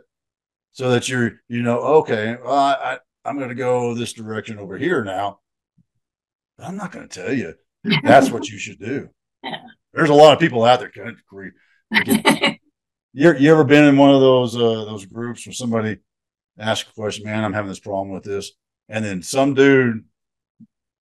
so 0.79 0.91
that 0.91 1.09
you're, 1.09 1.33
you 1.49 1.61
know, 1.61 1.79
okay, 1.79 2.37
well, 2.41 2.53
I, 2.53 2.99
I'm 3.25 3.35
going 3.35 3.49
to 3.49 3.55
go 3.55 3.93
this 3.93 4.13
direction 4.13 4.57
over 4.57 4.77
here 4.77 5.03
now. 5.03 5.41
But 6.57 6.67
I'm 6.67 6.77
not 6.77 6.93
going 6.93 7.05
to 7.05 7.21
tell 7.21 7.33
you 7.33 7.53
that's 8.01 8.31
what 8.31 8.47
you 8.47 8.57
should 8.57 8.79
do. 8.79 9.09
Yeah. 9.43 9.57
There's 9.93 10.09
a 10.09 10.13
lot 10.13 10.31
of 10.31 10.39
people 10.39 10.63
out 10.63 10.79
there. 10.79 10.89
Kind 10.89 11.09
of 11.09 11.17
agree. 11.19 11.51
You, 13.11 13.35
you 13.35 13.51
ever 13.51 13.65
been 13.65 13.83
in 13.83 13.97
one 13.97 14.13
of 14.13 14.21
those 14.21 14.55
uh, 14.55 14.85
those 14.85 15.05
groups 15.05 15.45
where 15.45 15.51
somebody 15.51 15.97
asks 16.57 16.89
a 16.89 16.93
question, 16.93 17.25
man, 17.25 17.43
I'm 17.43 17.53
having 17.53 17.69
this 17.69 17.79
problem 17.79 18.11
with 18.11 18.23
this, 18.23 18.51
and 18.87 19.03
then 19.03 19.21
some 19.21 19.55
dude, 19.55 20.05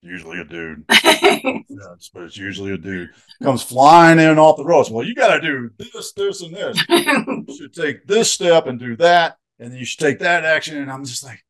usually 0.00 0.40
a 0.40 0.44
dude, 0.44 0.84
but 0.88 2.22
it's 2.22 2.36
usually 2.36 2.72
a 2.72 2.78
dude, 2.78 3.10
comes 3.42 3.62
flying 3.62 4.18
in 4.18 4.38
off 4.38 4.56
the 4.56 4.64
ropes. 4.64 4.90
Well, 4.90 5.06
you 5.06 5.14
got 5.14 5.36
to 5.36 5.40
do 5.40 5.70
this, 5.78 6.12
this, 6.14 6.40
and 6.40 6.56
this. 6.56 6.82
You 6.88 7.44
should 7.56 7.74
take 7.74 8.06
this 8.06 8.32
step 8.32 8.66
and 8.66 8.80
do 8.80 8.96
that, 8.96 9.36
and 9.58 9.72
then 9.72 9.78
you 9.78 9.84
should 9.84 9.98
take 10.00 10.18
that 10.20 10.44
action. 10.44 10.76
And 10.76 10.90
I'm 10.90 11.04
just 11.04 11.24
like, 11.24 11.44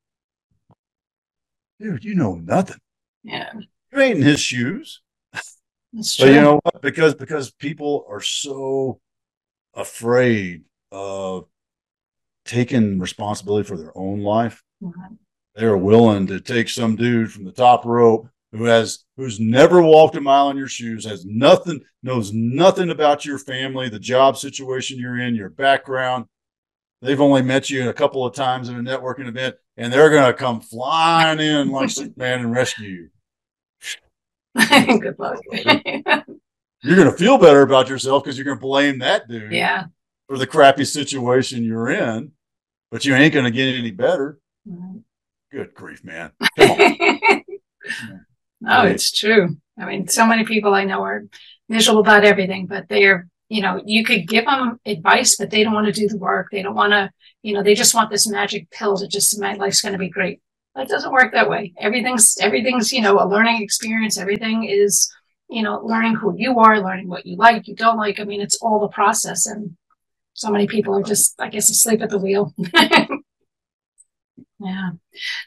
dude, 1.80 2.04
you 2.04 2.14
know 2.14 2.34
nothing. 2.36 2.78
yeah, 3.22 3.52
You 3.92 4.00
ain't 4.00 4.18
in 4.18 4.22
his 4.24 4.40
shoes. 4.40 5.00
that's 5.92 6.16
But 6.16 6.28
you 6.28 6.40
know 6.40 6.60
what? 6.62 6.82
Because 6.82 7.14
because 7.14 7.50
people 7.50 8.06
are 8.08 8.20
so 8.20 9.00
afraid 9.74 10.64
of 10.90 11.46
taking 12.44 12.98
responsibility 12.98 13.66
for 13.68 13.76
their 13.76 13.96
own 13.96 14.22
life, 14.22 14.62
Mhm. 14.82 15.18
they're 15.54 15.76
willing 15.76 16.26
to 16.28 16.40
take 16.40 16.68
some 16.68 16.96
dude 16.96 17.30
from 17.32 17.44
the 17.44 17.52
top 17.52 17.84
rope 17.84 18.28
who 18.52 18.64
has 18.64 19.04
who's 19.16 19.38
never 19.38 19.82
walked 19.82 20.16
a 20.16 20.20
mile 20.20 20.48
in 20.50 20.56
your 20.56 20.68
shoes, 20.68 21.04
has 21.04 21.26
nothing, 21.26 21.80
knows 22.02 22.32
nothing 22.32 22.88
about 22.90 23.24
your 23.26 23.38
family, 23.38 23.88
the 23.90 23.98
job 23.98 24.36
situation 24.38 24.98
you're 24.98 25.18
in, 25.20 25.34
your 25.34 25.50
background. 25.50 26.24
They've 27.00 27.20
only 27.20 27.42
met 27.42 27.70
you 27.70 27.88
a 27.88 27.94
couple 27.94 28.24
of 28.26 28.34
times 28.34 28.68
in 28.68 28.76
a 28.76 28.80
networking 28.80 29.28
event, 29.28 29.56
and 29.76 29.92
they're 29.92 30.10
gonna 30.10 30.32
come 30.32 30.60
flying 30.60 31.38
in 31.40 31.70
like 31.70 31.90
Superman 31.90 32.40
and 32.40 32.52
rescue 32.52 32.88
you. 32.88 33.08
Good 35.00 35.18
luck. 35.18 35.38
You're 36.82 36.96
gonna 36.96 37.12
feel 37.12 37.38
better 37.38 37.62
about 37.62 37.88
yourself 37.88 38.24
because 38.24 38.36
you're 38.36 38.44
gonna 38.44 38.60
blame 38.60 38.98
that 38.98 39.28
dude. 39.28 39.52
yeah. 39.52 39.84
for 40.28 40.38
the 40.38 40.46
crappy 40.46 40.84
situation 40.84 41.64
you're 41.64 41.90
in, 41.90 42.32
but 42.90 43.04
you 43.04 43.14
ain't 43.14 43.34
going 43.34 43.44
to 43.44 43.50
get 43.50 43.74
any 43.74 43.90
better. 43.90 44.38
Good 45.50 45.74
grief, 45.74 46.04
man. 46.04 46.32
Come 46.58 46.70
on. 46.70 48.26
no, 48.60 48.82
oh, 48.82 48.86
it's 48.86 49.12
true. 49.12 49.56
I 49.78 49.86
mean, 49.86 50.08
so 50.08 50.26
many 50.26 50.44
people 50.44 50.74
I 50.74 50.84
know 50.84 51.02
are 51.02 51.24
miserable 51.68 52.00
about 52.00 52.24
everything, 52.24 52.66
but 52.66 52.88
they're, 52.88 53.28
you 53.48 53.62
know, 53.62 53.80
you 53.84 54.04
could 54.04 54.28
give 54.28 54.44
them 54.44 54.78
advice, 54.84 55.36
but 55.36 55.50
they 55.50 55.64
don't 55.64 55.74
want 55.74 55.86
to 55.86 55.92
do 55.92 56.08
the 56.08 56.18
work. 56.18 56.48
They 56.52 56.62
don't 56.62 56.74
want 56.74 56.92
to, 56.92 57.10
you 57.42 57.54
know, 57.54 57.62
they 57.62 57.74
just 57.74 57.94
want 57.94 58.10
this 58.10 58.28
magic 58.28 58.70
pill 58.70 58.96
to 58.98 59.08
just, 59.08 59.40
my 59.40 59.54
life's 59.54 59.80
going 59.80 59.92
to 59.92 59.98
be 59.98 60.10
great. 60.10 60.40
It 60.76 60.88
doesn't 60.88 61.12
work 61.12 61.32
that 61.32 61.48
way. 61.48 61.72
Everything's, 61.78 62.36
everything's, 62.40 62.92
you 62.92 63.00
know, 63.00 63.18
a 63.18 63.26
learning 63.26 63.62
experience. 63.62 64.18
Everything 64.18 64.64
is, 64.64 65.12
you 65.48 65.62
know, 65.62 65.80
learning 65.80 66.14
who 66.16 66.34
you 66.36 66.58
are, 66.60 66.80
learning 66.80 67.08
what 67.08 67.26
you 67.26 67.36
like, 67.36 67.66
you 67.66 67.74
don't 67.74 67.96
like. 67.96 68.20
I 68.20 68.24
mean, 68.24 68.40
it's 68.40 68.58
all 68.58 68.80
the 68.80 68.88
process. 68.88 69.46
And 69.46 69.76
so 70.34 70.50
many 70.50 70.66
people 70.66 70.96
are 70.96 71.02
just, 71.02 71.34
I 71.40 71.48
guess, 71.48 71.70
asleep 71.70 72.02
at 72.02 72.10
the 72.10 72.18
wheel. 72.18 72.54
yeah. 74.60 74.90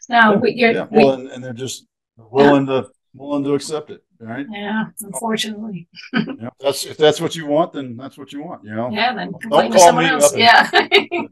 Now, 0.09 0.41
you're, 0.43 0.71
yeah, 0.71 0.87
we- 0.89 1.05
well, 1.05 1.13
and, 1.13 1.29
and 1.29 1.43
they're 1.43 1.53
just 1.53 1.85
willing 2.17 2.65
to 2.65 2.87
willing 3.13 3.43
to 3.43 3.53
accept 3.53 3.91
it, 3.91 4.03
right? 4.21 4.45
yeah, 4.51 4.85
unfortunately. 5.01 5.87
Know, 6.13 6.51
that's 6.59 6.85
if 6.85 6.97
that's 6.97 7.19
what 7.21 7.35
you 7.35 7.45
want, 7.47 7.73
then 7.73 7.97
that's 7.97 8.17
what 8.17 8.31
you 8.33 8.43
want. 8.43 8.63
You 8.63 8.75
know, 8.75 8.89
Yeah, 8.91 9.13
then 9.15 9.31
Don't 9.31 9.41
complain 9.41 9.71
to 9.71 9.77
call 9.77 9.87
someone 9.87 10.05
me 10.05 10.09
else. 10.11 10.33
up 10.33 10.37
Yeah. 10.39 10.69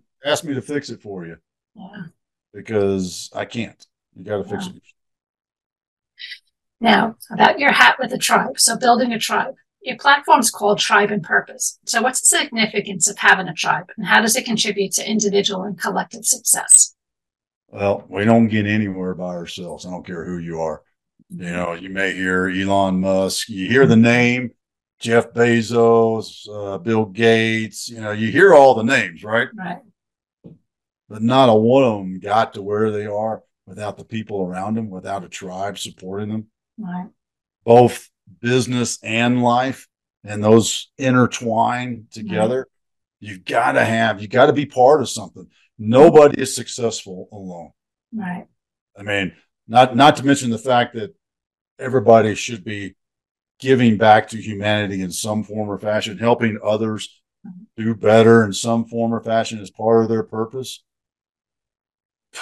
ask 0.26 0.44
me 0.44 0.54
to 0.54 0.62
fix 0.62 0.90
it 0.90 1.02
for 1.02 1.26
you 1.26 1.38
yeah. 1.76 2.04
because 2.54 3.30
I 3.34 3.46
can't. 3.46 3.86
You 4.16 4.24
got 4.24 4.38
to 4.38 4.44
fix 4.50 4.66
Yeah. 4.68 4.74
it. 4.76 4.82
Now, 6.82 7.16
about 7.32 7.60
your 7.60 7.72
hat 7.72 7.98
with 8.00 8.10
the 8.12 8.18
tribe. 8.18 8.60
So, 8.60 8.78
building 8.78 9.12
a 9.14 9.20
tribe. 9.20 9.56
Your 9.82 9.98
platform's 9.98 10.50
called 10.52 10.80
Tribe 10.80 11.12
and 11.12 11.24
Purpose. 11.24 11.80
So, 11.86 12.02
what's 12.02 12.22
the 12.22 12.38
significance 12.38 13.10
of 13.10 13.18
having 13.18 13.48
a 13.48 13.54
tribe, 13.54 13.90
and 13.98 14.06
how 14.06 14.22
does 14.22 14.36
it 14.36 14.46
contribute 14.46 14.92
to 14.94 15.10
individual 15.10 15.64
and 15.64 15.80
collective 15.80 16.26
success? 16.26 16.96
Well, 17.68 18.06
we 18.10 18.26
don't 18.26 18.48
get 18.48 18.66
anywhere 18.66 19.14
by 19.14 19.28
ourselves. 19.36 19.86
I 19.86 19.92
don't 19.92 20.06
care 20.06 20.26
who 20.26 20.40
you 20.40 20.62
are. 20.62 20.82
You 21.30 21.51
know, 21.51 21.73
you 21.73 21.89
may 21.89 22.13
hear 22.13 22.49
Elon 22.49 22.99
Musk, 23.01 23.49
you 23.49 23.67
hear 23.67 23.86
the 23.86 23.95
name 23.95 24.51
Jeff 24.99 25.32
Bezos, 25.32 26.47
uh, 26.51 26.77
Bill 26.80 27.05
Gates, 27.05 27.88
you 27.88 28.01
know, 28.01 28.11
you 28.11 28.32
hear 28.32 28.53
all 28.53 28.73
the 28.75 28.84
names, 28.84 29.23
right? 29.23 29.47
Right. 29.55 29.80
But 31.07 31.21
not 31.21 31.49
a 31.49 31.53
one 31.53 31.84
of 31.84 31.97
them 31.99 32.19
got 32.19 32.53
to 32.53 32.61
where 32.61 32.91
they 32.91 33.05
are 33.05 33.43
without 33.65 33.97
the 33.97 34.03
people 34.05 34.41
around 34.41 34.75
them, 34.75 34.89
without 34.89 35.23
a 35.23 35.30
tribe 35.30 35.77
supporting 35.77 36.30
them, 36.30 36.47
Right. 36.77 37.09
both 37.63 38.09
business 38.41 38.97
and 39.03 39.43
life, 39.43 39.88
and 40.23 40.43
those 40.43 40.91
intertwine 40.97 42.07
together. 42.11 42.67
You've 43.19 43.45
got 43.45 43.73
to 43.73 43.86
have, 43.86 44.21
you 44.21 44.27
got 44.27 44.47
to 44.47 44.53
be 44.53 44.65
part 44.65 45.01
of 45.01 45.09
something. 45.09 45.47
Nobody 45.77 46.41
is 46.41 46.55
successful 46.55 47.30
alone. 47.32 47.71
Right. 48.13 48.47
I 48.97 49.03
mean, 49.03 49.34
not 49.67 49.95
not 49.95 50.15
to 50.17 50.25
mention 50.25 50.49
the 50.49 50.57
fact 50.57 50.95
that 50.95 51.13
everybody 51.80 52.36
should 52.36 52.63
be 52.63 52.95
giving 53.59 53.97
back 53.97 54.27
to 54.30 54.41
humanity 54.41 55.01
in 55.01 55.11
some 55.11 55.43
form 55.43 55.69
or 55.69 55.77
fashion, 55.80 56.17
helping 56.17 56.59
others 56.63 57.21
do 57.77 57.95
better 57.95 58.43
in 58.43 58.53
some 58.53 58.86
form 58.86 59.13
or 59.13 59.21
fashion 59.21 59.59
as 59.59 59.69
part 59.69 60.03
of 60.03 60.09
their 60.09 60.23
purpose. 60.23 60.84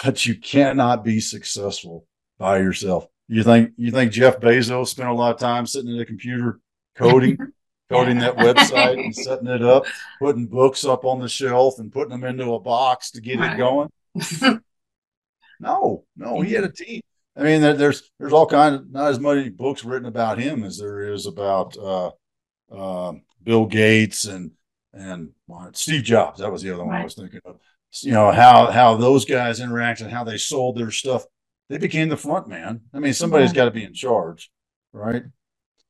But 0.03 0.25
you 0.25 0.35
cannot 0.35 1.03
be 1.03 1.19
successful 1.19 2.05
by 2.37 2.57
yourself. 2.59 3.07
You 3.27 3.43
think 3.43 3.71
you 3.77 3.91
think 3.91 4.11
Jeff 4.11 4.39
Bezos 4.39 4.87
spent 4.87 5.09
a 5.09 5.13
lot 5.13 5.33
of 5.33 5.39
time 5.39 5.65
sitting 5.65 5.93
at 5.95 6.01
a 6.01 6.05
computer 6.05 6.59
coding, 6.95 7.37
coding 7.89 8.19
that 8.19 8.35
website 8.37 9.03
and 9.03 9.15
setting 9.15 9.47
it 9.47 9.61
up, 9.63 9.85
putting 10.19 10.45
books 10.45 10.85
up 10.85 11.05
on 11.05 11.19
the 11.19 11.29
shelf 11.29 11.79
and 11.79 11.91
putting 11.91 12.09
them 12.09 12.23
into 12.23 12.53
a 12.53 12.59
box 12.59 13.11
to 13.11 13.21
get 13.21 13.39
Right. 13.39 13.53
it 13.53 13.57
going? 13.57 13.89
No, 15.59 16.05
no, 16.15 16.41
he 16.41 16.53
had 16.53 16.63
a 16.63 16.71
team. 16.71 17.01
I 17.37 17.43
mean, 17.43 17.61
there, 17.61 17.73
there's 17.73 18.09
there's 18.19 18.33
all 18.33 18.47
kind 18.47 18.75
of 18.75 18.91
not 18.91 19.11
as 19.11 19.19
many 19.19 19.49
books 19.49 19.83
written 19.83 20.07
about 20.07 20.39
him 20.39 20.63
as 20.63 20.79
there 20.79 21.11
is 21.13 21.27
about 21.27 21.77
uh, 21.77 22.11
uh, 22.71 23.13
Bill 23.43 23.65
Gates 23.65 24.25
and 24.25 24.51
and 24.93 25.29
Steve 25.73 26.03
Jobs. 26.03 26.39
That 26.39 26.51
was 26.51 26.63
the 26.63 26.71
other 26.71 26.83
one 26.83 26.95
I 26.95 27.03
was 27.03 27.13
thinking 27.13 27.41
of. 27.45 27.59
You 28.01 28.11
know 28.13 28.31
how 28.31 28.71
how 28.71 28.97
those 28.97 29.25
guys 29.25 29.59
interacted, 29.59 30.01
and 30.01 30.11
how 30.11 30.23
they 30.23 30.37
sold 30.37 30.77
their 30.77 30.91
stuff. 30.91 31.25
They 31.69 31.77
became 31.77 32.09
the 32.09 32.17
front 32.17 32.47
man. 32.47 32.81
I 32.93 32.99
mean, 32.99 33.13
somebody's 33.13 33.53
got 33.53 33.65
to 33.65 33.71
be 33.71 33.83
in 33.83 33.93
charge, 33.93 34.49
right? 34.91 35.23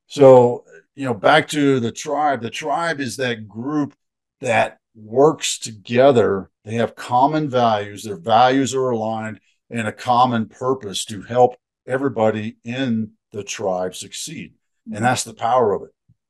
So 0.07 0.65
you 0.95 1.05
know, 1.05 1.13
back 1.13 1.47
to 1.49 1.79
the 1.79 1.91
tribe. 1.91 2.41
The 2.41 2.49
tribe 2.49 2.99
is 2.99 3.17
that 3.17 3.47
group 3.47 3.93
that 4.41 4.79
works 4.95 5.59
together. 5.59 6.49
They 6.65 6.75
have 6.75 6.95
common 6.95 7.49
values. 7.49 8.03
Their 8.03 8.17
values 8.17 8.73
are 8.73 8.89
aligned 8.89 9.39
and 9.69 9.87
a 9.87 9.91
common 9.91 10.47
purpose 10.47 11.05
to 11.05 11.21
help 11.21 11.55
everybody 11.85 12.57
in 12.63 13.11
the 13.31 13.43
tribe 13.43 13.95
succeed. 13.95 14.53
And 14.93 15.03
that's 15.03 15.23
the 15.23 15.33
power 15.33 15.73
of 15.73 15.83
it. 15.83 15.89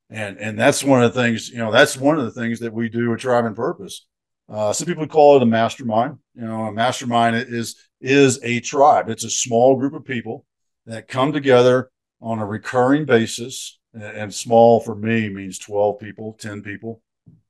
And 0.10 0.38
and 0.38 0.58
that's 0.58 0.84
one 0.84 1.04
of 1.04 1.14
the 1.14 1.22
things, 1.22 1.50
you 1.50 1.58
know, 1.58 1.72
that's 1.72 1.98
one 1.98 2.18
of 2.18 2.24
the 2.24 2.40
things 2.40 2.60
that 2.62 2.74
we 2.74 2.90
do 2.90 3.14
at 3.14 3.20
Tribe 3.20 3.46
and 3.46 3.56
Purpose. 3.56 4.06
Uh, 4.50 4.72
some 4.72 4.88
people 4.88 5.06
call 5.06 5.36
it 5.36 5.44
a 5.44 5.46
mastermind. 5.46 6.18
You 6.34 6.46
know, 6.46 6.66
a 6.66 6.72
mastermind 6.72 7.36
is 7.36 7.76
is 8.00 8.40
a 8.44 8.62
tribe. 8.62 9.10
It's 9.10 9.26
a 9.26 9.30
small 9.30 9.76
group 9.76 9.94
of 9.94 10.06
people 10.06 10.46
that 10.86 11.10
come 11.10 11.34
together 11.34 11.92
on 12.22 12.40
a 12.40 12.46
recurring 12.46 13.06
basis. 13.06 13.80
And, 13.94 14.04
and 14.04 14.34
small 14.34 14.80
for 14.80 14.96
me 14.96 15.30
means 15.30 15.60
12 15.60 16.00
people, 16.00 16.38
10 16.40 16.62
people 16.62 17.02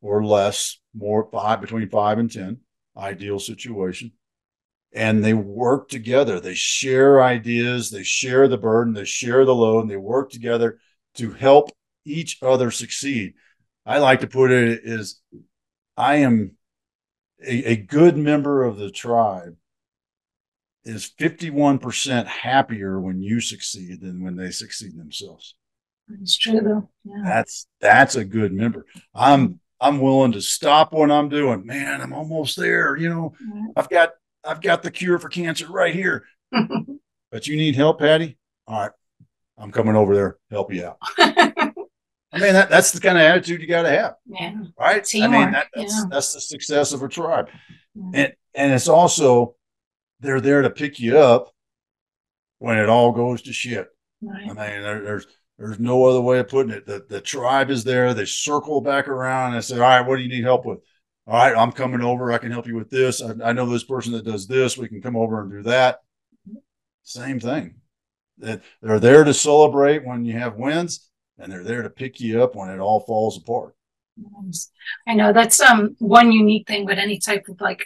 or 0.01 0.25
less, 0.25 0.79
more 0.95 1.29
five 1.31 1.61
between 1.61 1.89
five 1.89 2.17
and 2.17 2.31
10, 2.31 2.57
ideal 2.97 3.39
situation 3.39 4.11
and 4.93 5.23
they 5.23 5.33
work 5.33 5.89
together. 5.89 6.39
They 6.39 6.53
share 6.53 7.21
ideas, 7.21 7.89
they 7.89 8.03
share 8.03 8.47
the 8.47 8.57
burden, 8.57 8.93
they 8.93 9.05
share 9.05 9.45
the 9.45 9.55
load, 9.55 9.81
and 9.81 9.91
they 9.91 9.97
work 9.97 10.31
together 10.31 10.79
to 11.15 11.31
help 11.31 11.69
each 12.05 12.41
other 12.41 12.71
succeed. 12.71 13.33
I 13.85 13.99
like 13.99 14.21
to 14.21 14.27
put 14.27 14.51
it 14.51 14.81
is 14.83 15.21
I 15.95 16.17
am 16.17 16.57
a, 17.45 17.71
a 17.71 17.75
good 17.75 18.17
member 18.17 18.63
of 18.63 18.77
the 18.77 18.91
tribe 18.91 19.55
is 20.83 21.11
51% 21.19 22.25
happier 22.25 22.99
when 22.99 23.21
you 23.21 23.41
succeed 23.41 24.01
than 24.01 24.23
when 24.23 24.35
they 24.35 24.51
succeed 24.51 24.97
themselves. 24.97 25.55
It's 26.21 26.37
true 26.37 26.61
though. 26.61 26.89
Yeah. 27.03 27.21
That's 27.25 27.67
that's 27.81 28.15
a 28.15 28.23
good 28.23 28.53
member. 28.53 28.85
I'm 29.13 29.59
I'm 29.81 29.99
willing 29.99 30.31
to 30.31 30.41
stop 30.41 30.93
what 30.93 31.11
I'm 31.11 31.27
doing. 31.27 31.65
Man, 31.65 32.01
I'm 32.01 32.13
almost 32.13 32.57
there. 32.57 32.95
You 32.95 33.09
know, 33.09 33.33
I've 33.75 33.89
got 33.89 34.11
I've 34.43 34.61
got 34.61 34.83
the 34.83 34.91
cure 34.91 35.19
for 35.19 35.29
cancer 35.29 35.67
right 35.67 35.93
here. 35.93 36.25
But 37.31 37.47
you 37.47 37.57
need 37.57 37.75
help, 37.75 37.99
Patty? 37.99 38.37
All 38.67 38.79
right. 38.79 38.91
I'm 39.57 39.71
coming 39.71 39.95
over 39.95 40.15
there, 40.15 40.37
help 40.51 40.73
you 40.73 40.85
out. 40.85 40.97
I 41.17 42.39
mean, 42.39 42.53
that, 42.53 42.69
that's 42.69 42.91
the 42.91 42.99
kind 42.99 43.17
of 43.17 43.23
attitude 43.23 43.61
you 43.61 43.67
got 43.67 43.83
to 43.83 43.89
have, 43.89 44.15
yeah. 44.27 44.53
right? 44.79 45.07
I 45.15 45.27
mean, 45.27 45.51
that, 45.51 45.67
that's 45.73 45.93
yeah. 45.93 46.03
that's 46.11 46.33
the 46.33 46.41
success 46.41 46.93
of 46.93 47.01
a 47.01 47.07
tribe. 47.07 47.49
Yeah. 47.95 48.09
And 48.13 48.33
and 48.53 48.73
it's 48.73 48.87
also 48.87 49.55
they're 50.19 50.41
there 50.41 50.61
to 50.61 50.69
pick 50.69 50.99
you 50.99 51.17
up 51.17 51.51
when 52.59 52.77
it 52.77 52.89
all 52.89 53.11
goes 53.11 53.41
to 53.43 53.53
shit. 53.53 53.87
Right. 54.21 54.43
I 54.43 54.47
mean, 54.47 54.55
there, 54.55 55.01
there's 55.01 55.27
there's 55.57 55.79
no 55.79 56.05
other 56.05 56.21
way 56.21 56.39
of 56.39 56.49
putting 56.49 56.73
it. 56.73 56.85
The 56.85 57.05
the 57.09 57.21
tribe 57.21 57.71
is 57.71 57.83
there. 57.83 58.13
They 58.13 58.25
circle 58.25 58.81
back 58.81 59.07
around 59.07 59.55
and 59.55 59.63
say, 59.63 59.75
"All 59.75 59.81
right, 59.81 60.01
what 60.01 60.17
do 60.17 60.23
you 60.23 60.29
need 60.29 60.43
help 60.43 60.65
with?" 60.65 60.79
All 61.27 61.33
right, 61.33 61.57
I'm 61.57 61.73
coming 61.73 62.01
over. 62.01 62.31
I 62.31 62.37
can 62.37 62.51
help 62.51 62.67
you 62.67 62.75
with 62.75 62.89
this. 62.89 63.21
I, 63.21 63.33
I 63.43 63.51
know 63.51 63.65
this 63.65 63.83
person 63.83 64.13
that 64.13 64.23
does 64.23 64.47
this. 64.47 64.77
We 64.77 64.87
can 64.87 65.01
come 65.01 65.17
over 65.17 65.41
and 65.41 65.51
do 65.51 65.61
that. 65.63 65.99
Same 67.03 67.39
thing. 67.39 67.75
That 68.37 68.61
they're 68.81 68.99
there 68.99 69.25
to 69.25 69.33
celebrate 69.33 70.05
when 70.05 70.23
you 70.23 70.33
have 70.39 70.55
wins, 70.55 71.09
and 71.37 71.51
they're 71.51 71.63
there 71.63 71.81
to 71.81 71.89
pick 71.89 72.21
you 72.21 72.41
up 72.41 72.55
when 72.55 72.69
it 72.69 72.79
all 72.79 73.01
falls 73.01 73.37
apart. 73.37 73.75
I 75.05 75.15
know 75.15 75.33
that's 75.33 75.59
um 75.59 75.95
one 75.99 76.31
unique 76.31 76.65
thing 76.67 76.85
with 76.85 76.97
any 76.97 77.19
type 77.19 77.47
of 77.49 77.59
like 77.59 77.85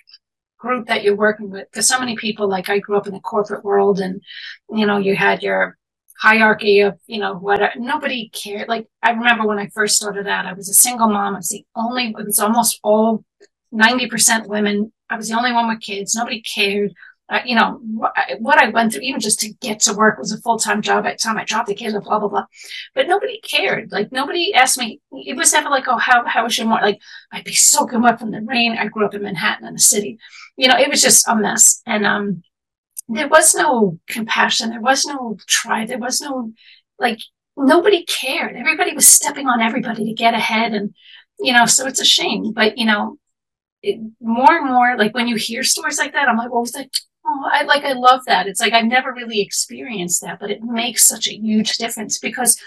group 0.60 0.88
that 0.88 1.04
you're 1.04 1.16
working 1.16 1.50
with 1.50 1.68
because 1.72 1.88
so 1.88 2.00
many 2.00 2.16
people 2.16 2.48
like 2.48 2.70
I 2.70 2.80
grew 2.80 2.96
up 2.96 3.08
in 3.08 3.14
the 3.14 3.20
corporate 3.20 3.66
world 3.66 4.00
and 4.00 4.22
you 4.70 4.86
know 4.86 4.98
you 4.98 5.16
had 5.16 5.42
your 5.42 5.78
hierarchy 6.22 6.82
of 6.82 7.00
you 7.08 7.20
know 7.20 7.34
what 7.34 7.60
nobody 7.78 8.30
cared. 8.30 8.68
Like 8.68 8.88
i 9.02 9.12
remember 9.12 9.48
when 9.48 9.58
i 9.58 9.68
first 9.74 9.96
started 9.96 10.28
out 10.28 10.46
i 10.46 10.54
was 10.54 10.70
a 10.70 10.74
single 10.74 11.10
mom. 11.10 11.34
I 11.34 11.38
was 11.38 11.50
the 11.50 11.66
only 11.76 12.14
it 12.18 12.26
was 12.26 12.40
almost 12.40 12.80
all 12.84 13.26
90% 13.74 14.48
women. 14.48 14.92
I 15.10 15.16
was 15.16 15.30
the 15.30 15.38
only 15.38 15.54
one 15.54 15.68
with 15.68 15.82
kids. 15.82 16.14
Nobody 16.14 16.42
cared. 16.42 16.94
Uh, 17.30 17.40
you 17.46 17.56
know 17.56 17.80
what, 17.82 18.14
what 18.40 18.58
i 18.58 18.68
went 18.68 18.92
through 18.92 19.02
even 19.02 19.22
just 19.22 19.40
to 19.40 19.54
get 19.62 19.80
to 19.80 19.94
work 19.94 20.20
was 20.20 20.34
a 20.34 20.42
full-time 20.42 20.82
job. 20.82 21.06
At 21.06 21.18
the 21.18 21.24
time 21.24 21.38
i 21.38 21.46
dropped 21.46 21.70
the 21.70 21.76
kids 21.76 21.96
and 21.96 22.04
blah 22.04 22.20
blah 22.20 22.30
blah. 22.30 22.46
But 22.94 23.08
nobody 23.08 23.40
cared. 23.42 23.92
Like 23.92 24.12
nobody 24.12 24.54
asked 24.54 24.78
me 24.78 25.02
it 25.12 25.36
was 25.36 25.54
never 25.54 25.70
like 25.70 25.88
oh 25.88 25.98
how, 25.98 26.24
how 26.28 26.44
was 26.44 26.56
your 26.58 26.68
morning 26.68 26.86
like 26.86 27.00
i'd 27.32 27.46
be 27.46 27.56
soaking 27.56 28.02
wet 28.04 28.20
from 28.20 28.32
the 28.32 28.42
rain. 28.42 28.78
I 28.78 28.88
grew 28.88 29.06
up 29.06 29.16
in 29.16 29.24
manhattan 29.24 29.68
in 29.68 29.74
the 29.74 29.80
city. 29.80 30.20
You 30.56 30.68
know 30.68 30.78
it 30.78 30.90
was 30.90 31.02
just 31.02 31.28
a 31.28 31.36
mess. 31.36 31.82
And 31.88 32.06
um 32.06 32.44
there 33.16 33.28
was 33.28 33.54
no 33.56 34.00
compassion. 34.08 34.70
There 34.70 34.82
was 34.82 35.06
no 35.06 35.38
try. 35.48 35.86
There 35.86 36.00
was 36.00 36.22
no, 36.22 36.54
like, 37.00 37.20
nobody 37.58 38.06
cared. 38.06 38.56
Everybody 38.56 38.94
was 38.94 39.08
stepping 39.08 39.48
on 39.48 39.62
everybody 39.62 40.06
to 40.06 40.14
get 40.14 40.34
ahead. 40.34 40.74
And, 40.74 40.94
you 41.40 41.54
know, 41.54 41.66
so 41.66 41.88
it's 41.88 42.02
a 42.02 42.06
shame. 42.06 42.54
But, 42.54 42.78
you 42.78 42.86
know, 42.86 43.18
it, 43.84 44.00
more 44.22 44.56
and 44.56 44.68
more, 44.68 44.98
like 44.98 45.14
when 45.14 45.28
you 45.28 45.36
hear 45.36 45.64
stories 45.64 45.98
like 45.98 46.14
that, 46.14 46.30
I'm 46.30 46.38
like, 46.38 46.52
well, 46.52 46.62
was 46.62 46.76
like, 46.76 46.92
oh, 47.26 47.44
I 47.52 47.64
like, 47.64 47.84
I 47.84 47.94
love 47.94 48.22
that. 48.28 48.48
It's 48.48 48.62
like, 48.62 48.74
I've 48.74 48.86
never 48.86 49.14
really 49.14 49.42
experienced 49.42 50.22
that, 50.22 50.40
but 50.40 50.52
it 50.52 50.62
makes 50.62 51.06
such 51.06 51.28
a 51.28 51.36
huge 51.36 51.78
difference 51.78 52.20
because, 52.20 52.58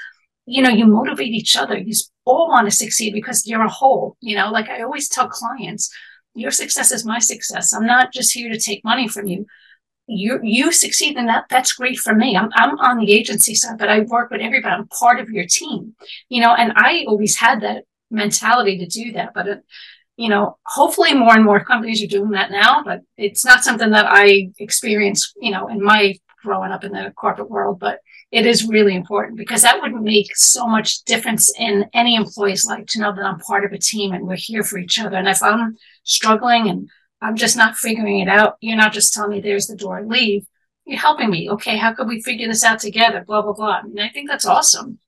you 0.47 0.63
know, 0.63 0.71
you 0.71 0.87
motivate 0.87 1.33
each 1.33 1.57
other. 1.57 1.79
You 1.79 1.95
all 2.25 2.49
want 2.49 2.69
to 2.69 2.77
succeed 2.77 3.15
because 3.15 3.47
you're 3.47 3.65
a 3.65 3.69
whole, 3.69 4.17
you 4.21 4.37
know, 4.37 4.51
like 4.51 4.69
I 4.69 4.83
always 4.83 5.09
tell 5.09 5.29
clients, 5.29 5.95
your 6.35 6.51
success 6.51 6.91
is 6.91 7.05
my 7.05 7.21
success. 7.21 7.73
I'm 7.73 7.87
not 7.87 8.13
just 8.13 8.33
here 8.35 8.53
to 8.53 8.59
take 8.59 8.85
money 8.85 9.09
from 9.09 9.27
you 9.27 9.47
you 10.07 10.39
you 10.43 10.71
succeed 10.71 11.17
and 11.17 11.29
that 11.29 11.45
that's 11.49 11.73
great 11.73 11.99
for 11.99 12.15
me. 12.15 12.37
I'm, 12.37 12.51
I'm 12.55 12.79
on 12.79 12.99
the 12.99 13.13
agency 13.13 13.55
side 13.55 13.79
but 13.79 13.89
i 13.89 14.01
work 14.01 14.31
with 14.31 14.41
everybody. 14.41 14.75
I'm 14.75 14.89
part 14.89 15.21
of 15.21 15.31
your 15.31 15.47
team 15.49 15.95
you 16.29 16.41
know 16.41 16.55
and 16.55 16.73
i 16.77 17.05
always 17.09 17.37
had 17.37 17.63
that 17.63 17.85
mentality 18.11 18.79
to 18.79 18.87
do 18.87 19.13
that 19.13 19.33
but 19.35 19.49
it, 19.49 19.65
you 20.17 20.29
know 20.29 20.59
hopefully 20.67 21.15
more 21.15 21.35
and 21.35 21.45
more 21.45 21.65
companies 21.65 22.03
are 22.03 22.07
doing 22.07 22.31
that 22.31 22.51
now 22.51 22.83
but 22.85 23.01
it's 23.17 23.45
not 23.45 23.65
something 23.65 23.91
that 23.91 24.07
i 24.09 24.51
experienced 24.59 25.35
you 25.41 25.51
know 25.51 25.69
in 25.69 25.83
my 25.83 26.15
growing 26.43 26.71
up 26.71 26.85
in 26.85 26.93
the 26.93 27.13
corporate 27.17 27.51
world 27.51 27.79
but 27.81 28.01
it 28.31 28.47
is 28.47 28.69
really 28.69 28.95
important 28.95 29.39
because 29.39 29.63
that 29.63 29.81
would 29.81 29.95
make 29.95 30.37
so 30.37 30.67
much 30.67 31.03
difference 31.05 31.53
in 31.59 31.87
any 31.95 32.15
employee's 32.15 32.67
life 32.67 32.85
to 32.87 33.01
know 33.01 33.15
that 33.15 33.25
i'm 33.25 33.39
part 33.39 33.65
of 33.65 33.73
a 33.73 33.79
team 33.79 34.13
and 34.13 34.27
we're 34.27 34.37
here 34.37 34.63
for 34.63 34.77
each 34.77 34.99
other. 34.99 35.17
And 35.17 35.29
if 35.29 35.43
i'm 35.43 35.77
struggling 36.03 36.69
and 36.69 36.89
I'm 37.25 37.37
just 37.37 37.57
not 37.57 37.77
figuring 37.77 38.21
it 38.21 38.29
out. 38.29 38.57
You're 38.61 38.77
not 38.77 38.93
just 38.93 39.15
telling 39.15 39.31
me 39.31 39.41
there's 39.41 39.67
the 39.67 39.77
door, 39.77 40.05
leave. 40.05 40.47
You're 40.85 41.01
helping 41.01 41.31
me. 41.31 41.49
Okay, 41.49 41.79
how 41.79 41.95
could 41.95 42.07
we 42.07 42.21
figure 42.21 42.47
this 42.47 42.63
out 42.63 42.81
together? 42.81 43.25
Blah 43.27 43.41
blah 43.41 43.55
blah. 43.55 43.81
I 43.83 43.83
mean, 43.83 43.99
I 43.99 44.11
think 44.11 44.29
that's 44.29 44.45
awesome. 44.45 44.99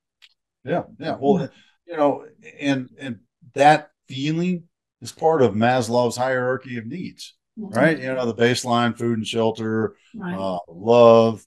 Yeah, 0.65 0.85
yeah. 0.99 1.17
Well, 1.21 1.51
you 1.87 1.97
know, 1.97 2.25
and 2.59 2.89
and 2.99 3.19
that 3.53 3.91
feeling 4.09 4.65
is 5.03 5.13
part 5.13 5.43
of 5.43 5.53
Maslow's 5.53 6.17
hierarchy 6.17 6.79
of 6.79 6.87
needs, 6.87 7.35
mm-hmm. 7.59 7.77
right? 7.77 7.99
You 7.99 8.15
know, 8.15 8.25
the 8.25 8.35
baseline 8.35 8.97
food 8.97 9.19
and 9.19 9.27
shelter, 9.27 9.97
right. 10.15 10.35
uh, 10.35 10.61
love, 10.69 11.45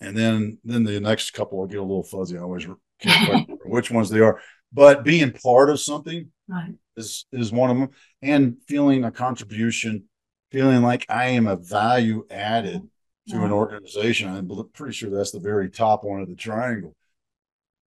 and 0.00 0.16
then 0.16 0.58
then 0.62 0.84
the 0.84 1.00
next 1.00 1.32
couple 1.32 1.58
will 1.58 1.66
get 1.66 1.80
a 1.80 1.82
little 1.82 2.04
fuzzy. 2.04 2.38
I 2.38 2.42
always 2.42 2.64
can't 3.00 3.28
remember 3.28 3.64
which 3.64 3.90
ones 3.90 4.08
they 4.08 4.20
are, 4.20 4.40
but 4.74 5.04
being 5.04 5.32
part 5.32 5.70
of 5.70 5.80
something 5.80 6.30
right. 6.48 6.74
is 6.96 7.24
is 7.32 7.52
one 7.52 7.70
of 7.70 7.78
them 7.78 7.88
and 8.20 8.56
feeling 8.68 9.04
a 9.04 9.10
contribution 9.10 10.04
feeling 10.50 10.82
like 10.82 11.06
i 11.08 11.26
am 11.26 11.46
a 11.46 11.56
value 11.56 12.26
added 12.30 12.82
to 13.28 13.42
an 13.42 13.52
organization. 13.52 14.28
I'm 14.28 14.68
pretty 14.72 14.92
sure 14.92 15.10
that's 15.10 15.30
the 15.30 15.40
very 15.40 15.70
top 15.70 16.04
one 16.04 16.20
of 16.20 16.28
the 16.28 16.34
triangle. 16.34 16.94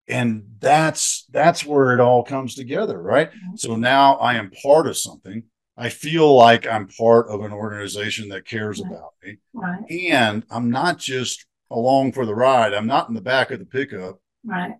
And 0.07 0.43
that's 0.59 1.25
that's 1.31 1.65
where 1.65 1.93
it 1.93 1.99
all 1.99 2.23
comes 2.23 2.53
together 2.53 3.01
right? 3.01 3.31
Mm-hmm. 3.31 3.55
so 3.55 3.75
now 3.75 4.15
i 4.17 4.35
am 4.35 4.51
part 4.63 4.85
of 4.87 4.97
something. 4.97 5.43
I 5.77 5.89
feel 5.89 6.35
like 6.35 6.67
i'm 6.67 6.87
part 6.87 7.27
of 7.29 7.41
an 7.41 7.51
organization 7.51 8.29
that 8.29 8.45
cares 8.45 8.79
right. 8.79 8.91
about 8.91 9.13
me. 9.23 9.37
Right. 9.53 9.91
and 9.91 10.45
i'm 10.51 10.69
not 10.69 10.99
just 10.99 11.45
along 11.71 12.11
for 12.11 12.27
the 12.27 12.35
ride. 12.35 12.75
I'm 12.75 12.85
not 12.85 13.09
in 13.09 13.15
the 13.15 13.21
back 13.21 13.49
of 13.49 13.57
the 13.59 13.65
pickup 13.65 14.19
right 14.45 14.75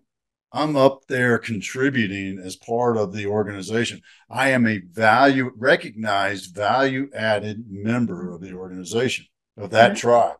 I'm 0.56 0.74
up 0.74 1.06
there 1.06 1.38
contributing 1.38 2.38
as 2.38 2.56
part 2.56 2.96
of 2.96 3.12
the 3.12 3.26
organization. 3.26 4.00
I 4.30 4.50
am 4.50 4.66
a 4.66 4.78
value 4.78 5.52
recognized, 5.54 6.54
value 6.54 7.10
added 7.14 7.64
member 7.68 8.32
of 8.32 8.40
the 8.40 8.54
organization 8.54 9.26
of 9.58 9.70
that 9.70 9.92
mm-hmm. 9.92 10.00
tribe. 10.00 10.36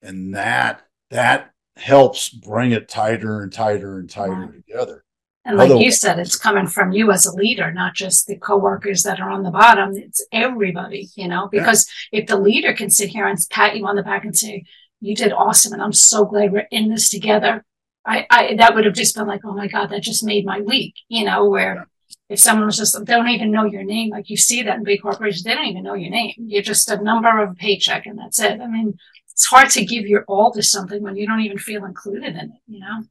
And 0.00 0.34
that 0.34 0.82
that 1.10 1.50
helps 1.76 2.30
bring 2.30 2.72
it 2.72 2.88
tighter 2.88 3.42
and 3.42 3.52
tighter 3.52 3.98
and 3.98 4.08
tighter 4.08 4.52
together. 4.52 5.04
And 5.44 5.58
like 5.58 5.66
Otherwise, 5.66 5.84
you 5.84 5.92
said, 5.92 6.18
it's 6.18 6.36
coming 6.36 6.66
from 6.66 6.92
you 6.92 7.12
as 7.12 7.26
a 7.26 7.32
leader, 7.32 7.70
not 7.72 7.94
just 7.94 8.26
the 8.26 8.36
coworkers 8.36 9.02
that 9.02 9.20
are 9.20 9.30
on 9.30 9.42
the 9.42 9.50
bottom. 9.50 9.92
It's 9.96 10.26
everybody, 10.32 11.08
you 11.14 11.28
know, 11.28 11.48
because 11.52 11.86
yeah. 12.10 12.20
if 12.20 12.26
the 12.26 12.38
leader 12.38 12.72
can 12.72 12.90
sit 12.90 13.10
here 13.10 13.26
and 13.26 13.38
pat 13.50 13.76
you 13.76 13.86
on 13.86 13.96
the 13.96 14.02
back 14.02 14.24
and 14.24 14.36
say, 14.36 14.64
you 15.00 15.14
did 15.14 15.32
awesome. 15.32 15.74
And 15.74 15.82
I'm 15.82 15.92
so 15.92 16.24
glad 16.24 16.52
we're 16.52 16.66
in 16.70 16.88
this 16.88 17.10
together. 17.10 17.64
I, 18.06 18.26
I 18.30 18.54
that 18.56 18.74
would 18.74 18.84
have 18.84 18.94
just 18.94 19.16
been 19.16 19.26
like, 19.26 19.40
oh 19.44 19.52
my 19.52 19.66
God, 19.66 19.90
that 19.90 20.02
just 20.02 20.24
made 20.24 20.46
my 20.46 20.60
week, 20.60 20.94
you 21.08 21.24
know, 21.24 21.48
where 21.48 21.88
if 22.28 22.38
someone 22.38 22.66
was 22.66 22.76
just 22.76 22.96
they 23.04 23.12
don't 23.12 23.28
even 23.28 23.50
know 23.50 23.64
your 23.64 23.84
name, 23.84 24.10
like 24.10 24.30
you 24.30 24.36
see 24.36 24.62
that 24.62 24.76
in 24.76 24.84
big 24.84 25.02
corporations, 25.02 25.42
they 25.42 25.54
don't 25.54 25.66
even 25.66 25.82
know 25.82 25.94
your 25.94 26.10
name. 26.10 26.34
You're 26.38 26.62
just 26.62 26.90
a 26.90 27.02
number 27.02 27.42
of 27.42 27.50
a 27.50 27.54
paycheck 27.54 28.06
and 28.06 28.18
that's 28.18 28.40
it. 28.40 28.60
I 28.60 28.66
mean, 28.66 28.96
it's 29.30 29.46
hard 29.46 29.70
to 29.70 29.84
give 29.84 30.06
your 30.06 30.24
all 30.28 30.52
to 30.52 30.62
something 30.62 31.02
when 31.02 31.16
you 31.16 31.26
don't 31.26 31.40
even 31.40 31.58
feel 31.58 31.84
included 31.84 32.30
in 32.30 32.36
it, 32.36 32.60
you 32.66 32.80
know? 32.80 33.02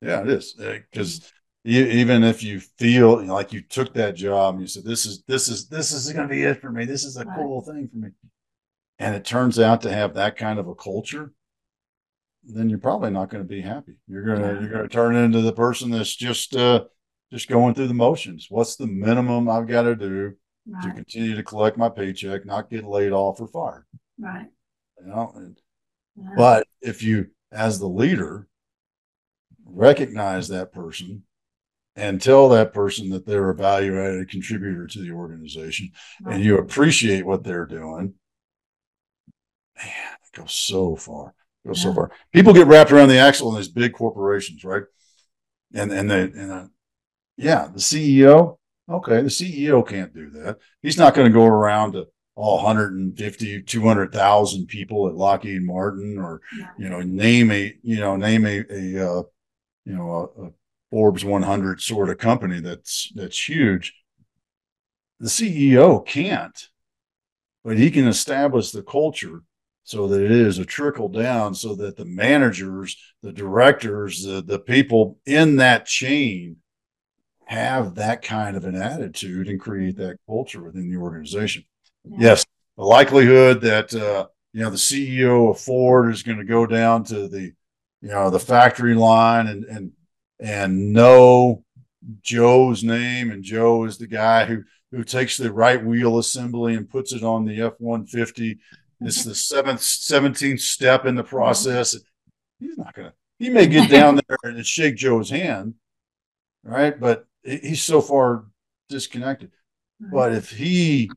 Yeah, 0.00 0.20
it 0.20 0.28
is. 0.28 0.52
Because 0.52 1.24
uh, 1.24 1.28
even 1.64 2.22
if 2.22 2.42
you 2.42 2.60
feel 2.60 3.20
you 3.20 3.26
know, 3.26 3.34
like 3.34 3.52
you 3.52 3.62
took 3.62 3.92
that 3.94 4.14
job 4.14 4.54
and 4.54 4.62
you 4.62 4.68
said, 4.68 4.84
this 4.84 5.04
is, 5.04 5.22
this 5.26 5.48
is, 5.48 5.68
this 5.68 5.92
is 5.92 6.12
going 6.12 6.28
to 6.28 6.32
be 6.32 6.42
it 6.42 6.60
for 6.60 6.70
me. 6.70 6.84
This 6.84 7.04
is 7.04 7.16
a 7.16 7.24
right. 7.24 7.36
cool 7.36 7.62
thing 7.62 7.88
for 7.88 7.98
me. 7.98 8.10
And 8.98 9.14
it 9.14 9.24
turns 9.24 9.58
out 9.58 9.82
to 9.82 9.92
have 9.92 10.14
that 10.14 10.36
kind 10.36 10.58
of 10.58 10.68
a 10.68 10.74
culture 10.74 11.32
then 12.46 12.68
you're 12.68 12.78
probably 12.78 13.10
not 13.10 13.30
going 13.30 13.42
to 13.42 13.48
be 13.48 13.60
happy. 13.60 13.96
You're 14.06 14.24
gonna 14.24 14.54
yeah. 14.54 14.60
you're 14.60 14.70
gonna 14.70 14.88
turn 14.88 15.16
into 15.16 15.40
the 15.40 15.52
person 15.52 15.90
that's 15.90 16.14
just 16.14 16.54
uh 16.54 16.84
just 17.32 17.48
going 17.48 17.74
through 17.74 17.88
the 17.88 17.94
motions. 17.94 18.46
What's 18.48 18.76
the 18.76 18.86
minimum 18.86 19.48
I've 19.48 19.66
got 19.66 19.82
to 19.82 19.96
do 19.96 20.34
right. 20.68 20.82
to 20.82 20.92
continue 20.92 21.34
to 21.34 21.42
collect 21.42 21.76
my 21.76 21.88
paycheck, 21.88 22.46
not 22.46 22.70
get 22.70 22.84
laid 22.84 23.12
off 23.12 23.40
or 23.40 23.48
fired? 23.48 23.84
Right. 24.18 24.46
You 25.00 25.06
know, 25.08 25.32
and, 25.34 25.60
yeah. 26.16 26.30
but 26.36 26.68
if 26.80 27.02
you, 27.02 27.26
as 27.50 27.78
the 27.78 27.88
leader, 27.88 28.46
recognize 29.64 30.48
that 30.48 30.72
person 30.72 31.24
and 31.96 32.22
tell 32.22 32.48
that 32.50 32.72
person 32.72 33.10
that 33.10 33.26
they're 33.26 33.50
a 33.50 33.54
value 33.54 34.00
added 34.00 34.30
contributor 34.30 34.86
to 34.86 35.00
the 35.00 35.10
organization 35.10 35.90
right. 36.22 36.36
and 36.36 36.44
you 36.44 36.58
appreciate 36.58 37.26
what 37.26 37.42
they're 37.42 37.66
doing, 37.66 38.14
man, 39.76 40.16
it 40.32 40.36
goes 40.38 40.52
so 40.52 40.94
far 40.94 41.34
go 41.66 41.72
yeah. 41.74 41.82
so 41.82 41.94
far. 41.94 42.10
People 42.32 42.52
get 42.52 42.66
wrapped 42.66 42.92
around 42.92 43.08
the 43.08 43.18
axle 43.18 43.50
in 43.50 43.56
these 43.56 43.68
big 43.68 43.92
corporations, 43.92 44.64
right? 44.64 44.84
And 45.74 45.92
and 45.92 46.10
they 46.10 46.22
and 46.22 46.52
uh, 46.52 46.66
yeah, 47.36 47.68
the 47.72 47.80
CEO. 47.80 48.58
Okay, 48.88 49.20
the 49.20 49.28
CEO 49.28 49.86
can't 49.86 50.14
do 50.14 50.30
that. 50.30 50.58
He's 50.80 50.96
not 50.96 51.14
going 51.14 51.26
to 51.26 51.34
go 51.34 51.44
around 51.44 51.92
to 51.92 52.06
all 52.36 52.56
150, 52.56 53.62
200,000 53.62 54.66
people 54.66 55.08
at 55.08 55.14
Lockheed 55.14 55.62
Martin, 55.62 56.18
or 56.18 56.40
yeah. 56.56 56.68
you 56.78 56.88
know, 56.88 57.00
name 57.00 57.50
a 57.50 57.74
you 57.82 57.98
know 57.98 58.16
name 58.16 58.46
a, 58.46 58.64
a 58.70 59.10
uh, 59.10 59.22
you 59.84 59.96
know 59.96 60.32
a, 60.38 60.46
a 60.46 60.50
Forbes 60.90 61.24
100 61.24 61.80
sort 61.80 62.10
of 62.10 62.18
company 62.18 62.60
that's 62.60 63.10
that's 63.14 63.48
huge. 63.48 63.94
The 65.18 65.28
CEO 65.28 66.06
can't, 66.06 66.68
but 67.64 67.78
he 67.78 67.90
can 67.90 68.06
establish 68.06 68.70
the 68.70 68.82
culture 68.82 69.42
so 69.86 70.08
that 70.08 70.20
it 70.20 70.32
is 70.32 70.58
a 70.58 70.64
trickle 70.64 71.08
down 71.08 71.54
so 71.54 71.76
that 71.76 71.96
the 71.96 72.04
managers, 72.04 72.96
the 73.22 73.30
directors, 73.30 74.24
the, 74.24 74.42
the 74.42 74.58
people 74.58 75.16
in 75.26 75.56
that 75.56 75.86
chain 75.86 76.56
have 77.44 77.94
that 77.94 78.20
kind 78.20 78.56
of 78.56 78.64
an 78.64 78.74
attitude 78.74 79.46
and 79.46 79.60
create 79.60 79.96
that 79.96 80.18
culture 80.26 80.60
within 80.60 80.90
the 80.90 80.96
organization. 80.96 81.62
Yeah. 82.02 82.16
Yes, 82.18 82.44
the 82.76 82.82
likelihood 82.82 83.60
that 83.60 83.94
uh, 83.94 84.26
you 84.52 84.62
know 84.62 84.70
the 84.70 84.76
CEO 84.76 85.50
of 85.50 85.60
Ford 85.60 86.12
is 86.12 86.24
going 86.24 86.38
to 86.38 86.44
go 86.44 86.66
down 86.66 87.04
to 87.04 87.28
the 87.28 87.52
you 88.02 88.08
know 88.08 88.28
the 88.28 88.40
factory 88.40 88.94
line 88.94 89.46
and 89.46 89.64
and 89.66 89.92
and 90.40 90.92
know 90.92 91.62
Joe's 92.22 92.82
name 92.82 93.30
and 93.30 93.44
Joe 93.44 93.84
is 93.84 93.98
the 93.98 94.08
guy 94.08 94.46
who 94.46 94.64
who 94.90 95.04
takes 95.04 95.36
the 95.36 95.52
right 95.52 95.82
wheel 95.84 96.18
assembly 96.18 96.74
and 96.74 96.90
puts 96.90 97.12
it 97.12 97.22
on 97.22 97.44
the 97.44 97.62
F 97.62 97.74
one 97.78 98.04
fifty. 98.04 98.58
It's 99.00 99.24
the 99.24 99.34
seventh 99.34 99.82
seventeenth 99.82 100.60
step 100.60 101.04
in 101.04 101.14
the 101.14 101.24
process. 101.24 101.96
He's 102.58 102.78
not 102.78 102.94
gonna. 102.94 103.12
He 103.38 103.50
may 103.50 103.66
get 103.66 103.90
down 103.90 104.20
there 104.28 104.38
and 104.44 104.66
shake 104.66 104.96
Joe's 104.96 105.30
hand, 105.30 105.74
right? 106.64 106.98
But 106.98 107.26
he's 107.42 107.82
so 107.82 108.00
far 108.00 108.46
disconnected. 108.88 109.50
But 110.00 110.32
if 110.32 110.50
he 110.50 111.10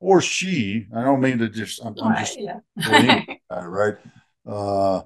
or 0.00 0.20
she, 0.20 0.86
I 0.94 1.02
don't 1.02 1.20
mean 1.20 1.38
to 1.38 1.48
just, 1.48 1.84
I'm, 1.84 1.94
I'm 2.02 2.16
just, 2.16 2.38
yeah. 2.40 2.60
right? 3.50 3.96
Uh, 4.46 5.02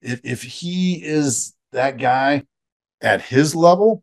if, 0.00 0.20
if 0.24 0.42
he 0.42 0.94
is 0.94 1.54
that 1.72 1.98
guy 1.98 2.44
at 3.00 3.22
his 3.22 3.54
level 3.54 4.02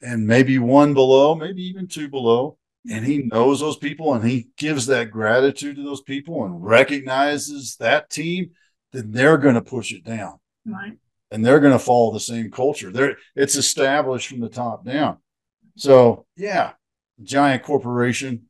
and 0.00 0.26
maybe 0.26 0.58
one 0.58 0.94
below, 0.94 1.34
maybe 1.34 1.62
even 1.62 1.86
two 1.86 2.08
below, 2.08 2.55
and 2.90 3.04
he 3.04 3.18
knows 3.18 3.60
those 3.60 3.76
people 3.76 4.14
and 4.14 4.28
he 4.28 4.48
gives 4.56 4.86
that 4.86 5.10
gratitude 5.10 5.76
to 5.76 5.82
those 5.82 6.02
people 6.02 6.44
and 6.44 6.64
recognizes 6.64 7.76
that 7.76 8.10
team, 8.10 8.50
then 8.92 9.10
they're 9.10 9.38
going 9.38 9.54
to 9.54 9.62
push 9.62 9.92
it 9.92 10.04
down. 10.04 10.38
Right. 10.64 10.92
And 11.30 11.44
they're 11.44 11.60
going 11.60 11.72
to 11.72 11.78
follow 11.78 12.12
the 12.12 12.20
same 12.20 12.50
culture. 12.50 12.92
There, 12.92 13.16
it's 13.34 13.56
established 13.56 14.28
from 14.28 14.40
the 14.40 14.48
top 14.48 14.84
down. 14.84 15.18
So 15.76 16.26
yeah, 16.36 16.72
giant 17.22 17.62
corporation, 17.62 18.48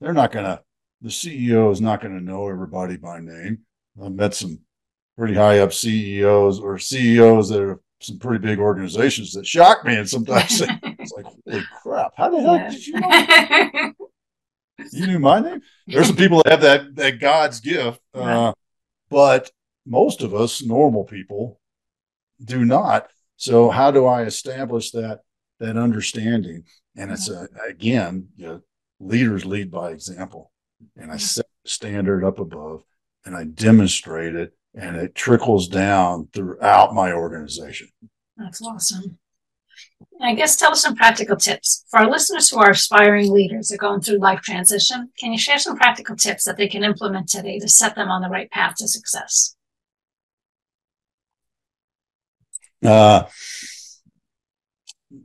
they're 0.00 0.12
not 0.12 0.32
going 0.32 0.44
to, 0.44 0.60
the 1.02 1.08
CEO 1.08 1.70
is 1.70 1.80
not 1.80 2.00
going 2.00 2.18
to 2.18 2.24
know 2.24 2.48
everybody 2.48 2.96
by 2.96 3.20
name. 3.20 3.60
I've 4.02 4.12
met 4.12 4.34
some 4.34 4.60
pretty 5.16 5.34
high 5.34 5.60
up 5.60 5.72
CEOs 5.72 6.60
or 6.60 6.78
CEOs 6.78 7.48
that 7.50 7.62
are 7.62 7.80
some 8.00 8.18
pretty 8.18 8.44
big 8.44 8.58
organizations 8.58 9.32
that 9.32 9.46
shock 9.46 9.84
me. 9.84 9.96
And 9.96 10.08
sometimes 10.08 10.62
it's 11.06 11.24
like, 11.24 11.26
holy 11.46 11.64
crap, 11.82 12.12
how 12.16 12.30
the 12.30 12.40
hell 12.40 12.56
yeah. 12.56 12.70
did 12.70 12.86
you 12.86 13.00
know? 13.00 13.92
you 14.92 15.06
knew 15.06 15.18
my 15.18 15.40
name? 15.40 15.60
There's 15.86 16.08
some 16.08 16.16
people 16.16 16.42
that 16.42 16.52
have 16.52 16.60
that, 16.62 16.96
that 16.96 17.20
God's 17.20 17.60
gift. 17.60 18.00
Uh, 18.14 18.52
but 19.08 19.50
most 19.86 20.22
of 20.22 20.34
us, 20.34 20.62
normal 20.62 21.04
people, 21.04 21.60
do 22.44 22.64
not. 22.64 23.08
So 23.36 23.70
how 23.70 23.90
do 23.90 24.06
I 24.06 24.22
establish 24.22 24.90
that 24.92 25.20
that 25.60 25.76
understanding? 25.76 26.64
And 26.96 27.10
it's 27.10 27.28
a, 27.28 27.48
again, 27.68 28.28
you 28.36 28.46
know, 28.46 28.60
leaders 29.00 29.44
lead 29.44 29.70
by 29.70 29.90
example. 29.90 30.50
And 30.96 31.10
I 31.10 31.16
set 31.16 31.46
the 31.64 31.70
standard 31.70 32.24
up 32.24 32.38
above 32.38 32.82
and 33.24 33.36
I 33.36 33.44
demonstrate 33.44 34.34
it 34.34 34.52
and 34.74 34.96
it 34.96 35.14
trickles 35.14 35.68
down 35.68 36.28
throughout 36.32 36.94
my 36.94 37.12
organization. 37.12 37.88
That's 38.36 38.62
awesome. 38.62 39.18
I 40.20 40.34
guess 40.34 40.56
tell 40.56 40.72
us 40.72 40.82
some 40.82 40.96
practical 40.96 41.36
tips 41.36 41.84
for 41.88 42.00
our 42.00 42.10
listeners 42.10 42.50
who 42.50 42.58
are 42.58 42.70
aspiring 42.70 43.32
leaders 43.32 43.68
that 43.68 43.76
are 43.76 43.78
going 43.78 44.00
through 44.00 44.18
life 44.18 44.40
transition. 44.40 45.10
Can 45.18 45.32
you 45.32 45.38
share 45.38 45.58
some 45.58 45.76
practical 45.76 46.16
tips 46.16 46.44
that 46.44 46.56
they 46.56 46.68
can 46.68 46.84
implement 46.84 47.28
today 47.28 47.58
to 47.58 47.68
set 47.68 47.94
them 47.94 48.08
on 48.08 48.22
the 48.22 48.28
right 48.28 48.50
path 48.50 48.74
to 48.78 48.88
success? 48.88 49.56
Uh, 52.84 53.24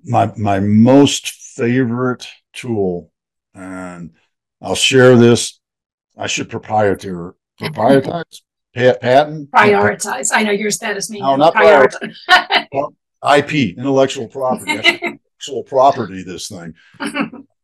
my 0.04 0.32
my 0.38 0.60
most 0.60 1.30
favorite 1.30 2.28
tool, 2.54 3.12
and 3.54 4.12
I'll 4.62 4.76
share 4.76 5.16
this. 5.16 5.60
I 6.18 6.28
should 6.28 6.50
proprietary 6.50 7.34
proprietize 7.60 8.42
patent 8.74 9.52
prioritize. 9.52 10.30
I 10.34 10.44
know 10.44 10.52
yours 10.52 10.78
that 10.80 10.98
is 10.98 11.10
me. 11.10 11.20
No, 11.20 11.36
not 11.36 11.54
prioritize. 11.54 12.16
IP, 13.24 13.78
intellectual 13.78 14.28
property, 14.28 14.72
intellectual 14.78 15.64
property. 15.64 16.24
This 16.24 16.50
thing, 16.50 16.74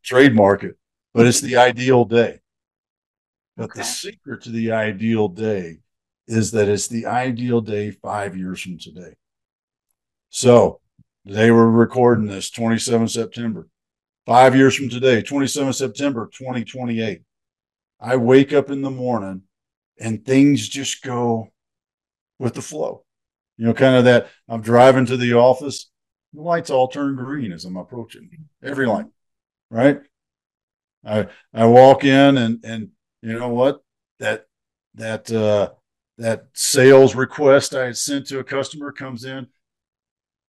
trademark 0.04 0.64
it, 0.64 0.76
but 1.14 1.26
it's 1.26 1.42
the 1.42 1.58
ideal 1.58 2.06
day. 2.06 2.40
But 3.56 3.66
okay. 3.66 3.80
the 3.80 3.86
secret 3.86 4.44
to 4.44 4.52
the 4.52 4.72
ideal 4.72 5.28
day 5.28 5.80
is 6.28 6.52
that 6.52 6.68
it's 6.68 6.88
the 6.88 7.08
ideal 7.08 7.62
day 7.62 7.92
five 7.92 8.38
years 8.38 8.62
from 8.62 8.78
today. 8.78 9.16
So 10.30 10.82
they 11.26 11.52
were 11.52 11.70
recording 11.70 12.28
this 12.28 12.50
27 12.50 13.08
September. 13.08 13.68
Five 14.26 14.56
years 14.56 14.76
from 14.76 14.90
today, 14.90 15.22
27 15.22 15.74
September 15.74 16.30
2028. 16.34 17.22
I 18.00 18.16
wake 18.18 18.54
up 18.54 18.70
in 18.70 18.82
the 18.82 18.92
morning 18.92 19.44
and 20.00 20.24
things 20.24 20.68
just 20.68 21.02
go 21.02 21.50
with 22.38 22.54
the 22.54 22.62
flow. 22.62 23.04
You 23.58 23.66
know, 23.66 23.74
kind 23.74 23.96
of 23.96 24.06
that 24.06 24.30
I'm 24.48 24.62
driving 24.62 25.06
to 25.08 25.18
the 25.18 25.34
office, 25.34 25.90
the 26.34 26.42
lights 26.42 26.70
all 26.70 26.88
turn 26.88 27.16
green 27.16 27.52
as 27.52 27.66
I'm 27.66 27.78
approaching 27.78 28.30
every 28.64 28.86
light, 28.86 29.08
right? 29.70 30.02
I 31.06 31.28
I 31.54 31.66
walk 31.66 32.04
in 32.04 32.38
and 32.38 32.64
and 32.64 32.90
you 33.22 33.38
know 33.38 33.50
what? 33.50 33.82
That 34.20 34.46
that 34.96 35.32
uh 35.32 35.72
that 36.18 36.48
sales 36.54 37.16
request 37.16 37.76
I 37.76 37.86
had 37.86 37.98
sent 37.98 38.28
to 38.28 38.40
a 38.40 38.44
customer 38.44 38.92
comes 38.92 39.24
in, 39.24 39.48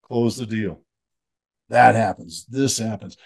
close 0.03 0.37
the 0.37 0.45
deal. 0.45 0.81
That 1.69 1.95
happens. 1.95 2.45
This 2.47 2.77
happens. 2.79 3.17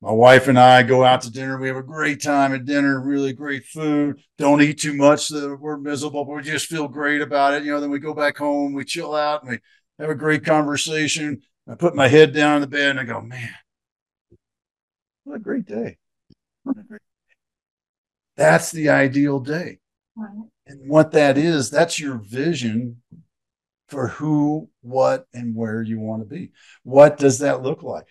My 0.00 0.12
wife 0.12 0.46
and 0.46 0.58
I 0.58 0.84
go 0.84 1.02
out 1.02 1.22
to 1.22 1.30
dinner. 1.30 1.58
We 1.58 1.66
have 1.66 1.76
a 1.76 1.82
great 1.82 2.22
time 2.22 2.54
at 2.54 2.64
dinner, 2.64 3.00
really 3.00 3.32
great 3.32 3.64
food. 3.64 4.20
Don't 4.36 4.62
eat 4.62 4.78
too 4.78 4.94
much 4.94 5.26
so 5.26 5.40
that 5.40 5.56
we're 5.56 5.76
miserable, 5.76 6.24
but 6.24 6.36
we 6.36 6.42
just 6.42 6.66
feel 6.66 6.86
great 6.86 7.20
about 7.20 7.54
it. 7.54 7.64
You 7.64 7.72
know, 7.72 7.80
then 7.80 7.90
we 7.90 7.98
go 7.98 8.14
back 8.14 8.36
home, 8.36 8.74
we 8.74 8.84
chill 8.84 9.14
out, 9.14 9.42
and 9.42 9.50
we 9.50 9.58
have 9.98 10.10
a 10.10 10.14
great 10.14 10.44
conversation. 10.44 11.42
I 11.68 11.74
put 11.74 11.96
my 11.96 12.06
head 12.06 12.32
down 12.32 12.56
in 12.56 12.60
the 12.60 12.68
bed 12.68 12.90
and 12.90 13.00
I 13.00 13.04
go, 13.04 13.20
man, 13.20 13.50
what 15.24 15.36
a 15.36 15.40
great 15.40 15.66
day. 15.66 15.98
What 16.62 16.78
a 16.78 16.82
great 16.82 17.00
day. 17.00 17.34
That's 18.36 18.70
the 18.70 18.90
ideal 18.90 19.40
day. 19.40 19.80
Right. 20.16 20.48
And 20.66 20.88
what 20.88 21.10
that 21.12 21.36
is, 21.36 21.70
that's 21.70 21.98
your 21.98 22.18
vision 22.18 23.02
for 23.88 24.08
who, 24.08 24.70
what, 24.82 25.26
and 25.34 25.56
where 25.56 25.82
you 25.82 25.98
want 25.98 26.22
to 26.22 26.28
be. 26.28 26.52
What 26.84 27.18
does 27.18 27.40
that 27.40 27.62
look 27.62 27.82
like? 27.82 28.06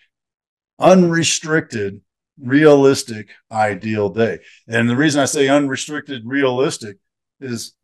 Unrestricted, 0.78 2.00
realistic, 2.40 3.30
ideal 3.50 4.08
day. 4.10 4.38
And 4.66 4.88
the 4.88 4.96
reason 4.96 5.20
I 5.20 5.26
say 5.26 5.48
unrestricted, 5.48 6.22
realistic 6.24 6.98
is, 7.40 7.74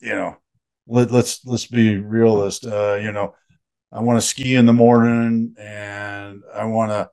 you 0.00 0.14
know, 0.14 0.36
let, 0.86 1.08
us 1.08 1.12
let's, 1.12 1.46
let's 1.46 1.66
be 1.66 1.96
realist. 1.96 2.66
Uh, 2.66 2.94
you 2.94 3.12
know, 3.12 3.34
I 3.90 4.00
want 4.00 4.20
to 4.20 4.26
ski 4.26 4.54
in 4.54 4.66
the 4.66 4.72
morning 4.72 5.54
and 5.58 6.42
I 6.54 6.64
want 6.64 6.90
to 6.90 7.10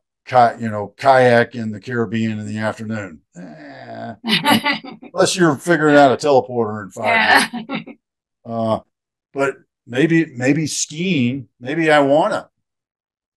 you 0.60 0.70
know, 0.70 0.93
kayak 0.97 1.55
in 1.55 1.72
the 1.72 1.80
Caribbean 1.80 2.39
in 2.39 2.45
the 2.45 2.60
afternoon. 2.60 3.22
Eh, 3.36 4.14
unless 5.14 5.36
you're 5.36 5.55
figuring 5.55 5.95
out 5.95 6.12
a 6.12 6.18
teleporter 6.18 6.84
in 6.84 6.91
five 6.91 7.05
yeah. 7.05 7.93
Uh, 8.45 8.80
but 9.34 9.55
maybe 9.86 10.26
maybe 10.36 10.68
skiing, 10.68 11.47
maybe 11.60 11.91
I 11.91 11.99
want 11.99 12.34
to 12.34 12.49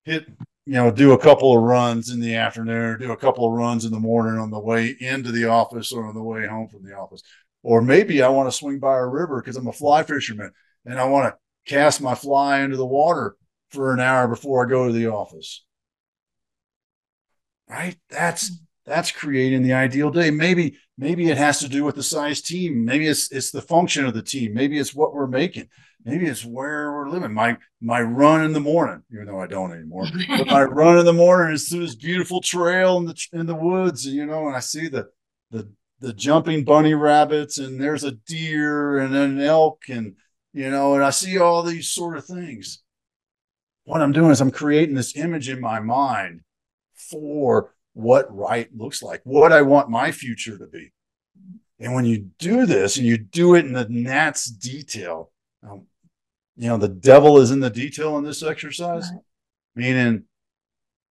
hit, 0.04 0.26
you 0.64 0.74
know, 0.74 0.90
do 0.90 1.12
a 1.12 1.18
couple 1.18 1.56
of 1.56 1.62
runs 1.62 2.10
in 2.10 2.20
the 2.20 2.36
afternoon 2.36 2.98
do 3.00 3.12
a 3.12 3.16
couple 3.16 3.46
of 3.46 3.52
runs 3.52 3.84
in 3.84 3.90
the 3.90 3.98
morning 3.98 4.38
on 4.38 4.50
the 4.50 4.60
way 4.60 4.94
into 5.00 5.32
the 5.32 5.46
office 5.46 5.92
or 5.92 6.06
on 6.06 6.14
the 6.14 6.22
way 6.22 6.46
home 6.46 6.68
from 6.68 6.84
the 6.84 6.94
office. 6.94 7.22
Or 7.62 7.82
maybe 7.82 8.22
I 8.22 8.28
want 8.28 8.48
to 8.48 8.56
swing 8.56 8.78
by 8.78 8.96
a 8.96 9.06
river 9.06 9.40
because 9.40 9.56
I'm 9.56 9.66
a 9.66 9.72
fly 9.72 10.02
fisherman 10.02 10.52
and 10.84 10.98
I 10.98 11.04
want 11.04 11.32
to 11.32 11.72
cast 11.72 12.00
my 12.00 12.14
fly 12.14 12.60
into 12.60 12.76
the 12.76 12.86
water 12.86 13.36
for 13.70 13.92
an 13.92 14.00
hour 14.00 14.28
before 14.28 14.64
I 14.64 14.68
go 14.68 14.86
to 14.86 14.92
the 14.92 15.08
office. 15.08 15.64
Right? 17.68 17.96
That's 18.10 18.60
that's 18.84 19.12
creating 19.12 19.62
the 19.62 19.72
ideal 19.72 20.10
day. 20.10 20.30
Maybe 20.30 20.76
maybe 20.98 21.30
it 21.30 21.38
has 21.38 21.60
to 21.60 21.68
do 21.68 21.84
with 21.84 21.94
the 21.94 22.02
size 22.02 22.42
team. 22.42 22.84
Maybe 22.84 23.06
it's 23.06 23.30
it's 23.32 23.50
the 23.50 23.62
function 23.62 24.04
of 24.04 24.14
the 24.14 24.22
team. 24.22 24.54
Maybe 24.54 24.78
it's 24.78 24.94
what 24.94 25.14
we're 25.14 25.26
making. 25.26 25.68
Maybe 26.04 26.26
it's 26.26 26.44
where 26.44 26.92
we're 26.92 27.08
living. 27.08 27.32
My 27.32 27.58
my 27.80 28.00
run 28.00 28.44
in 28.44 28.52
the 28.52 28.60
morning, 28.60 29.02
even 29.12 29.26
though 29.26 29.40
I 29.40 29.46
don't 29.46 29.72
anymore. 29.72 30.06
but 30.28 30.46
my 30.48 30.64
run 30.64 30.98
in 30.98 31.04
the 31.04 31.12
morning 31.12 31.54
is 31.54 31.68
through 31.68 31.86
this 31.86 31.94
beautiful 31.94 32.40
trail 32.40 32.96
in 32.98 33.04
the 33.04 33.26
in 33.32 33.46
the 33.46 33.54
woods, 33.54 34.04
you 34.04 34.26
know, 34.26 34.48
and 34.48 34.56
I 34.56 34.60
see 34.60 34.88
the 34.88 35.08
the 35.50 35.70
the 36.00 36.12
jumping 36.12 36.64
bunny 36.64 36.94
rabbits, 36.94 37.58
and 37.58 37.80
there's 37.80 38.02
a 38.02 38.12
deer 38.12 38.98
and 38.98 39.14
an 39.14 39.40
elk, 39.40 39.84
and 39.88 40.16
you 40.52 40.70
know, 40.70 40.94
and 40.94 41.04
I 41.04 41.10
see 41.10 41.38
all 41.38 41.62
these 41.62 41.90
sort 41.90 42.16
of 42.16 42.24
things. 42.24 42.82
What 43.84 44.02
I'm 44.02 44.12
doing 44.12 44.30
is 44.30 44.40
I'm 44.40 44.50
creating 44.50 44.96
this 44.96 45.16
image 45.16 45.48
in 45.48 45.60
my 45.60 45.80
mind 45.80 46.40
for 46.94 47.74
what 47.94 48.34
right 48.34 48.68
looks 48.74 49.02
like, 49.02 49.20
what 49.24 49.52
I 49.52 49.62
want 49.62 49.88
my 49.88 50.12
future 50.12 50.58
to 50.58 50.66
be. 50.66 50.92
And 51.78 51.94
when 51.94 52.04
you 52.04 52.30
do 52.38 52.64
this 52.64 52.96
and 52.96 53.06
you 53.06 53.18
do 53.18 53.54
it 53.54 53.64
in 53.66 53.72
the 53.72 53.88
gnat's 53.88 54.46
detail, 54.46 55.32
um, 55.68 55.86
you 56.56 56.68
know, 56.68 56.76
the 56.76 56.88
devil 56.88 57.38
is 57.38 57.50
in 57.50 57.60
the 57.60 57.70
detail 57.70 58.18
in 58.18 58.24
this 58.24 58.42
exercise, 58.42 59.10
right. 59.10 59.22
meaning 59.74 60.24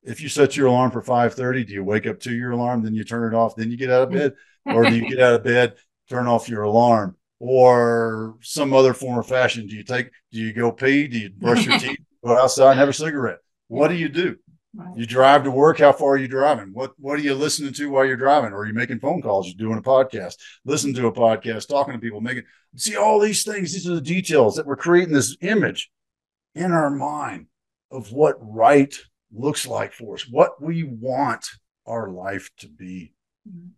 if 0.04 0.22
you 0.22 0.30
set 0.30 0.56
your 0.56 0.68
alarm 0.68 0.92
for 0.92 1.02
5:30, 1.02 1.68
do 1.68 1.74
you 1.74 1.84
wake 1.84 2.08
up 2.08 2.20
to 2.22 2.34
your 2.34 2.52
alarm, 2.52 2.84
then 2.84 2.96
you 2.96 3.04
turn 3.04 3.32
it 3.32 3.36
off, 3.36 3.56
then 3.56 3.72
you 3.72 3.78
get 3.78 3.90
out 3.90 4.04
of 4.04 4.12
bed? 4.12 4.34
Or 4.64 4.84
do 4.84 4.96
you 4.96 5.10
get 5.10 5.20
out 5.20 5.34
of 5.34 5.44
bed, 5.44 5.74
turn 6.08 6.28
off 6.28 6.48
your 6.48 6.62
alarm? 6.62 7.18
Or 7.40 8.36
some 8.42 8.74
other 8.74 8.94
form 8.94 9.18
of 9.18 9.26
fashion? 9.26 9.66
Do 9.66 9.76
you 9.76 9.84
take, 9.84 10.12
do 10.32 10.38
you 10.38 10.54
go 10.54 10.72
pee? 10.72 11.08
Do 11.08 11.18
you 11.18 11.32
brush 11.32 11.66
your 11.66 11.80
teeth, 11.80 11.98
go 12.24 12.38
outside 12.38 12.70
and 12.70 12.80
have 12.80 12.90
a 12.90 12.94
cigarette? 12.94 13.40
What 13.70 13.88
do 13.88 13.96
you 13.96 14.08
do? 14.08 14.38
Right. 14.74 14.98
You 14.98 15.06
drive 15.06 15.44
to 15.44 15.52
work. 15.52 15.80
How 15.80 15.92
far 15.92 16.12
are 16.12 16.18
you 16.18 16.30
driving? 16.30 16.70
What 16.74 16.94
What 16.98 17.20
are 17.20 17.22
you 17.22 17.36
listening 17.36 17.74
to 17.74 17.90
while 17.90 18.06
you're 18.06 18.16
driving? 18.16 18.54
Or 18.54 18.60
are 18.60 18.66
you 18.66 18.74
making 18.74 19.00
phone 19.00 19.22
calls? 19.22 19.48
You're 19.48 19.68
doing 19.68 19.80
a 19.80 19.82
podcast. 19.82 20.36
Listen 20.64 20.94
to 20.94 21.08
a 21.08 21.12
podcast. 21.12 21.68
Talking 21.68 21.94
to 21.94 22.00
people. 22.00 22.22
Making 22.22 22.44
see 22.78 22.96
all 22.96 23.20
these 23.20 23.44
things. 23.44 23.74
These 23.74 23.90
are 23.90 23.96
the 23.96 24.02
details 24.02 24.56
that 24.56 24.66
we're 24.66 24.78
creating 24.78 25.14
this 25.14 25.36
image 25.42 25.92
in 26.56 26.72
our 26.72 26.90
mind 26.90 27.48
of 27.92 28.14
what 28.14 28.38
right 28.40 28.98
looks 29.34 29.68
like 29.68 29.92
for 29.92 30.16
us. 30.16 30.26
What 30.30 30.62
we 30.62 30.84
want 30.84 31.46
our 31.86 32.10
life 32.10 32.50
to 32.60 32.70
be. 32.70 33.14
Mhm. 33.50 33.72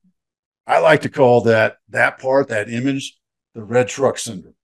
I 0.68 0.80
like 0.80 1.02
to 1.02 1.10
call 1.10 1.41
that 1.41 1.78
that 1.89 2.20
part, 2.20 2.50
that 2.50 2.70
image, 2.70 3.18
the 3.56 3.64
red 3.64 3.88
truck 3.88 4.20
syndrome. 4.20 4.56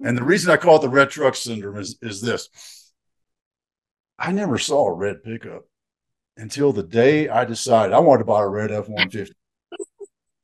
And 0.00 0.18
the 0.18 0.24
reason 0.24 0.50
I 0.50 0.56
call 0.56 0.76
it 0.76 0.82
the 0.82 0.88
red 0.88 1.10
truck 1.10 1.36
syndrome 1.36 1.78
is 1.78 1.98
is 2.02 2.20
this. 2.20 2.48
I 4.18 4.32
never 4.32 4.58
saw 4.58 4.86
a 4.86 4.92
red 4.94 5.22
pickup 5.22 5.64
until 6.36 6.72
the 6.72 6.82
day 6.82 7.28
I 7.28 7.44
decided 7.44 7.92
I 7.92 7.98
wanted 8.00 8.20
to 8.20 8.24
buy 8.24 8.42
a 8.42 8.48
red 8.48 8.70
F 8.70 8.88
150. 8.88 9.34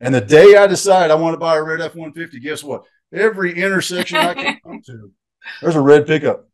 And 0.00 0.14
the 0.14 0.20
day 0.20 0.56
I 0.56 0.66
decided 0.66 1.10
I 1.10 1.16
want 1.16 1.34
to 1.34 1.38
buy 1.38 1.56
a 1.56 1.62
red 1.62 1.80
F 1.80 1.94
150, 1.94 2.40
guess 2.40 2.62
what? 2.64 2.82
Every 3.12 3.54
intersection 3.60 4.18
I 4.18 4.34
can 4.34 4.58
come 4.64 4.82
to, 4.86 5.12
there's 5.60 5.76
a 5.76 5.80
red 5.80 6.06
pickup. 6.06 6.48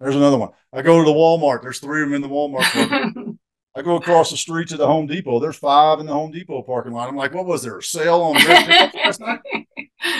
There's 0.00 0.16
another 0.16 0.38
one. 0.38 0.50
I 0.72 0.82
go 0.82 0.98
to 0.98 1.04
the 1.04 1.16
Walmart, 1.16 1.62
there's 1.62 1.78
three 1.78 2.02
of 2.02 2.08
them 2.08 2.14
in 2.16 2.22
the 2.22 2.28
Walmart. 2.28 3.36
I 3.74 3.80
go 3.80 3.96
across 3.96 4.30
the 4.30 4.36
street 4.36 4.68
to 4.68 4.76
the 4.76 4.86
Home 4.86 5.06
Depot. 5.06 5.40
There's 5.40 5.56
five 5.56 5.98
in 5.98 6.04
the 6.06 6.12
Home 6.12 6.30
Depot 6.30 6.62
parking 6.62 6.92
lot. 6.92 7.08
I'm 7.08 7.16
like, 7.16 7.32
what 7.32 7.46
was 7.46 7.62
there? 7.62 7.78
A 7.78 7.82
sale 7.82 8.20
on 8.20 8.34
red 8.34 8.66
pickups 8.66 8.94
last 8.94 9.20
night? 9.20 9.40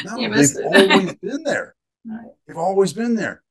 No, 0.05 0.17
they've 0.17 0.65
always 0.65 1.15
been 1.17 1.43
there. 1.43 1.75
Right. 2.05 2.31
They've 2.49 2.57
always 2.57 2.93
been 2.93 3.15
there. 3.15 3.45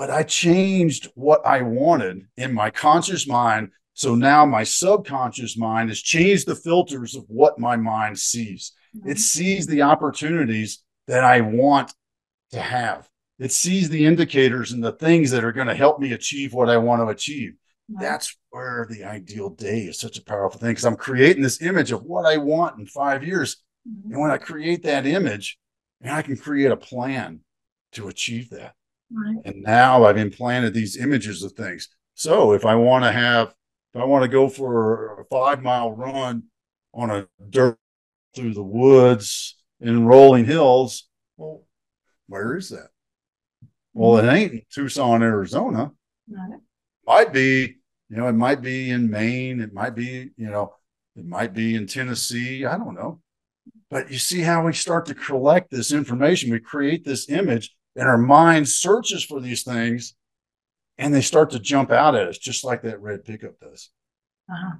But 0.00 0.08
I 0.08 0.22
changed 0.22 1.10
what 1.14 1.44
I 1.44 1.60
wanted 1.60 2.26
in 2.38 2.54
my 2.54 2.70
conscious 2.70 3.28
mind. 3.28 3.68
So 3.92 4.14
now 4.14 4.46
my 4.46 4.64
subconscious 4.64 5.58
mind 5.58 5.90
has 5.90 6.00
changed 6.00 6.46
the 6.46 6.54
filters 6.54 7.14
of 7.14 7.24
what 7.28 7.58
my 7.58 7.76
mind 7.76 8.18
sees. 8.18 8.72
It 9.04 9.18
sees 9.18 9.66
the 9.66 9.82
opportunities 9.82 10.82
that 11.06 11.22
I 11.22 11.42
want 11.42 11.92
to 12.52 12.62
have. 12.62 13.10
It 13.38 13.52
sees 13.52 13.90
the 13.90 14.06
indicators 14.06 14.72
and 14.72 14.82
the 14.82 14.92
things 14.92 15.32
that 15.32 15.44
are 15.44 15.52
going 15.52 15.68
to 15.68 15.74
help 15.74 16.00
me 16.00 16.12
achieve 16.12 16.54
what 16.54 16.70
I 16.70 16.78
want 16.78 17.02
to 17.02 17.08
achieve. 17.08 17.52
That's 17.90 18.34
where 18.48 18.86
the 18.88 19.04
ideal 19.04 19.50
day 19.50 19.80
is 19.80 20.00
such 20.00 20.16
a 20.16 20.24
powerful 20.24 20.58
thing 20.58 20.70
because 20.70 20.86
I'm 20.86 20.96
creating 20.96 21.42
this 21.42 21.60
image 21.60 21.92
of 21.92 22.04
what 22.04 22.24
I 22.24 22.38
want 22.38 22.78
in 22.78 22.86
five 22.86 23.22
years. 23.22 23.62
Mhm. 23.86 24.12
And 24.12 24.20
when 24.22 24.30
I 24.30 24.38
create 24.38 24.82
that 24.84 25.04
image, 25.04 25.58
and 26.00 26.10
I 26.10 26.22
can 26.22 26.38
create 26.38 26.72
a 26.72 26.76
plan 26.78 27.40
to 27.92 28.08
achieve 28.08 28.48
that. 28.48 28.76
Right. 29.12 29.36
And 29.44 29.62
now 29.62 30.04
I've 30.04 30.16
implanted 30.16 30.74
these 30.74 30.96
images 30.96 31.42
of 31.42 31.52
things. 31.52 31.88
So 32.14 32.52
if 32.52 32.64
I 32.64 32.74
want 32.74 33.04
to 33.04 33.12
have, 33.12 33.54
if 33.94 34.00
I 34.00 34.04
want 34.04 34.22
to 34.22 34.28
go 34.28 34.48
for 34.48 35.20
a 35.20 35.24
five 35.24 35.62
mile 35.62 35.92
run 35.92 36.44
on 36.94 37.10
a 37.10 37.26
dirt 37.48 37.78
through 38.34 38.54
the 38.54 38.62
woods 38.62 39.56
in 39.80 40.06
rolling 40.06 40.44
hills, 40.44 41.08
well, 41.36 41.64
where 42.28 42.56
is 42.56 42.68
that? 42.70 42.88
Well, 43.92 44.18
it 44.18 44.32
ain't 44.32 44.52
in 44.52 44.62
Tucson, 44.72 45.22
Arizona. 45.22 45.90
Right. 46.28 46.60
Might 47.06 47.32
be, 47.32 47.78
you 48.08 48.16
know, 48.16 48.28
it 48.28 48.34
might 48.34 48.62
be 48.62 48.90
in 48.90 49.10
Maine. 49.10 49.60
It 49.60 49.72
might 49.72 49.96
be, 49.96 50.30
you 50.36 50.48
know, 50.48 50.74
it 51.16 51.24
might 51.26 51.52
be 51.52 51.74
in 51.74 51.86
Tennessee. 51.86 52.64
I 52.64 52.78
don't 52.78 52.94
know. 52.94 53.20
But 53.90 54.10
you 54.12 54.18
see 54.18 54.40
how 54.42 54.64
we 54.64 54.72
start 54.72 55.06
to 55.06 55.14
collect 55.14 55.70
this 55.70 55.92
information. 55.92 56.52
We 56.52 56.60
create 56.60 57.04
this 57.04 57.28
image, 57.28 57.74
and 57.96 58.08
our 58.08 58.18
mind 58.18 58.68
searches 58.68 59.24
for 59.24 59.40
these 59.40 59.62
things, 59.62 60.14
and 60.98 61.12
they 61.14 61.20
start 61.20 61.50
to 61.50 61.58
jump 61.58 61.90
out 61.90 62.14
at 62.14 62.28
us, 62.28 62.38
just 62.38 62.64
like 62.64 62.82
that 62.82 63.00
red 63.00 63.24
pickup 63.24 63.58
does. 63.60 63.90
Uh-huh. 64.50 64.76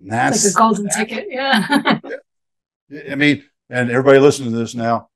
And 0.00 0.10
that's 0.10 0.44
It's 0.44 0.54
like 0.54 0.60
a 0.60 0.64
golden 0.66 0.84
that's- 0.84 1.08
ticket. 1.08 1.28
Yeah. 2.90 3.10
I 3.10 3.14
mean, 3.14 3.42
and 3.70 3.90
everybody 3.90 4.18
listening 4.18 4.52
to 4.52 4.58
this 4.58 4.74
now, 4.74 5.08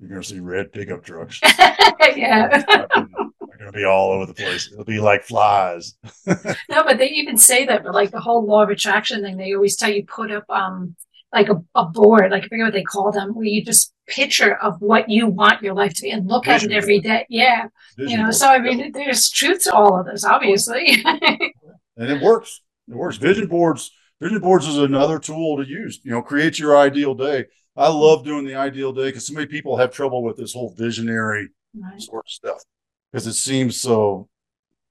you're 0.00 0.08
going 0.08 0.20
to 0.20 0.28
see 0.28 0.40
red 0.40 0.72
pickup 0.72 1.04
trucks. 1.04 1.38
yeah. 2.16 2.48
They're 2.66 2.86
going 2.88 3.66
to 3.66 3.72
be 3.72 3.84
all 3.84 4.10
over 4.10 4.26
the 4.26 4.34
place. 4.34 4.68
It'll 4.72 4.84
be 4.84 4.98
like 5.00 5.22
flies. 5.22 5.94
No, 6.68 6.82
but 6.84 6.98
they 6.98 7.08
even 7.10 7.36
say 7.38 7.64
that, 7.66 7.84
but 7.84 7.94
like 7.94 8.10
the 8.10 8.20
whole 8.20 8.44
law 8.44 8.62
of 8.62 8.70
attraction 8.70 9.22
thing, 9.22 9.36
they 9.36 9.54
always 9.54 9.76
tell 9.76 9.90
you 9.90 10.04
put 10.04 10.32
up 10.32 10.44
um 10.50 10.96
like 11.32 11.48
a, 11.48 11.62
a 11.74 11.84
board, 11.86 12.30
like 12.30 12.44
I 12.44 12.48
forget 12.48 12.64
what 12.66 12.72
they 12.74 12.82
call 12.82 13.10
them, 13.12 13.34
where 13.34 13.44
you 13.46 13.64
just 13.64 13.92
picture 14.06 14.56
of 14.56 14.80
what 14.80 15.08
you 15.08 15.26
want 15.28 15.62
your 15.62 15.74
life 15.74 15.94
to 15.94 16.02
be 16.02 16.10
and 16.10 16.26
look 16.28 16.46
at 16.48 16.62
it 16.62 16.72
every 16.72 17.00
day. 17.00 17.26
Yeah. 17.30 17.66
Vision 17.96 18.10
You 18.10 18.16
know, 18.18 18.24
board. 18.24 18.34
so 18.34 18.48
I 18.48 18.58
mean 18.58 18.92
there's 18.92 19.30
truth 19.30 19.64
to 19.64 19.72
all 19.74 19.98
of 19.98 20.06
this, 20.06 20.24
obviously. 20.24 21.02
and 21.04 22.10
it 22.10 22.20
works. 22.22 22.60
It 22.88 22.94
works. 22.96 23.16
Vision 23.16 23.46
boards. 23.46 23.90
Vision 24.20 24.40
boards 24.40 24.66
is 24.66 24.76
another 24.78 25.18
tool 25.18 25.56
to 25.56 25.68
use. 25.68 26.00
You 26.04 26.12
know, 26.12 26.22
create 26.22 26.58
your 26.58 26.76
ideal 26.76 27.14
day. 27.14 27.46
I 27.76 27.88
love 27.88 28.24
doing 28.24 28.44
the 28.44 28.54
ideal 28.56 28.92
day 28.92 29.04
because 29.06 29.26
so 29.26 29.32
many 29.34 29.46
people 29.46 29.78
have 29.78 29.90
trouble 29.92 30.22
with 30.22 30.36
this 30.36 30.52
whole 30.52 30.74
visionary 30.76 31.48
right, 31.74 32.00
sort 32.00 32.26
of 32.26 32.30
stuff 32.30 32.62
because 33.10 33.26
it 33.26 33.32
seems 33.32 33.80
so, 33.80 34.28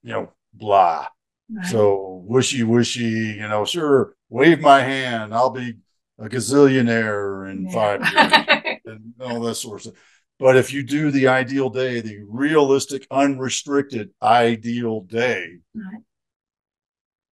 you 0.02 0.14
know, 0.14 0.32
blah. 0.54 1.06
right. 1.52 1.66
So 1.68 2.24
wishy 2.26 2.64
washy. 2.64 3.36
You 3.38 3.48
know, 3.48 3.66
sure, 3.66 4.16
wave 4.30 4.60
my 4.62 4.82
hand. 4.82 5.34
I'll 5.34 5.52
be 5.52 5.76
a 6.22 6.30
gazillionaire 6.30 7.52
in 7.52 7.70
five 7.72 8.02
years 8.02 8.80
and 8.86 9.14
all 9.20 9.42
that 9.42 9.56
sort 9.56 9.78
of 9.78 9.82
stuff. 9.82 9.94
But 10.40 10.56
if 10.56 10.72
you 10.74 10.84
do 10.84 11.12
the 11.12 11.28
ideal 11.28 11.70
day, 11.70 12.02
the 12.02 12.20
realistic, 12.28 13.06
unrestricted 13.12 14.12
ideal 14.22 15.02
day, 15.02 15.58
Right. 15.76 16.02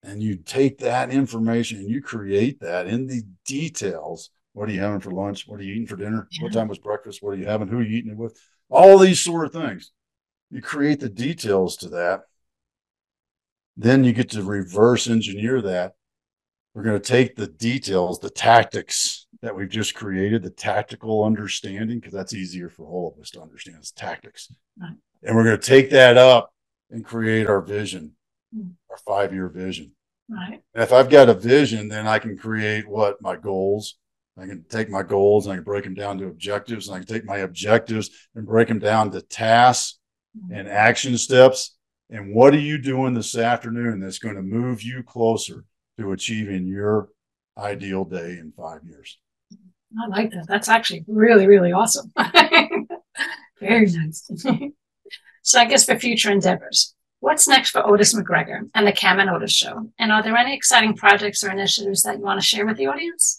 and 0.02 0.22
you 0.22 0.36
take 0.36 0.78
that 0.78 1.10
information 1.10 1.78
and 1.78 1.88
you 1.88 2.02
create 2.02 2.60
that 2.60 2.86
in 2.86 3.06
the 3.06 3.22
details. 3.46 4.30
What 4.52 4.68
are 4.68 4.72
you 4.72 4.80
having 4.80 5.00
for 5.00 5.10
lunch? 5.10 5.46
What 5.46 5.60
are 5.60 5.62
you 5.62 5.72
eating 5.74 5.86
for 5.86 5.96
dinner? 5.96 6.28
What 6.40 6.52
time 6.52 6.68
was 6.68 6.78
breakfast? 6.78 7.22
What 7.22 7.30
are 7.30 7.36
you 7.36 7.46
having? 7.46 7.68
Who 7.68 7.78
are 7.78 7.82
you 7.82 7.96
eating 7.96 8.12
it 8.12 8.18
with? 8.18 8.36
All 8.70 8.98
these 8.98 9.20
sort 9.20 9.46
of 9.46 9.52
things. 9.52 9.92
You 10.50 10.60
create 10.62 11.00
the 11.00 11.08
details 11.08 11.76
to 11.78 11.90
that. 11.90 12.22
Then 13.76 14.02
you 14.02 14.12
get 14.12 14.30
to 14.30 14.42
reverse 14.42 15.08
engineer 15.08 15.62
that. 15.62 15.92
We're 16.74 16.82
going 16.84 17.00
to 17.00 17.06
take 17.06 17.34
the 17.34 17.46
details, 17.48 18.20
the 18.20 18.30
tactics 18.30 19.26
that 19.42 19.54
we've 19.56 19.68
just 19.68 19.94
created, 19.94 20.42
the 20.42 20.50
tactical 20.50 21.24
understanding, 21.24 21.98
because 21.98 22.12
that's 22.12 22.34
easier 22.34 22.68
for 22.68 22.86
all 22.86 23.12
of 23.14 23.20
us 23.20 23.30
to 23.30 23.40
understand. 23.40 23.78
It's 23.80 23.90
tactics. 23.90 24.52
Right. 24.80 24.94
And 25.22 25.34
we're 25.34 25.44
going 25.44 25.58
to 25.58 25.66
take 25.66 25.90
that 25.90 26.16
up 26.16 26.52
and 26.90 27.04
create 27.04 27.46
our 27.48 27.60
vision, 27.60 28.12
Hmm. 28.54 28.68
our 28.90 28.96
five 28.98 29.32
year 29.34 29.48
vision. 29.48 29.92
right. 30.28 30.62
And 30.74 30.82
if 30.82 30.92
I've 30.92 31.10
got 31.10 31.28
a 31.28 31.34
vision, 31.34 31.88
then 31.88 32.06
I 32.06 32.18
can 32.18 32.36
create 32.38 32.88
what 32.88 33.20
my 33.20 33.36
goals. 33.36 33.98
I 34.38 34.46
can 34.46 34.64
take 34.68 34.88
my 34.88 35.02
goals 35.02 35.46
and 35.46 35.52
I 35.52 35.56
can 35.56 35.64
break 35.64 35.82
them 35.84 35.94
down 35.94 36.18
to 36.18 36.26
objectives, 36.28 36.86
and 36.86 36.94
I 36.94 36.98
can 37.00 37.08
take 37.08 37.24
my 37.24 37.38
objectives 37.38 38.10
and 38.36 38.46
break 38.46 38.68
them 38.68 38.78
down 38.78 39.10
to 39.10 39.20
tasks 39.20 39.98
and 40.52 40.68
action 40.68 41.18
steps. 41.18 41.76
And 42.08 42.34
what 42.34 42.54
are 42.54 42.60
you 42.60 42.78
doing 42.78 43.14
this 43.14 43.36
afternoon 43.36 43.98
that's 44.00 44.20
going 44.20 44.36
to 44.36 44.42
move 44.42 44.80
you 44.82 45.02
closer 45.02 45.64
to 45.98 46.12
achieving 46.12 46.66
your 46.66 47.08
ideal 47.56 48.04
day 48.04 48.38
in 48.38 48.52
five 48.56 48.80
years? 48.84 49.18
I 50.00 50.06
like 50.08 50.30
that. 50.30 50.46
That's 50.46 50.68
actually 50.68 51.04
really, 51.08 51.46
really 51.46 51.72
awesome. 51.72 52.12
Very 53.60 53.86
nice. 53.86 54.30
so 55.42 55.58
I 55.58 55.64
guess 55.64 55.84
for 55.84 55.98
future 55.98 56.30
endeavors, 56.30 56.94
what's 57.20 57.48
next 57.48 57.70
for 57.70 57.86
Otis 57.86 58.14
McGregor 58.14 58.68
and 58.74 58.86
the 58.86 58.92
Cam 58.92 59.18
and 59.18 59.30
Otis 59.30 59.52
show? 59.52 59.90
And 59.98 60.12
are 60.12 60.22
there 60.22 60.36
any 60.36 60.54
exciting 60.54 60.94
projects 60.94 61.42
or 61.42 61.50
initiatives 61.50 62.02
that 62.02 62.18
you 62.18 62.22
want 62.22 62.40
to 62.40 62.46
share 62.46 62.66
with 62.66 62.76
the 62.76 62.86
audience? 62.86 63.38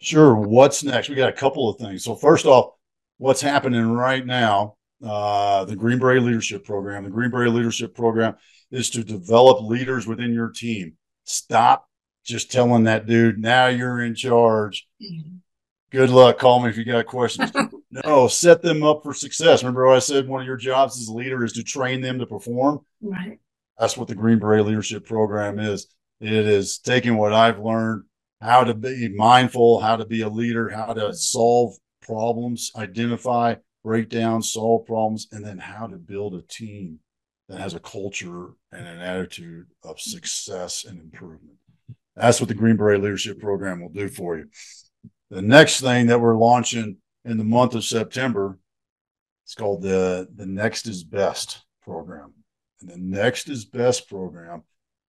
Sure. 0.00 0.34
What's 0.36 0.84
next? 0.84 1.08
We 1.08 1.16
got 1.16 1.28
a 1.28 1.32
couple 1.32 1.68
of 1.68 1.78
things. 1.78 2.04
So 2.04 2.14
first 2.14 2.46
off, 2.46 2.74
what's 3.18 3.40
happening 3.40 3.90
right 3.90 4.24
now? 4.24 4.76
Uh, 5.04 5.64
the 5.64 5.76
Green 5.76 5.98
Beret 5.98 6.22
Leadership 6.22 6.64
Program. 6.64 7.04
The 7.04 7.10
Green 7.10 7.30
Beret 7.30 7.52
Leadership 7.52 7.94
Program 7.94 8.36
is 8.70 8.90
to 8.90 9.04
develop 9.04 9.62
leaders 9.62 10.06
within 10.06 10.32
your 10.32 10.50
team. 10.50 10.97
Stop 11.28 11.86
just 12.24 12.50
telling 12.50 12.84
that 12.84 13.06
dude, 13.06 13.38
now 13.38 13.66
you're 13.66 14.02
in 14.02 14.14
charge. 14.14 14.86
Mm-hmm. 15.02 15.36
Good 15.90 16.10
luck. 16.10 16.38
Call 16.38 16.60
me 16.60 16.68
if 16.68 16.76
you 16.76 16.84
got 16.84 17.06
questions. 17.06 17.50
no, 18.04 18.28
set 18.28 18.62
them 18.62 18.82
up 18.82 19.02
for 19.02 19.14
success. 19.14 19.62
Remember 19.62 19.86
what 19.86 19.96
I 19.96 20.00
said? 20.00 20.28
One 20.28 20.40
of 20.40 20.46
your 20.46 20.56
jobs 20.56 21.00
as 21.00 21.08
a 21.08 21.14
leader 21.14 21.44
is 21.44 21.52
to 21.54 21.62
train 21.62 22.00
them 22.00 22.18
to 22.18 22.26
perform. 22.26 22.80
Right. 23.00 23.40
That's 23.78 23.96
what 23.96 24.08
the 24.08 24.14
Green 24.14 24.38
Beret 24.38 24.66
Leadership 24.66 25.06
Program 25.06 25.58
is. 25.58 25.86
It 26.20 26.32
is 26.32 26.78
taking 26.78 27.16
what 27.16 27.32
I've 27.32 27.60
learned, 27.60 28.04
how 28.40 28.64
to 28.64 28.74
be 28.74 29.08
mindful, 29.08 29.80
how 29.80 29.96
to 29.96 30.04
be 30.04 30.22
a 30.22 30.28
leader, 30.28 30.68
how 30.68 30.92
to 30.92 31.14
solve 31.14 31.76
problems, 32.02 32.72
identify, 32.76 33.54
break 33.84 34.08
down, 34.08 34.42
solve 34.42 34.86
problems, 34.86 35.28
and 35.30 35.44
then 35.44 35.58
how 35.58 35.86
to 35.86 35.96
build 35.96 36.34
a 36.34 36.42
team 36.42 37.00
that 37.48 37.60
has 37.60 37.74
a 37.74 37.80
culture 37.80 38.48
and 38.72 38.86
an 38.86 39.00
attitude 39.00 39.66
of 39.82 40.00
success 40.00 40.84
and 40.84 41.00
improvement. 41.00 41.56
That's 42.14 42.40
what 42.40 42.48
the 42.48 42.54
Green 42.54 42.76
Beret 42.76 43.00
Leadership 43.00 43.40
Program 43.40 43.80
will 43.80 43.88
do 43.88 44.08
for 44.08 44.36
you. 44.36 44.48
The 45.30 45.42
next 45.42 45.80
thing 45.80 46.06
that 46.06 46.20
we're 46.20 46.36
launching 46.36 46.96
in 47.24 47.38
the 47.38 47.44
month 47.44 47.74
of 47.74 47.84
September, 47.84 48.58
it's 49.44 49.54
called 49.54 49.82
the 49.82 50.28
the 50.34 50.46
Next 50.46 50.86
is 50.86 51.04
Best 51.04 51.64
program. 51.82 52.34
And 52.80 52.90
the 52.90 52.98
Next 52.98 53.48
is 53.48 53.64
Best 53.64 54.08
program 54.08 54.62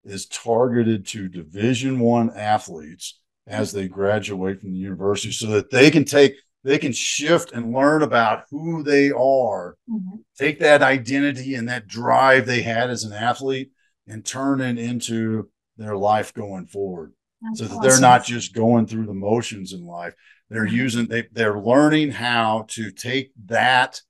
is 0.04 0.26
targeted 0.26 1.06
to 1.08 1.28
Division 1.28 2.00
One 2.00 2.30
athletes 2.34 3.20
as 3.46 3.72
they 3.72 3.88
graduate 3.88 4.60
from 4.60 4.72
the 4.72 4.78
university, 4.78 5.32
so 5.32 5.46
that 5.48 5.70
they 5.70 5.90
can 5.90 6.04
take 6.04 6.36
they 6.62 6.78
can 6.78 6.92
shift 6.92 7.52
and 7.52 7.72
learn 7.72 8.02
about 8.02 8.44
who 8.50 8.82
they 8.82 9.10
are, 9.10 9.76
mm-hmm. 9.88 10.16
take 10.38 10.58
that 10.60 10.82
identity 10.82 11.54
and 11.54 11.68
that 11.68 11.86
drive 11.86 12.46
they 12.46 12.62
had 12.62 12.90
as 12.90 13.04
an 13.04 13.12
athlete 13.12 13.70
and 14.06 14.24
turn 14.24 14.60
it 14.60 14.78
into 14.78 15.48
their 15.76 15.96
life 15.96 16.34
going 16.34 16.66
forward. 16.66 17.12
That's 17.42 17.60
so 17.60 17.64
that 17.64 17.70
awesome. 17.76 17.88
they're 17.88 18.00
not 18.00 18.24
just 18.24 18.54
going 18.54 18.86
through 18.86 19.06
the 19.06 19.14
motions 19.14 19.72
in 19.72 19.86
life. 19.86 20.14
They're 20.50 20.66
mm-hmm. 20.66 20.76
using 20.76 21.06
they 21.06 21.28
they're 21.32 21.58
learning 21.58 22.10
how 22.10 22.66
to 22.70 22.90
take 22.90 23.30
that 23.46 24.02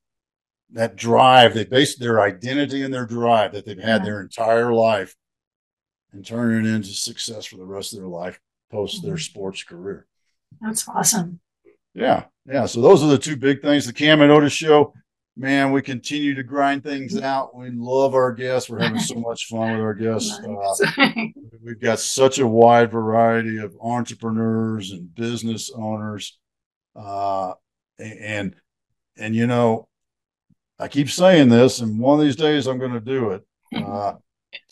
that 0.72 0.96
drive, 0.96 1.54
they 1.54 1.64
base 1.64 1.96
their 1.96 2.20
identity 2.20 2.82
and 2.82 2.94
their 2.94 3.06
drive 3.06 3.52
that 3.52 3.66
they've 3.66 3.78
had 3.78 4.00
yeah. 4.00 4.04
their 4.04 4.20
entire 4.20 4.72
life 4.72 5.16
and 6.12 6.24
turn 6.24 6.64
it 6.64 6.68
into 6.68 6.88
success 6.88 7.44
for 7.44 7.56
the 7.56 7.64
rest 7.64 7.92
of 7.92 7.98
their 7.98 8.08
life 8.08 8.40
post 8.70 8.98
mm-hmm. 8.98 9.08
their 9.08 9.18
sports 9.18 9.62
career. 9.62 10.06
That's 10.60 10.88
awesome. 10.88 11.40
Yeah. 11.94 12.24
Yeah. 12.46 12.66
So 12.66 12.80
those 12.80 13.02
are 13.02 13.08
the 13.08 13.18
two 13.18 13.36
big 13.36 13.62
things. 13.62 13.86
The 13.86 13.92
Cam 13.92 14.22
and 14.22 14.32
Otis 14.32 14.52
show, 14.52 14.94
man, 15.36 15.72
we 15.72 15.82
continue 15.82 16.34
to 16.34 16.42
grind 16.42 16.84
things 16.84 17.14
mm-hmm. 17.14 17.24
out. 17.24 17.56
We 17.56 17.70
love 17.70 18.14
our 18.14 18.32
guests. 18.32 18.68
We're 18.68 18.80
having 18.80 19.00
so 19.00 19.14
much 19.16 19.46
fun 19.46 19.72
with 19.72 19.80
our 19.80 19.94
guests. 19.94 20.38
Uh, 20.38 21.04
we've 21.62 21.80
got 21.80 21.98
such 21.98 22.38
a 22.38 22.46
wide 22.46 22.90
variety 22.90 23.58
of 23.58 23.74
entrepreneurs 23.80 24.92
and 24.92 25.14
business 25.14 25.70
owners. 25.74 26.38
Uh, 26.94 27.54
and, 27.98 28.54
and, 29.16 29.34
you 29.34 29.46
know, 29.46 29.88
I 30.78 30.88
keep 30.88 31.10
saying 31.10 31.50
this, 31.50 31.80
and 31.80 31.98
one 31.98 32.18
of 32.18 32.24
these 32.24 32.36
days 32.36 32.66
I'm 32.66 32.78
going 32.78 32.92
to 32.92 33.00
do 33.00 33.30
it. 33.30 33.44
Uh, 33.72 34.14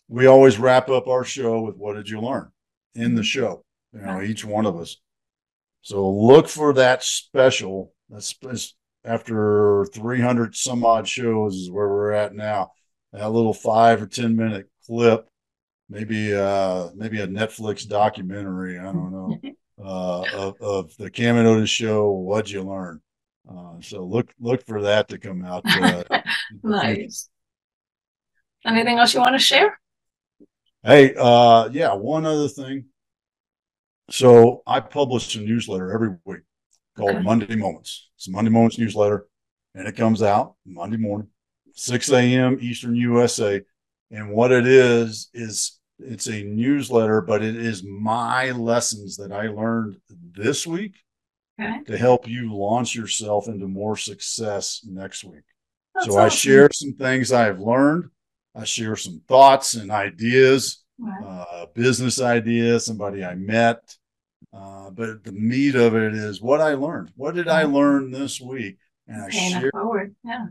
we 0.08 0.26
always 0.26 0.58
wrap 0.58 0.88
up 0.88 1.06
our 1.06 1.22
show 1.22 1.60
with 1.60 1.76
what 1.76 1.94
did 1.94 2.08
you 2.08 2.20
learn 2.20 2.50
in 2.96 3.14
the 3.14 3.22
show? 3.22 3.64
You 3.92 4.00
know, 4.00 4.22
each 4.22 4.44
one 4.44 4.66
of 4.66 4.76
us. 4.76 4.96
So 5.82 6.08
look 6.10 6.48
for 6.48 6.72
that 6.74 7.02
special. 7.02 7.92
That's 8.08 8.34
after 9.04 9.86
300 9.92 10.54
some 10.54 10.84
odd 10.84 11.08
shows 11.08 11.54
is 11.54 11.70
where 11.70 11.88
we're 11.88 12.12
at 12.12 12.34
now. 12.34 12.72
That 13.12 13.30
little 13.30 13.54
five 13.54 14.02
or 14.02 14.06
10 14.06 14.36
minute 14.36 14.68
clip, 14.86 15.28
maybe 15.88 16.34
uh 16.34 16.88
maybe 16.94 17.20
a 17.20 17.26
Netflix 17.26 17.88
documentary. 17.88 18.78
I 18.78 18.84
don't 18.84 19.12
know. 19.12 19.40
Uh, 19.80 20.24
of, 20.34 20.60
of 20.60 20.96
the 20.96 21.08
Cam 21.08 21.36
and 21.36 21.46
Otis 21.46 21.70
show. 21.70 22.10
What'd 22.10 22.50
you 22.50 22.64
learn? 22.64 23.00
Uh, 23.48 23.74
so 23.80 24.04
look 24.04 24.34
look 24.40 24.66
for 24.66 24.82
that 24.82 25.08
to 25.08 25.18
come 25.18 25.44
out. 25.44 25.62
Uh, 25.64 26.02
nice. 26.64 27.28
Anything 28.66 28.98
else 28.98 29.14
you 29.14 29.20
want 29.20 29.36
to 29.36 29.38
share? 29.38 29.78
Hey, 30.82 31.14
uh, 31.16 31.68
yeah, 31.70 31.94
one 31.94 32.26
other 32.26 32.48
thing. 32.48 32.86
So 34.10 34.62
I 34.66 34.80
publish 34.80 35.34
a 35.34 35.40
newsletter 35.40 35.92
every 35.92 36.16
week 36.24 36.40
called 36.96 37.16
okay. 37.16 37.22
Monday 37.22 37.56
Moments. 37.56 38.10
It's 38.16 38.28
a 38.28 38.30
Monday 38.30 38.50
Moments 38.50 38.78
newsletter, 38.78 39.26
and 39.74 39.86
it 39.86 39.96
comes 39.96 40.22
out 40.22 40.54
Monday 40.64 40.96
morning, 40.96 41.28
6 41.74 42.10
a.m. 42.12 42.58
Eastern 42.60 42.94
USA. 42.96 43.60
And 44.10 44.30
what 44.30 44.52
it 44.52 44.66
is 44.66 45.28
is 45.34 45.78
it's 45.98 46.28
a 46.28 46.42
newsletter, 46.42 47.20
but 47.20 47.42
it 47.42 47.56
is 47.56 47.84
my 47.84 48.50
lessons 48.52 49.16
that 49.18 49.32
I 49.32 49.48
learned 49.48 49.96
this 50.08 50.66
week 50.66 50.94
okay. 51.60 51.82
to 51.86 51.98
help 51.98 52.26
you 52.26 52.54
launch 52.54 52.94
yourself 52.94 53.48
into 53.48 53.66
more 53.66 53.96
success 53.96 54.80
next 54.88 55.24
week. 55.24 55.42
That's 55.94 56.06
so 56.06 56.12
awesome. 56.12 56.24
I 56.24 56.28
share 56.28 56.68
some 56.72 56.92
things 56.92 57.32
I 57.32 57.42
have 57.42 57.60
learned. 57.60 58.10
I 58.54 58.64
share 58.64 58.96
some 58.96 59.20
thoughts 59.28 59.74
and 59.74 59.90
ideas, 59.90 60.84
business 61.74 62.20
idea, 62.20 62.80
somebody 62.80 63.24
I 63.24 63.34
met. 63.34 63.96
Uh, 64.52 64.90
but 64.90 65.24
the 65.24 65.32
meat 65.32 65.74
of 65.74 65.94
it 65.94 66.14
is 66.14 66.40
what 66.40 66.60
I 66.60 66.74
learned. 66.74 67.12
What 67.16 67.34
did 67.34 67.48
I 67.48 67.64
learn 67.64 68.10
this 68.10 68.40
week? 68.40 68.78
And 69.06 69.22
I 69.22 69.30
share, 69.30 69.70
forward. 69.70 70.14
Yeah. 70.24 70.46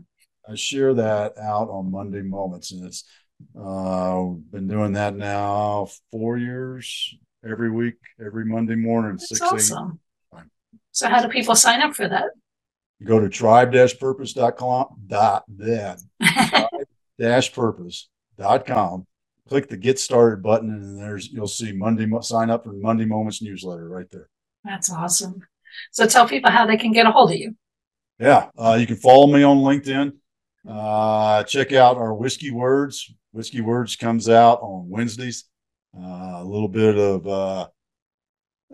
I 0.48 0.54
share 0.54 0.94
that 0.94 1.38
out 1.38 1.68
on 1.68 1.90
Monday 1.90 2.22
moments, 2.22 2.72
and 2.72 2.84
it's 2.84 3.04
uh, 3.58 4.22
been 4.22 4.66
doing 4.66 4.92
that 4.92 5.14
now 5.14 5.88
four 6.10 6.38
years 6.38 7.14
every 7.44 7.70
week, 7.70 7.96
every 8.24 8.44
Monday 8.44 8.74
morning, 8.74 9.12
That's 9.12 9.28
six 9.28 9.40
awesome. 9.40 10.00
So 10.92 11.08
how 11.08 11.22
do 11.22 11.28
people 11.28 11.54
sign 11.54 11.80
up 11.80 11.94
for 11.94 12.08
that? 12.08 12.30
Go 13.04 13.20
to 13.20 13.28
tribe-purpose.com 13.28 14.86
dot 15.06 15.44
then 15.46 15.96
dash 17.18 17.52
purpose.com. 17.52 19.06
Click 19.48 19.68
the 19.68 19.76
get 19.76 19.98
started 19.98 20.42
button 20.42 20.70
and 20.70 20.98
there's 20.98 21.28
you'll 21.28 21.46
see 21.46 21.72
Monday 21.72 22.06
sign 22.20 22.50
up 22.50 22.64
for 22.64 22.72
Monday 22.72 23.04
Moments 23.04 23.42
newsletter 23.42 23.88
right 23.88 24.10
there. 24.10 24.28
That's 24.64 24.90
awesome. 24.92 25.40
So 25.92 26.06
tell 26.06 26.28
people 26.28 26.50
how 26.50 26.66
they 26.66 26.76
can 26.76 26.92
get 26.92 27.06
a 27.06 27.10
hold 27.10 27.30
of 27.30 27.36
you. 27.36 27.54
Yeah, 28.18 28.50
uh, 28.58 28.76
you 28.78 28.86
can 28.86 28.96
follow 28.96 29.26
me 29.26 29.42
on 29.42 29.58
LinkedIn. 29.58 30.12
Uh, 30.68 31.44
check 31.44 31.72
out 31.72 31.96
our 31.96 32.12
Whiskey 32.12 32.50
Words. 32.50 33.14
Whiskey 33.32 33.60
Words 33.60 33.96
comes 33.96 34.28
out 34.28 34.60
on 34.60 34.88
Wednesdays. 34.88 35.44
Uh, 35.96 36.40
a 36.40 36.44
little 36.44 36.68
bit 36.68 36.98
of 36.98 37.26
uh, 37.26 37.68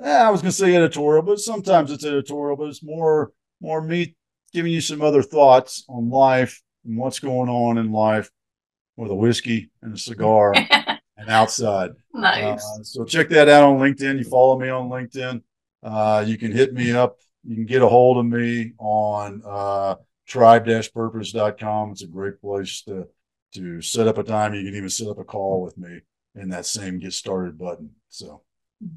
I 0.02 0.30
was 0.30 0.42
going 0.42 0.50
to 0.50 0.56
say 0.56 0.74
editorial, 0.74 1.22
but 1.22 1.38
sometimes 1.38 1.92
it's 1.92 2.04
editorial, 2.04 2.56
but 2.56 2.68
it's 2.68 2.82
more 2.82 3.32
more 3.60 3.80
me 3.80 4.16
giving 4.52 4.72
you 4.72 4.80
some 4.80 5.02
other 5.02 5.22
thoughts 5.22 5.84
on 5.88 6.10
life 6.10 6.62
and 6.84 6.96
what's 6.96 7.18
going 7.20 7.48
on 7.48 7.78
in 7.78 7.92
life 7.92 8.30
with 8.96 9.10
a 9.10 9.14
whiskey 9.14 9.70
and 9.82 9.94
a 9.94 9.98
cigar 9.98 10.54
and 11.16 11.28
outside. 11.28 11.90
Nice. 12.12 12.64
Uh, 12.64 12.82
so 12.82 13.04
check 13.04 13.28
that 13.30 13.48
out 13.48 13.64
on 13.64 13.78
LinkedIn. 13.78 14.18
You 14.18 14.24
follow 14.24 14.58
me 14.58 14.68
on 14.68 14.88
LinkedIn. 14.88 15.42
Uh, 15.82 16.24
you 16.26 16.38
can 16.38 16.52
hit 16.52 16.72
me 16.72 16.92
up. 16.92 17.18
You 17.42 17.54
can 17.54 17.66
get 17.66 17.82
a 17.82 17.88
hold 17.88 18.18
of 18.18 18.26
me 18.26 18.72
on 18.78 19.42
uh, 19.46 19.96
tribe-purpose.com. 20.26 21.90
It's 21.90 22.02
a 22.02 22.06
great 22.06 22.40
place 22.40 22.82
to 22.82 23.08
to 23.52 23.80
set 23.80 24.08
up 24.08 24.18
a 24.18 24.24
time. 24.24 24.52
You 24.52 24.64
can 24.64 24.74
even 24.74 24.90
set 24.90 25.06
up 25.06 25.18
a 25.18 25.24
call 25.24 25.62
with 25.62 25.78
me 25.78 26.00
in 26.34 26.48
that 26.48 26.66
same 26.66 26.98
get 26.98 27.12
started 27.12 27.56
button. 27.56 27.90
So. 28.08 28.42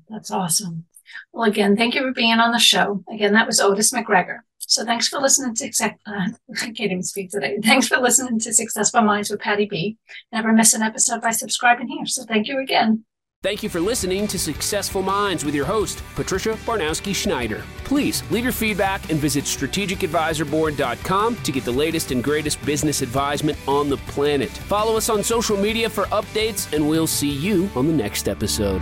That's 0.10 0.32
awesome. 0.32 0.86
Well, 1.32 1.50
again, 1.50 1.78
thank 1.78 1.96
you 1.96 2.02
for 2.02 2.12
being 2.12 2.40
on 2.40 2.52
the 2.52 2.60
show. 2.60 3.04
Again, 3.12 3.34
that 3.34 3.48
was 3.48 3.60
Otis 3.60 3.94
McGregor. 3.94 4.40
So 4.68 4.86
thanks 4.86 5.08
for 5.08 5.20
listening 5.20 5.56
to 5.56 5.72
uh, 5.84 5.90
I 6.62 6.66
can't 6.66 6.80
even 6.80 7.04
speak 7.04 7.32
today. 7.32 7.58
Thanks 7.64 7.88
for 7.88 7.98
listening 7.98 8.38
to 8.40 8.54
Successful 8.54 9.02
Minds 9.02 9.30
with 9.30 9.40
Patty 9.40 9.66
B. 9.66 9.98
Never 10.32 10.54
miss 10.54 10.74
an 10.74 10.84
episode 10.84 11.22
by 11.22 11.32
subscribing 11.32 11.88
here. 11.88 12.06
So 12.06 12.24
thank 12.26 12.48
you 12.48 12.60
again. 12.60 13.06
Thank 13.44 13.62
you 13.62 13.70
for 13.70 13.80
listening 13.80 14.28
to 14.28 14.40
Successful 14.40 15.04
Minds 15.04 15.46
with 15.46 15.54
your 15.54 15.66
host, 15.66 16.02
Patricia 16.16 16.54
Baronowski 16.66 17.16
Schneider. 17.16 17.64
Please 17.84 18.24
leave 18.32 18.44
your 18.44 18.52
feedback 18.52 19.10
and 19.12 19.20
visit 19.20 19.46
strategicadvisorboard.com 19.46 21.36
to 21.36 21.52
get 21.52 21.64
the 21.64 21.72
latest 21.72 22.12
and 22.12 22.24
greatest 22.24 22.64
business 22.66 23.02
advisement 23.02 23.58
on 23.68 23.90
the 23.90 23.98
planet. 23.98 24.50
Follow 24.50 24.98
us 24.98 25.08
on 25.10 25.24
social 25.24 25.56
media 25.56 25.88
for 25.88 26.06
updates, 26.06 26.74
and 26.74 26.90
we'll 26.90 27.08
see 27.08 27.32
you 27.32 27.70
on 27.76 27.88
the 27.88 27.94
next 27.94 28.28
episode. 28.28 28.82